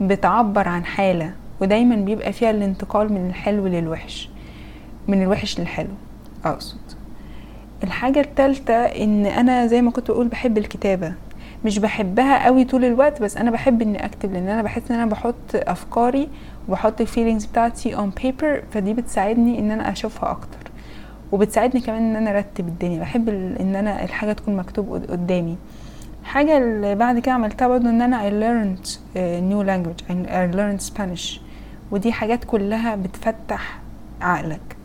بتعبر 0.00 0.68
عن 0.68 0.84
حالة 0.84 1.32
ودايما 1.60 1.96
بيبقى 1.96 2.32
فيها 2.32 2.50
الانتقال 2.50 3.12
من 3.12 3.26
الحلو 3.26 3.66
للوحش 3.66 4.30
من 5.08 5.22
الوحش 5.22 5.60
للحلو. 5.60 5.88
أقصد. 6.44 6.78
الحاجة 7.84 8.20
الثالثه 8.20 8.74
إن 8.74 9.26
أنا 9.26 9.66
زي 9.66 9.82
ما 9.82 9.90
كنت 9.90 10.10
بقول 10.10 10.28
بحب 10.28 10.58
الكتابة. 10.58 11.12
مش 11.64 11.78
بحبها 11.78 12.44
قوي 12.44 12.64
طول 12.64 12.84
الوقت 12.84 13.22
بس 13.22 13.36
أنا 13.36 13.50
بحب 13.50 13.82
إني 13.82 14.04
أكتب 14.04 14.32
لأن 14.32 14.48
أنا 14.48 14.62
بحس 14.62 14.90
إن 14.90 14.96
أنا 14.96 15.10
بحط 15.10 15.34
أفكاري 15.54 16.28
وبحط 16.68 17.00
ال 17.00 17.05
feelings 17.05 17.46
بتاعتي 17.46 17.96
on 17.96 18.10
paper 18.22 18.62
فدي 18.70 18.94
بتساعدني 18.94 19.58
إن 19.58 19.70
أنا 19.70 19.92
أشوفها 19.92 20.30
أكتر. 20.30 20.65
وبتساعدني 21.32 21.80
كمان 21.80 22.02
إن 22.02 22.16
أنا 22.16 22.30
أرتب 22.30 22.68
الدنيا. 22.68 23.00
بحب 23.00 23.28
إن 23.28 23.76
أنا 23.76 24.04
الحاجة 24.04 24.32
تكون 24.32 24.56
مكتوب 24.56 24.94
قدامي. 25.10 25.56
حاجة 26.24 26.58
اللي 26.58 26.94
بعد 26.94 27.18
كده 27.18 27.32
عملتها 27.32 27.68
برضه 27.68 27.90
إن 27.90 28.02
أنا 28.02 28.30
I 28.30 28.32
learned 28.32 28.86
new 29.50 29.66
language. 29.66 30.02
I 30.28 30.56
learned 30.56 30.92
Spanish. 30.92 31.40
ودي 31.90 32.12
حاجات 32.12 32.44
كلها 32.44 32.96
بتفتح 32.96 33.78
عقلك. 34.20 34.76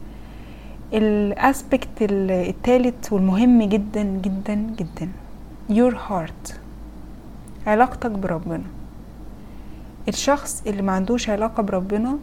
ال 0.93 1.07
aspect 1.07 1.87
التالت 2.01 3.13
والمهم 3.13 3.63
جدا 3.63 4.03
جدا 4.03 4.53
جدا. 4.53 5.09
your 5.69 5.93
heart. 6.09 6.53
علاقتك 7.67 8.11
بربنا. 8.11 8.63
الشخص 10.07 10.63
اللي 10.67 10.81
ما 10.81 10.91
عندوش 10.91 11.29
علاقة 11.29 11.63
بربنا 11.63 12.17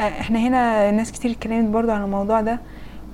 إحنا 0.00 0.38
هنا 0.38 0.90
ناس 0.90 1.12
كتير 1.12 1.30
اتكلمت 1.30 1.68
برضو 1.68 1.90
عن 1.90 2.02
الموضوع 2.04 2.40
ده. 2.40 2.60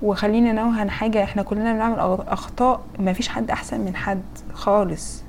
وخليني 0.02 0.50
انوه 0.50 0.80
عن 0.80 0.90
حاجة 0.90 1.24
إحنا 1.24 1.42
كلنا 1.42 1.72
بنعمل 1.72 1.98
أخطاء 2.28 2.80
ما 2.98 3.12
فيش 3.12 3.28
حد 3.28 3.50
أحسن 3.50 3.80
من 3.80 3.96
حد 3.96 4.22
خالص. 4.52 5.22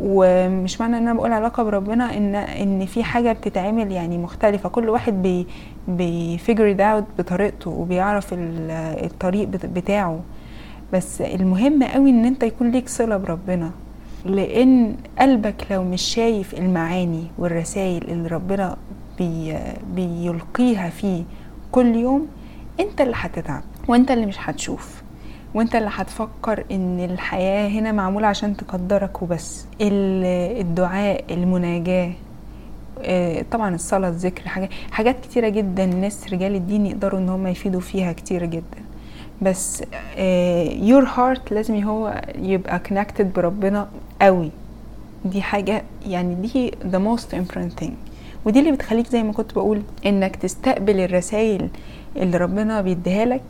ومش 0.00 0.80
معنى 0.80 0.96
إن 0.96 1.02
أنا 1.02 1.14
بقول 1.14 1.32
علاقة 1.32 1.62
بربنا 1.62 2.16
ان 2.16 2.34
إن 2.34 2.86
في 2.86 3.04
حاجة 3.04 3.32
بتتعمل 3.32 3.92
يعني 3.92 4.18
مختلفة. 4.18 4.68
كل 4.68 4.88
واحد 4.88 5.22
بي 5.22 5.46
بي 5.88 6.10
figure 6.10 6.76
out 6.80 7.04
بطريقته 7.18 7.70
وبيعرف 7.70 8.26
الطريق 8.32 9.48
بتاعه. 9.48 10.20
بس 10.92 11.20
المهم 11.20 11.82
قوي 11.82 12.10
إن 12.10 12.24
أنت 12.24 12.42
يكون 12.42 12.70
ليك 12.70 12.88
صلة 12.88 13.16
بربنا. 13.16 13.70
لأن 14.24 14.96
قلبك 15.18 15.66
لو 15.70 15.84
مش 15.84 16.02
شايف 16.02 16.54
المعاني 16.54 17.24
والرسائل 17.38 18.10
اللي 18.10 18.28
ربنا 18.28 18.76
بي 19.18 19.56
بيلقيها 19.94 20.90
فيه 20.90 21.22
كل 21.72 21.96
يوم 21.96 22.26
انت 22.80 23.00
اللي 23.00 23.14
هتتعب 23.16 23.62
وانت 23.88 24.10
اللي 24.10 24.26
مش 24.26 24.36
هتشوف. 24.38 25.02
وانت 25.54 25.74
اللي 25.74 25.90
هتفكر 25.92 26.64
ان 26.70 27.00
الحياة 27.00 27.68
هنا 27.68 27.92
معمولة 27.92 28.26
عشان 28.26 28.56
تقدرك 28.56 29.22
وبس. 29.22 29.66
الدعاء 29.80 31.24
المناجاة 31.30 32.12
طبعا 33.50 33.74
الصلاة 33.74 34.08
الذكر 34.08 34.42
حاجات 34.90 35.20
كتيرة 35.20 35.48
جدا 35.48 35.84
الناس 35.84 36.32
رجال 36.32 36.54
الدين 36.54 36.86
يقدروا 36.86 37.20
إن 37.20 37.28
هم 37.28 37.46
يفيدوا 37.46 37.80
فيها 37.80 38.12
كتير 38.12 38.44
جدا. 38.44 38.78
بس 39.42 39.82
your 40.88 41.06
heart 41.16 41.52
لازم 41.52 41.82
هو 41.84 42.22
يبقى 42.38 42.80
connected 42.88 43.22
بربنا 43.22 43.88
قوي. 44.22 44.50
دي 45.24 45.42
حاجة 45.42 45.82
يعني 46.06 46.34
دي 46.34 46.70
the 46.70 46.98
most 46.98 47.34
important 47.36 47.82
thing. 47.84 47.92
ودي 48.44 48.60
اللي 48.60 48.72
بتخليك 48.72 49.06
زي 49.06 49.22
ما 49.22 49.32
كنت 49.32 49.54
بقول 49.54 49.82
إنك 50.06 50.36
تستقبل 50.36 51.00
الرسائل 51.00 51.68
اللي 52.16 52.36
ربنا 52.36 52.80
بيديها 52.80 53.24
لك 53.24 53.42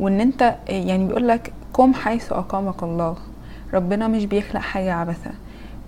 وإن 0.00 0.20
أنت 0.20 0.54
يعني 0.68 1.06
بيقول 1.06 1.28
لك 1.28 1.52
قم 1.74 1.94
حيث 1.94 2.32
أقامك 2.32 2.82
الله. 2.82 3.16
ربنا 3.74 4.08
مش 4.08 4.24
بيخلق 4.24 4.60
حاجة 4.60 4.92
عبثة. 4.94 5.30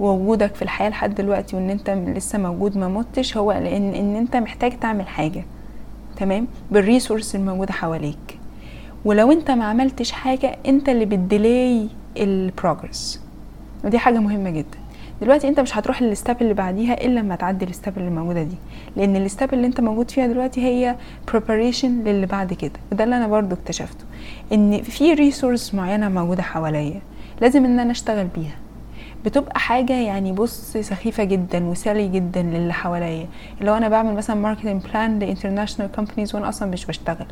ووجودك 0.01 0.55
في 0.55 0.63
الحياة 0.63 0.89
لحد 0.89 1.15
دلوقتي 1.15 1.57
وإن 1.57 1.71
أنت 1.71 1.91
لسه 1.91 2.39
موجود 2.39 2.79
ما 2.79 2.89
متش 2.89 3.37
هو 3.37 3.53
لأن 3.53 3.95
إن 3.95 4.17
أنت 4.17 4.37
محتاج 4.37 4.79
تعمل 4.79 5.09
حاجة. 5.09 5.45
تمام؟ 6.17 6.47
بال 6.71 6.82
resources 6.82 7.35
الموجودة 7.35 7.73
حواليك. 7.73 8.39
ولو 9.05 9.33
أنت 9.33 9.51
ما 9.51 9.65
عملتش 9.65 10.13
حاجة 10.13 10.57
أنت 10.67 10.89
اللي 10.89 11.05
بتديلي 11.05 11.89
ال 12.17 12.28
progress 12.28 13.21
ودي 13.85 13.99
حاجة 13.99 14.19
مهمة 14.19 14.51
جدا. 14.51 14.79
دلوقتي 15.25 15.49
انت 15.49 15.61
مش 15.61 15.79
هتروح 15.79 16.03
لل 16.03 16.16
step 16.16 16.43
اللي 16.43 16.55
بعديها 16.55 16.95
إلا 16.95 17.21
لما 17.21 17.37
تعدي 17.37 17.65
ال 17.65 17.72
step 17.72 17.99
اللي 17.99 18.11
موجودة 18.11 18.43
دي. 18.43 18.55
لأن 18.97 19.17
ال 19.17 19.24
step 19.24 19.55
اللي 19.55 19.67
انت 19.67 19.81
موجود 19.81 20.11
فيها 20.11 20.27
دلوقتي 20.27 20.61
هي 20.61 20.97
preparation 21.31 21.85
للي 21.85 22.27
بعد 22.27 22.53
كده. 22.53 22.73
وده 22.93 23.05
اللي 23.05 23.17
أنا 23.17 23.27
برضو 23.27 23.55
اكتشفته. 23.55 24.05
إن 24.53 24.83
في 24.83 25.15
resources 25.15 25.75
معينة 25.75 26.09
موجودة 26.09 26.43
حواليا 26.43 27.01
لازم 27.41 27.65
إن 27.65 27.81
أنا 27.81 27.91
أشتغل 27.91 28.27
بيها. 28.27 28.55
بتبقى 29.25 29.61
حاجة 29.61 29.93
يعني 29.93 30.33
بص 30.33 30.77
سخيفة 30.77 31.25
جدا 31.25 31.65
و 31.65 31.72
silly 31.72 32.09
جدا 32.09 32.43
للي 32.43 32.73
حواليا. 32.73 33.27
لو 33.61 33.75
أنا 33.75 33.89
بعمل 33.89 34.15
مثلا 34.15 34.37
marketing 34.37 34.83
plan 34.83 35.19
ل 35.19 35.24
international 35.24 35.93
companies 35.93 36.35
وأنا 36.35 36.49
أصلا 36.49 36.71
مش 36.71 36.87
بشتغل. 36.87 37.27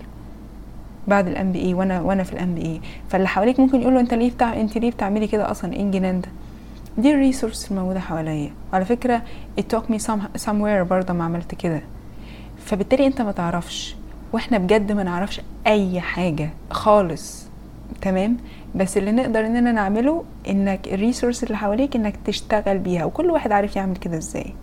بعد 1.08 1.28
ال 1.28 1.52
MBA 1.52 1.74
وأنا 1.74 2.00
وأنا 2.00 2.22
في 2.22 2.32
ال 2.32 2.54
MBA 2.54 2.80
فاللي 3.08 3.28
حواليك 3.28 3.60
ممكن 3.60 3.80
يقولوا 3.80 4.00
أنت 4.00 4.14
ليه 4.14 4.30
بتاع 4.30 4.60
أنت 4.60 4.78
ليه 4.78 4.90
بتعملي 4.90 5.26
كده 5.26 5.50
أصلا؟ 5.50 5.72
إيه 5.72 5.82
الجنان 5.82 6.20
ده؟ 6.20 6.28
دي 6.98 7.10
ال 7.10 7.16
resources 7.16 7.70
الموجودة 7.70 8.00
حواليا. 8.00 8.50
وعلى 8.72 8.84
فكرة 8.84 9.22
it 9.60 9.62
took 9.74 9.92
me 9.92 9.98
some, 9.98 10.40
somewhere 10.46 10.82
برضه 10.90 11.14
ما 11.14 11.24
عملت 11.24 11.54
كده. 11.54 11.82
فبالتالي 12.64 13.06
انت 13.06 13.22
ما 13.22 13.32
تعرفش. 13.32 13.96
وإحنا 14.32 14.58
بجد 14.58 14.92
ما 14.92 15.02
نعرفش 15.02 15.40
أي 15.66 16.00
حاجة 16.00 16.50
خالص. 16.70 17.46
تمام؟ 18.02 18.36
بس 18.74 18.96
اللي 18.96 19.12
نقدر 19.12 19.46
إننا 19.46 19.72
نعمله 19.72 20.24
إنك 20.48 20.88
ال 20.88 20.94
resources 20.94 21.44
اللي 21.44 21.56
حواليك 21.56 21.96
إنك 21.96 22.14
تشتغل 22.24 22.78
بيها. 22.78 23.04
وكل 23.04 23.30
واحد 23.30 23.52
عارف 23.52 23.76
يعمل 23.76 23.96
كده 23.96 24.16
إزاي. 24.16 24.54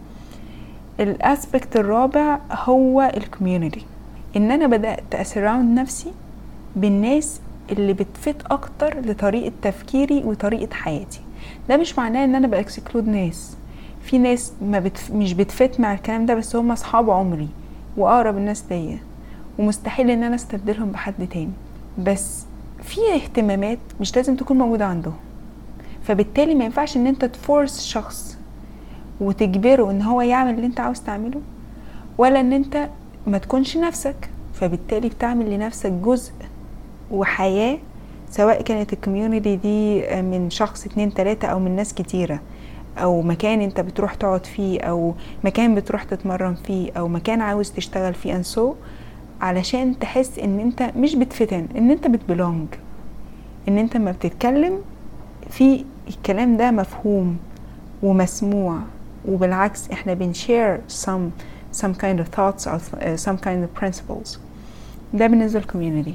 ال 0.99 1.10
aspect 1.10 1.77
الرابع 1.77 2.39
هو 2.51 3.11
ال 3.17 3.24
community 3.24 3.85
إن 4.35 4.51
أنا 4.51 4.67
بدأت 4.67 5.15
أ 5.15 5.22
surround 5.22 5.79
نفسي 5.79 6.11
بالناس 6.75 7.41
اللي 7.71 7.93
بت 7.93 8.10
fit 8.10 8.35
أكتر 8.51 8.99
لطريقة 9.01 9.51
تفكيري 9.61 10.23
وطريقة 10.23 10.73
حياتي. 10.73 11.19
ده 11.69 11.77
مش 11.77 11.97
معناه 11.97 12.25
إن 12.25 12.35
أنا 12.35 12.47
ب 12.47 12.55
exclude 12.55 13.07
ناس. 13.07 13.57
في 14.01 14.17
ناس 14.17 14.53
ما 14.61 14.79
بت 14.79 14.90
f... 14.90 15.11
مش 15.11 15.33
بت 15.33 15.52
fit 15.52 15.79
مع 15.79 15.93
الكلام 15.93 16.25
ده 16.25 16.33
بس 16.35 16.55
هم 16.55 16.71
أصحاب 16.71 17.09
عمري 17.09 17.47
وأقرب 17.97 18.37
الناس 18.37 18.63
ليا. 18.71 18.99
ومستحيل 19.59 20.09
إن 20.09 20.23
أنا 20.23 20.35
أستبدلهم 20.35 20.91
بحد 20.91 21.27
تاني. 21.27 21.51
بس 21.99 22.45
في 22.83 23.01
اهتمامات 23.15 23.79
مش 24.01 24.15
لازم 24.15 24.35
تكون 24.35 24.57
موجودة 24.57 24.85
عندهم. 24.85 25.13
فبالتالي 26.03 26.55
ما 26.55 26.65
ينفعش 26.65 26.97
إن 26.97 27.07
أنت 27.07 27.25
ت 27.25 27.35
force 27.35 27.85
شخص 27.85 28.37
وتجبره 29.21 29.91
إن 29.91 30.01
هو 30.01 30.21
يعمل 30.21 30.53
اللي 30.53 30.65
أنت 30.65 30.79
عاوز 30.79 30.99
تعمله 30.99 31.41
ولا 32.17 32.39
إن 32.39 32.53
أنت 32.53 32.89
ما 33.27 33.37
تكونش 33.37 33.77
نفسك. 33.77 34.29
فبالتالي 34.53 35.09
بتعمل 35.09 35.49
لنفسك 35.53 35.91
جزء 35.91 36.31
وحياة 37.11 37.77
سواء 38.31 38.61
كانت 38.61 38.93
ال 38.93 38.99
community 38.99 39.55
دي 39.55 40.01
من 40.21 40.49
شخص 40.49 40.85
اتنين 40.85 41.13
تلاتة 41.13 41.47
أو 41.47 41.59
من 41.59 41.75
ناس 41.75 41.93
كتيرة 41.93 42.39
أو 42.97 43.21
مكان 43.21 43.61
أنت 43.61 43.79
بتروح 43.79 44.13
تقعد 44.15 44.45
فيه 44.45 44.81
أو 44.81 45.13
مكان 45.43 45.75
بتروح 45.75 46.03
تتمرن 46.03 46.55
فيه 46.55 46.91
أو 46.97 47.07
مكان 47.07 47.41
عاوز 47.41 47.71
تشتغل 47.71 48.13
فيه 48.13 48.35
and 48.35 48.58
so 48.58 48.73
علشان 49.41 49.99
تحس 49.99 50.39
إن 50.39 50.59
أنت 50.59 50.91
مش 50.97 51.15
بت 51.15 51.30
fit 51.30 51.52
in 51.52 51.67
إن 51.77 51.91
أنت 51.91 52.07
بت 52.07 52.22
belong 52.22 52.67
إن 53.67 53.77
أنت 53.77 53.97
ما 53.97 54.11
بتتكلم 54.11 54.81
في 55.49 55.85
الكلام 56.07 56.57
ده 56.57 56.71
مفهوم 56.71 57.37
ومسموع 58.03 58.79
وبالعكس 59.27 59.91
إحنا 59.91 60.13
بن 60.13 60.33
share 60.33 60.81
some 61.03 61.31
some 61.81 61.93
kind 62.01 62.19
of 62.19 62.35
thoughts 62.37 62.65
or 62.67 62.79
some 63.25 63.37
kind 63.45 63.63
of 63.63 63.81
principles. 63.81 64.37
ده 65.13 65.27
بالنسبة 65.27 65.59
لل 65.59 65.69
community 65.69 66.13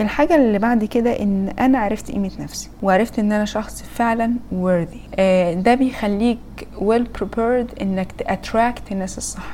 الحاجة 0.00 0.36
اللي 0.36 0.58
بعد 0.58 0.84
كده 0.84 1.10
إن 1.22 1.48
أنا 1.48 1.78
عرفت 1.78 2.10
قيمة 2.10 2.30
نفسي 2.40 2.70
وعرفت 2.82 3.18
إن 3.18 3.32
أنا 3.32 3.44
شخص 3.44 3.82
فعلا 3.82 4.34
worthy. 4.52 4.96
آه 5.18 5.54
ده 5.54 5.74
بيخليك 5.74 6.38
well 6.78 7.18
prepared 7.20 7.80
إنك 7.82 8.12
ت 8.12 8.22
attract 8.22 8.92
الناس 8.92 9.18
الصح. 9.18 9.46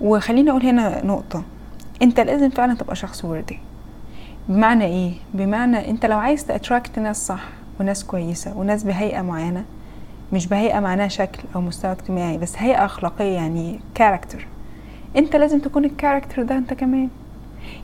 وخليني 0.00 0.50
أقول 0.50 0.62
هنا 0.66 1.04
نقطة. 1.06 1.42
أنت 2.02 2.20
لازم 2.20 2.50
فعلا 2.50 2.74
تبقى 2.74 2.96
شخص 2.96 3.26
worthy. 3.26 3.54
بمعنى 4.48 4.84
إيه؟ 4.84 5.12
بمعنى 5.34 5.90
أنت 5.90 6.06
لو 6.06 6.18
عايز 6.18 6.46
ت 6.46 6.53
attract 6.53 6.98
ناس 6.98 7.26
صح 7.26 7.44
وناس 7.80 8.04
كويسة 8.04 8.56
وناس 8.58 8.82
بهيئة 8.84 9.22
معينة 9.22 9.64
مش 10.32 10.46
بهيئة 10.46 10.80
معناها 10.80 11.08
شكل 11.08 11.42
أو 11.54 11.60
مستوى 11.60 11.92
اجتماعي 11.92 12.38
بس 12.38 12.54
هيئة 12.58 12.84
أخلاقية 12.84 13.34
يعني 13.34 13.80
character 13.94 14.46
أنت 15.16 15.36
لازم 15.36 15.58
تكون 15.58 15.84
ال 15.84 15.90
character 15.90 16.42
ده 16.42 16.58
أنت 16.58 16.74
كمان. 16.74 17.08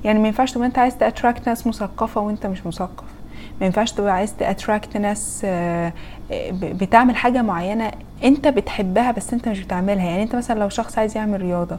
يعني 0.04 0.18
ما 0.18 0.26
ينفعش 0.26 0.52
تبقى 0.52 0.66
انت 0.66 0.78
عايز 0.78 0.98
ت 0.98 1.04
attract 1.05 1.48
ناس 1.48 1.66
مثقفة 1.66 2.20
وانت 2.20 2.46
مش 2.46 2.66
مثقف. 2.66 3.04
ما 3.60 3.66
ينفعش 3.66 3.92
تبقى 3.92 4.12
عايز 4.12 4.34
تاتراكت 4.36 4.96
ناس 4.96 5.46
بتعمل 6.52 7.16
حاجة 7.16 7.42
معينة 7.42 7.90
انت 8.24 8.48
بتحبها 8.48 9.10
بس 9.12 9.32
انت 9.32 9.48
مش 9.48 9.60
بتعملها. 9.60 10.04
يعني 10.10 10.22
انت 10.22 10.36
مثلا 10.36 10.58
لو 10.60 10.68
شخص 10.68 10.98
عايز 10.98 11.16
يعمل 11.16 11.42
رياضة 11.42 11.78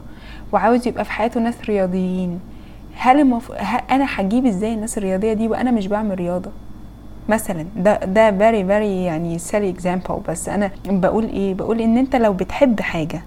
وعاوز 0.52 0.88
يبقى 0.88 1.04
في 1.04 1.12
حياته 1.12 1.40
ناس 1.40 1.54
رياضيين 1.68 2.40
هل 2.96 3.20
المف... 3.20 3.52
أنا 3.90 4.06
هجيب 4.16 4.46
إزاي 4.46 4.74
الناس 4.74 4.98
الرياضية 4.98 5.32
دي 5.32 5.48
وأنا 5.48 5.70
مش 5.70 5.86
بعمل 5.86 6.14
رياضة؟ 6.18 6.50
مثلا 7.28 7.66
ده 7.76 7.96
ده 7.96 8.30
very 8.38 8.64
very 8.66 9.04
يعني 9.04 9.38
silly 9.38 9.70
example 9.70 10.20
بس 10.28 10.48
أنا 10.48 10.70
بقول 10.86 11.24
إيه؟ 11.24 11.54
بقول 11.54 11.80
إن 11.80 11.98
أنت 11.98 12.16
لو 12.16 12.32
بتحب 12.32 12.80
حاجة 12.80 13.22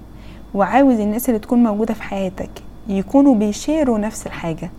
وعاوز 0.54 1.00
الناس 1.00 1.30
اللي 1.30 1.40
تكون 1.40 1.64
موجودة 1.64 1.94
في 1.94 2.04
حياتك 2.04 2.50
يكونوا 2.88 3.36
بي 3.36 3.51
share 3.51 3.90
وا 3.90 3.98
نفس 3.98 4.28
الحاجة. 4.28 4.70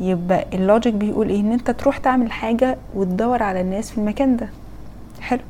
يبقى 0.00 0.46
ال 0.52 0.59
logic 0.59 0.94
بيقول 0.94 1.28
إيه؟ 1.28 1.40
إن 1.40 1.52
أنت 1.52 1.70
تروح 1.70 1.98
تعمل 1.98 2.32
حاجة 2.32 2.78
وتدور 2.94 3.42
على 3.42 3.60
الناس 3.60 3.90
في 3.90 3.98
المكان 3.98 4.36
ده. 4.36 4.48
حلو. 5.20 5.40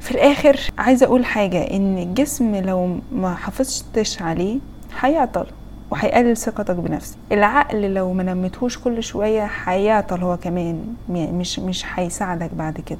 في 0.00 0.10
الآخر 0.10 0.60
عايزة 0.78 1.06
أقول 1.06 1.24
حاجة 1.24 1.62
إن 1.76 1.98
الجسم 1.98 2.56
لو 2.56 2.98
ما 3.12 3.34
حافظتش 3.34 4.22
عليه 4.22 4.58
هيعطل 5.00 5.46
وهيقلل 5.90 6.36
ثقتك 6.36 6.74
بنفسك. 6.76 7.16
العقل 7.32 7.94
لو 7.94 8.12
ما 8.12 8.22
نمتهوش 8.22 8.78
كل 8.78 9.02
شوية 9.02 9.50
هيعطل 9.64 10.22
هو 10.22 10.36
كمان 10.36 10.94
مش 11.08 11.58
مش 11.58 11.84
هيساعدك 11.94 12.50
بعد 12.54 12.80
كده. 12.80 12.98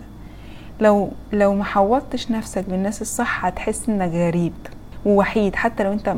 لو 0.81 1.11
لو 1.33 1.55
ما 1.55 1.65
حوطتش 1.65 2.31
نفسك 2.31 2.65
بالناس 2.69 3.03
الصح 3.03 3.45
هتحس 3.45 3.89
إنك 3.89 4.11
غريب. 4.13 4.53
ووحيد 5.07 5.57
حتى 5.57 5.85
لو 5.85 5.93
انت 5.93 6.17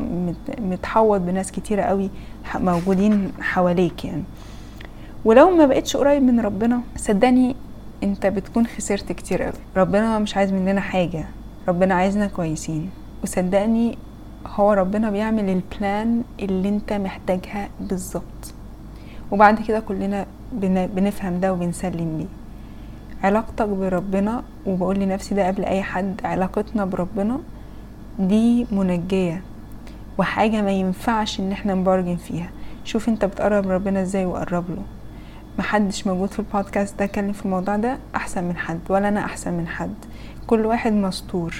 متحوط 0.59 1.21
بناس 1.21 1.51
كتيرة 1.51 1.81
قوي 1.81 2.09
موجودين 2.55 3.31
حواليك 3.41 4.05
يعني. 4.05 4.23
ولو 5.25 5.49
ما 5.49 5.65
بقتش 5.65 5.97
قريب 5.97 6.23
من 6.23 6.39
ربنا 6.39 6.81
صدقني 6.95 7.55
انت 8.03 8.25
بتكون 8.25 8.67
خسرت 8.67 9.11
كتير 9.11 9.43
قوي. 9.43 9.53
ربنا 9.77 10.19
مش 10.19 10.37
عايز 10.37 10.53
مننا 10.53 10.81
حاجة 10.81 11.25
ربنا 11.67 11.95
عايزنا 11.95 12.27
كويسين. 12.27 12.89
وصدقني 13.23 13.97
هو 14.47 14.73
ربنا 14.73 15.09
بيعمل 15.11 15.49
البلان 15.49 16.23
اللي 16.39 16.69
انت 16.69 16.93
محتاجها 16.93 17.69
بالظبط. 17.79 18.53
وبعد 19.31 19.61
كده 19.61 19.79
كلنا 19.79 20.25
بنفهم 20.95 21.39
ده 21.39 21.53
وبنسلم 21.53 22.17
بيه. 22.17 22.25
علاقتك 23.27 23.67
بربنا 23.67 24.43
وبقول 24.65 24.99
لنفسي 24.99 25.35
ده 25.35 25.47
قبل 25.47 25.65
أي 25.65 25.83
حد 25.83 26.21
علاقتنا 26.23 26.85
بربنا 26.85 27.39
دي 28.19 28.67
منجية 28.71 29.41
وحاجة 30.17 30.61
ما 30.61 30.71
ينفعش 30.71 31.39
إن 31.39 31.51
إحنا 31.51 31.73
نبارجن 31.73 32.15
فيها. 32.15 32.49
شوف 32.83 33.09
أنت 33.09 33.25
بتقرب 33.25 33.67
ربنا 33.71 34.01
إزاي 34.01 34.25
وقرب 34.25 34.69
له. 34.69 34.81
محدش 35.59 36.07
موجود 36.07 36.29
في 36.29 36.39
البودكاست 36.39 36.99
ده 36.99 37.05
اتكلم 37.05 37.31
في 37.31 37.45
الموضوع 37.45 37.75
ده 37.75 37.97
أحسن 38.15 38.43
من 38.43 38.57
حد 38.57 38.79
ولا 38.89 39.07
أنا 39.07 39.25
أحسن 39.25 39.53
من 39.53 39.67
حد. 39.67 39.93
كل 40.47 40.65
واحد 40.65 40.93
مستور. 40.93 41.55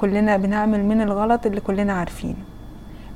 كلنا 0.00 0.36
بنعمل 0.36 0.84
من 0.84 1.00
الغلط 1.00 1.46
اللي 1.46 1.60
كلنا 1.60 1.92
عارفينه. 1.92 2.36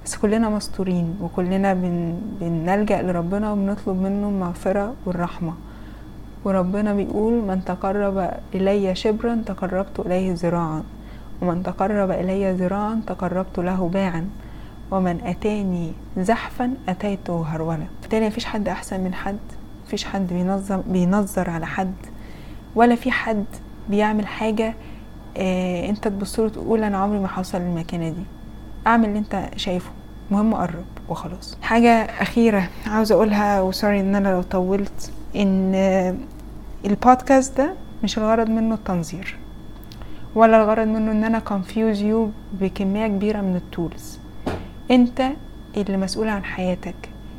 بس 0.04 0.16
كلنا 0.16 0.48
مستورين 0.48 1.16
وكلنا 1.22 1.74
بن... 1.74 2.18
بنلجأ 2.40 3.02
لربنا 3.02 3.52
وبنطلب 3.52 4.02
منه 4.02 4.28
المغفرة 4.28 4.94
والرحمة. 5.06 5.52
وربنا 6.44 6.94
بيقول 6.94 7.32
من 7.32 7.64
تقرب 7.64 8.30
إلي 8.54 8.94
شبرا 8.94 9.42
تقربت 9.46 10.00
إليه 10.00 10.32
ذراعا. 10.32 10.82
ومن 11.42 11.62
تقرب 11.62 12.10
إلي 12.10 12.52
ذراعا 12.52 13.00
تقربت 13.06 13.58
له 13.58 13.88
باعا 13.88 14.28
ومن 14.90 15.20
أتاني 15.24 15.92
زحفا 16.18 16.74
أتيته 16.88 17.44
هرولة. 17.48 17.86
بالتالي 18.02 18.26
مفيش 18.26 18.44
حد 18.44 18.68
أحسن 18.68 19.00
من 19.00 19.14
حد 19.14 19.38
مفيش 19.86 20.04
حد 20.04 20.26
بينظم 20.32 20.80
بينظر 20.86 21.50
على 21.50 21.66
حد 21.66 21.94
ولا 22.74 22.94
في 22.94 23.10
حد 23.10 23.44
بيعمل 23.90 24.26
حاجة 24.26 24.74
آه 25.36 25.88
أنت 25.88 26.08
تبصله 26.08 26.48
تقول 26.48 26.84
أنا 26.84 26.98
عمري 26.98 27.18
ما 27.18 27.28
هوصل 27.38 27.58
للمكانة 27.58 28.08
دي. 28.08 28.22
أعمل 28.86 29.08
اللي 29.08 29.18
أنت 29.18 29.48
شايفه. 29.56 29.90
مهم 30.30 30.54
قرب 30.54 30.84
وخلاص. 31.08 31.58
حاجة 31.62 31.90
أخيرة 32.04 32.68
عاوزة 32.86 33.14
أقولها 33.14 33.60
وسوري 33.60 34.00
إن 34.00 34.14
أنا 34.14 34.28
لو 34.28 34.42
طولت 34.42 35.12
إن 35.36 35.74
البودكاست 36.84 37.58
ده 37.58 37.74
مش 38.04 38.18
الغرض 38.18 38.48
منه 38.48 38.74
التنظير. 38.74 39.36
ولا 40.34 40.62
الغرض 40.62 40.86
منه 40.86 41.12
إن 41.12 41.24
أنا 41.24 41.42
confuse 41.48 41.98
you 41.98 42.30
بكمية 42.60 43.06
كبيرة 43.06 43.40
من 43.40 43.56
ال 43.56 43.67
tools 43.67 44.18
أنت 44.90 45.22
اللي 45.76 45.96
مسؤول 45.96 46.28
عن 46.28 46.44
حياتك. 46.44 46.94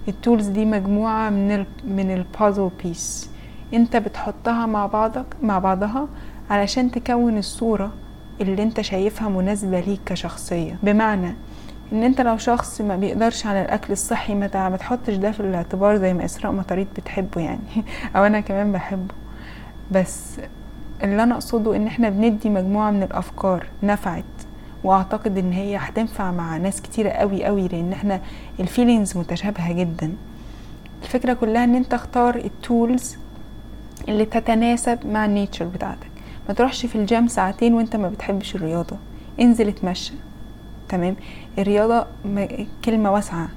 ال 0.07 0.14
tools 0.14 0.47
دي 0.47 0.65
مجموعة 0.65 1.29
من 1.29 1.51
ال 1.51 1.65
من 1.87 2.11
ال 2.13 2.21
puzzle 2.21 2.69
pieces 2.83 3.29
أنت 3.73 3.95
بتحطها 3.97 4.65
مع 4.65 4.85
بعضك 4.85 5.25
مع 5.41 5.59
بعضها 5.59 6.07
علشان 6.49 6.91
تكون 6.91 7.37
الصورة 7.37 7.91
اللي 8.41 8.63
أنت 8.63 8.81
شايفها 8.81 9.29
مناسبة 9.29 9.79
ليك 9.79 9.99
كشخصية. 10.05 10.77
بمعنى 10.83 11.35
إن 11.93 12.03
أنت 12.03 12.21
لو 12.21 12.37
شخص 12.37 12.81
ما 12.81 12.95
بيقدرش 12.95 13.45
على 13.45 13.61
الأكل 13.61 13.93
الصحي 13.93 14.35
ما 14.35 14.77
تحطش 14.79 15.13
ده 15.15 15.31
في 15.31 15.39
الاعتبار 15.39 15.95
زي 15.97 16.13
ما 16.13 16.25
إسراء 16.25 16.51
مطاريد 16.51 16.87
بتحبه 16.97 17.41
يعني. 17.41 17.59
أو 18.15 18.23
أنا 18.23 18.39
كمان 18.39 18.71
بحبه. 18.71 19.13
بس 19.91 20.39
اللي 21.03 21.23
أنا 21.23 21.33
أقصده 21.33 21.75
إن 21.75 21.87
إحنا 21.87 22.09
بندي 22.09 22.49
مجموعة 22.49 22.91
من 22.91 23.03
الأفكار 23.03 23.67
نفعت 23.83 24.23
وأعتقد 24.83 25.37
إن 25.37 25.51
هي 25.51 25.77
هتنفع 25.77 26.31
مع 26.31 26.57
ناس 26.57 26.81
كتيرة 26.81 27.09
قوي 27.09 27.45
قوي 27.45 27.67
لأن 27.67 27.93
إحنا 27.93 28.21
ال 28.59 28.66
feelings 28.66 29.17
متشابهة 29.17 29.73
جدا. 29.73 30.13
الفكرة 31.03 31.33
كلها 31.33 31.63
إن 31.63 31.75
أنت 31.75 31.93
اختار 31.93 32.35
ال 32.35 32.49
tools 32.49 33.17
اللي 34.09 34.25
تتناسب 34.25 34.99
مع 35.07 35.25
ال 35.25 35.31
nature 35.31 35.65
بتاعتك. 35.65 36.11
ما 36.47 36.53
تروحش 36.53 36.85
في 36.85 36.95
الجيم 36.95 37.27
ساعتين 37.27 37.73
وأنت 37.73 37.95
ما 37.95 38.09
بتحبش 38.09 38.55
الرياضة. 38.55 38.97
انزل 39.39 39.67
اتمشى. 39.67 40.13
تمام؟ 40.89 41.15
الرياضة 41.57 42.07
كلمة 42.85 43.11
واسعة. 43.11 43.49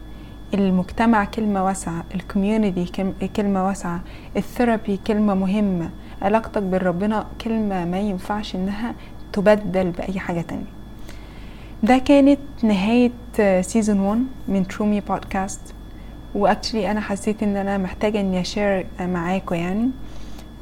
المجتمع 0.54 1.24
كلمة 1.24 1.64
واسعة. 1.64 2.04
ال 2.14 2.24
community 2.24 3.12
كلمة 3.36 3.66
واسعة. 3.66 4.00
ال 4.36 4.44
therapy 4.44 4.96
كلمة 5.06 5.34
مهمة. 5.34 5.90
علاقتك 6.22 6.62
بربنا 6.62 7.26
كلمة 7.40 7.84
ما 7.84 8.00
ينفعش 8.00 8.54
إنها 8.54 8.94
تبدل 9.32 9.90
بأي 9.90 10.18
حاجة 10.18 10.40
تانية. 10.40 10.76
ده 11.82 11.98
كانت 11.98 12.38
نهاية 12.62 13.10
season 13.60 14.00
1 14.00 14.20
من 14.48 14.66
True 14.66 14.89
Me 14.89 15.00
بودكاست 15.00 15.60
و 16.34 16.40
actually 16.40 16.90
أنا 16.90 17.00
حسيت 17.00 17.42
إن 17.42 17.56
أنا 17.56 17.78
محتاجة 17.78 18.20
إني 18.20 18.40
ا 18.40 18.48
share 18.48 18.86
معاكم 19.00 19.54
يعني. 19.54 19.90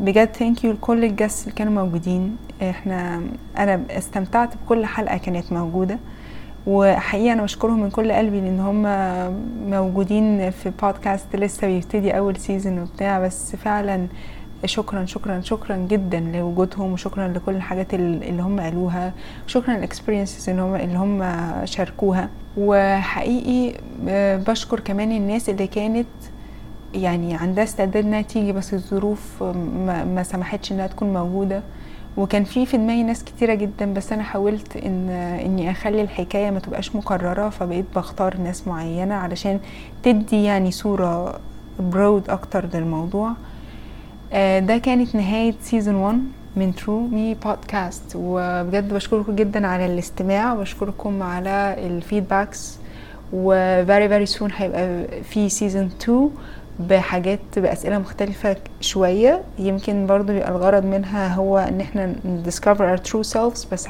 بجد 0.00 0.28
thank 0.32 0.64
you 0.64 0.72
لكل 0.72 1.04
الجس 1.04 1.42
اللي 1.42 1.54
كانوا 1.54 1.72
موجودين. 1.72 2.36
إحنا 2.62 3.22
أنا 3.58 3.80
استمتعت 3.90 4.56
بكل 4.56 4.86
حلقة 4.86 5.16
كانت 5.16 5.52
موجودة. 5.52 5.98
وحقيقة 6.66 7.32
أنا 7.32 7.42
بشكرهم 7.42 7.80
من 7.80 7.90
كل 7.90 8.12
قلبي 8.12 8.40
لأن 8.40 8.60
هم 8.60 8.82
موجودين 9.70 10.50
في 10.50 10.72
بودكاست 10.82 11.36
لسه 11.36 11.66
بيبتدي 11.66 12.18
أول 12.18 12.36
season 12.36 12.78
وبتاع. 12.78 13.20
بس 13.20 13.56
فعلا 13.56 14.06
شكرا 14.64 15.04
شكرا 15.04 15.40
شكرا 15.40 15.76
جدا 15.76 16.20
لوجودهم 16.20 16.92
وشكرا 16.92 17.28
لكل 17.28 17.54
الحاجات 17.54 17.94
اللي 17.94 18.42
هم 18.42 18.60
قالوها. 18.60 19.12
شكرا 19.46 19.76
ال 19.76 19.82
experiences 19.82 20.48
اللي 20.50 20.62
هم 20.62 20.74
اللي 20.74 20.98
هم 20.98 21.24
شاركوها. 21.64 22.28
وحقيقي 22.56 23.80
بشكر 24.46 24.80
كمان 24.80 25.12
الناس 25.12 25.48
اللي 25.48 25.66
كانت 25.66 26.06
يعني 26.94 27.34
عندها 27.34 27.64
استعداد 27.64 28.04
إنها 28.06 28.22
تيجي 28.22 28.52
بس 28.52 28.74
الظروف 28.74 29.42
ما, 29.42 30.04
ما 30.04 30.22
سمحتش 30.22 30.72
إنها 30.72 30.86
تكون 30.86 31.12
موجودة. 31.12 31.62
وكان 32.16 32.44
في 32.44 32.66
في 32.66 32.76
دماغي 32.76 33.02
ناس 33.02 33.24
كتيرة 33.24 33.54
جدا 33.54 33.94
بس 33.94 34.12
أنا 34.12 34.22
حاولت 34.22 34.76
إن 34.76 35.10
إني 35.10 35.70
أخلي 35.70 36.02
الحكاية 36.02 36.50
ما 36.50 36.58
تبقاش 36.58 36.96
مكررة 36.96 37.48
فبقيت 37.48 37.84
بختار 37.96 38.36
ناس 38.36 38.68
معينة 38.68 39.14
علشان 39.14 39.60
تدي 40.02 40.44
يعني 40.44 40.70
صورة 40.70 41.40
broad 41.80 42.30
أكتر 42.30 42.66
للموضوع. 42.74 43.32
ده 44.32 44.78
كانت 44.78 45.14
نهاية 45.14 45.54
season 45.62 45.94
1 45.94 46.18
من 46.56 46.74
True 46.74 47.00
Me 47.06 47.34
بودكاست 47.34 48.12
وبجد 48.16 48.94
بشكركم 48.94 49.36
جدا 49.36 49.66
على 49.66 49.86
الاستماع 49.86 50.52
وبشكركم 50.52 51.22
على 51.22 51.76
ال 51.78 51.88
feedbacks 51.88 52.78
و 53.32 53.54
very 53.86 54.08
very 54.10 54.34
soon 54.38 54.50
هيبقى 54.56 55.06
في 55.22 55.48
season 55.48 55.90
2 56.02 56.30
بحاجات 56.80 57.40
بأسئلة 57.56 57.98
مختلفة 57.98 58.56
شوية. 58.80 59.42
يمكن 59.58 60.06
برضو 60.06 60.32
يبقى 60.32 60.50
الغرض 60.50 60.84
منها 60.84 61.34
هو 61.34 61.58
إن 61.58 61.80
إحنا 61.80 62.14
discover 62.46 62.78
our 62.98 63.10
true 63.10 63.32
selves 63.34 63.72
بس 63.72 63.88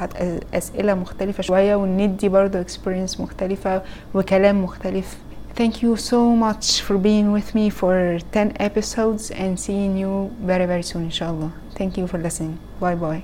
أسئلة 0.53 0.93
مختلفة 0.93 1.43
شوية 1.43 1.75
وندي 1.75 2.29
برضو 2.29 2.63
experience 2.63 3.19
مختلفة 3.19 3.81
وكلام 4.15 4.63
مختلف. 4.63 5.17
Thank 5.55 5.81
you 5.81 5.95
so 5.95 6.35
much 6.35 6.81
for 6.81 6.97
being 6.97 7.31
with 7.31 7.55
me 7.55 7.69
for 7.69 8.19
10 8.33 8.57
episodes 8.59 9.31
and 9.31 9.57
seeing 9.57 9.95
you 9.95 10.35
very 10.41 10.65
very 10.65 10.83
soon 10.83 11.03
inshallah. 11.03 11.53
Thank 11.75 11.97
you 11.97 12.07
for 12.07 12.17
listening. 12.17 12.59
Bye 12.79 12.95
bye. 12.95 13.23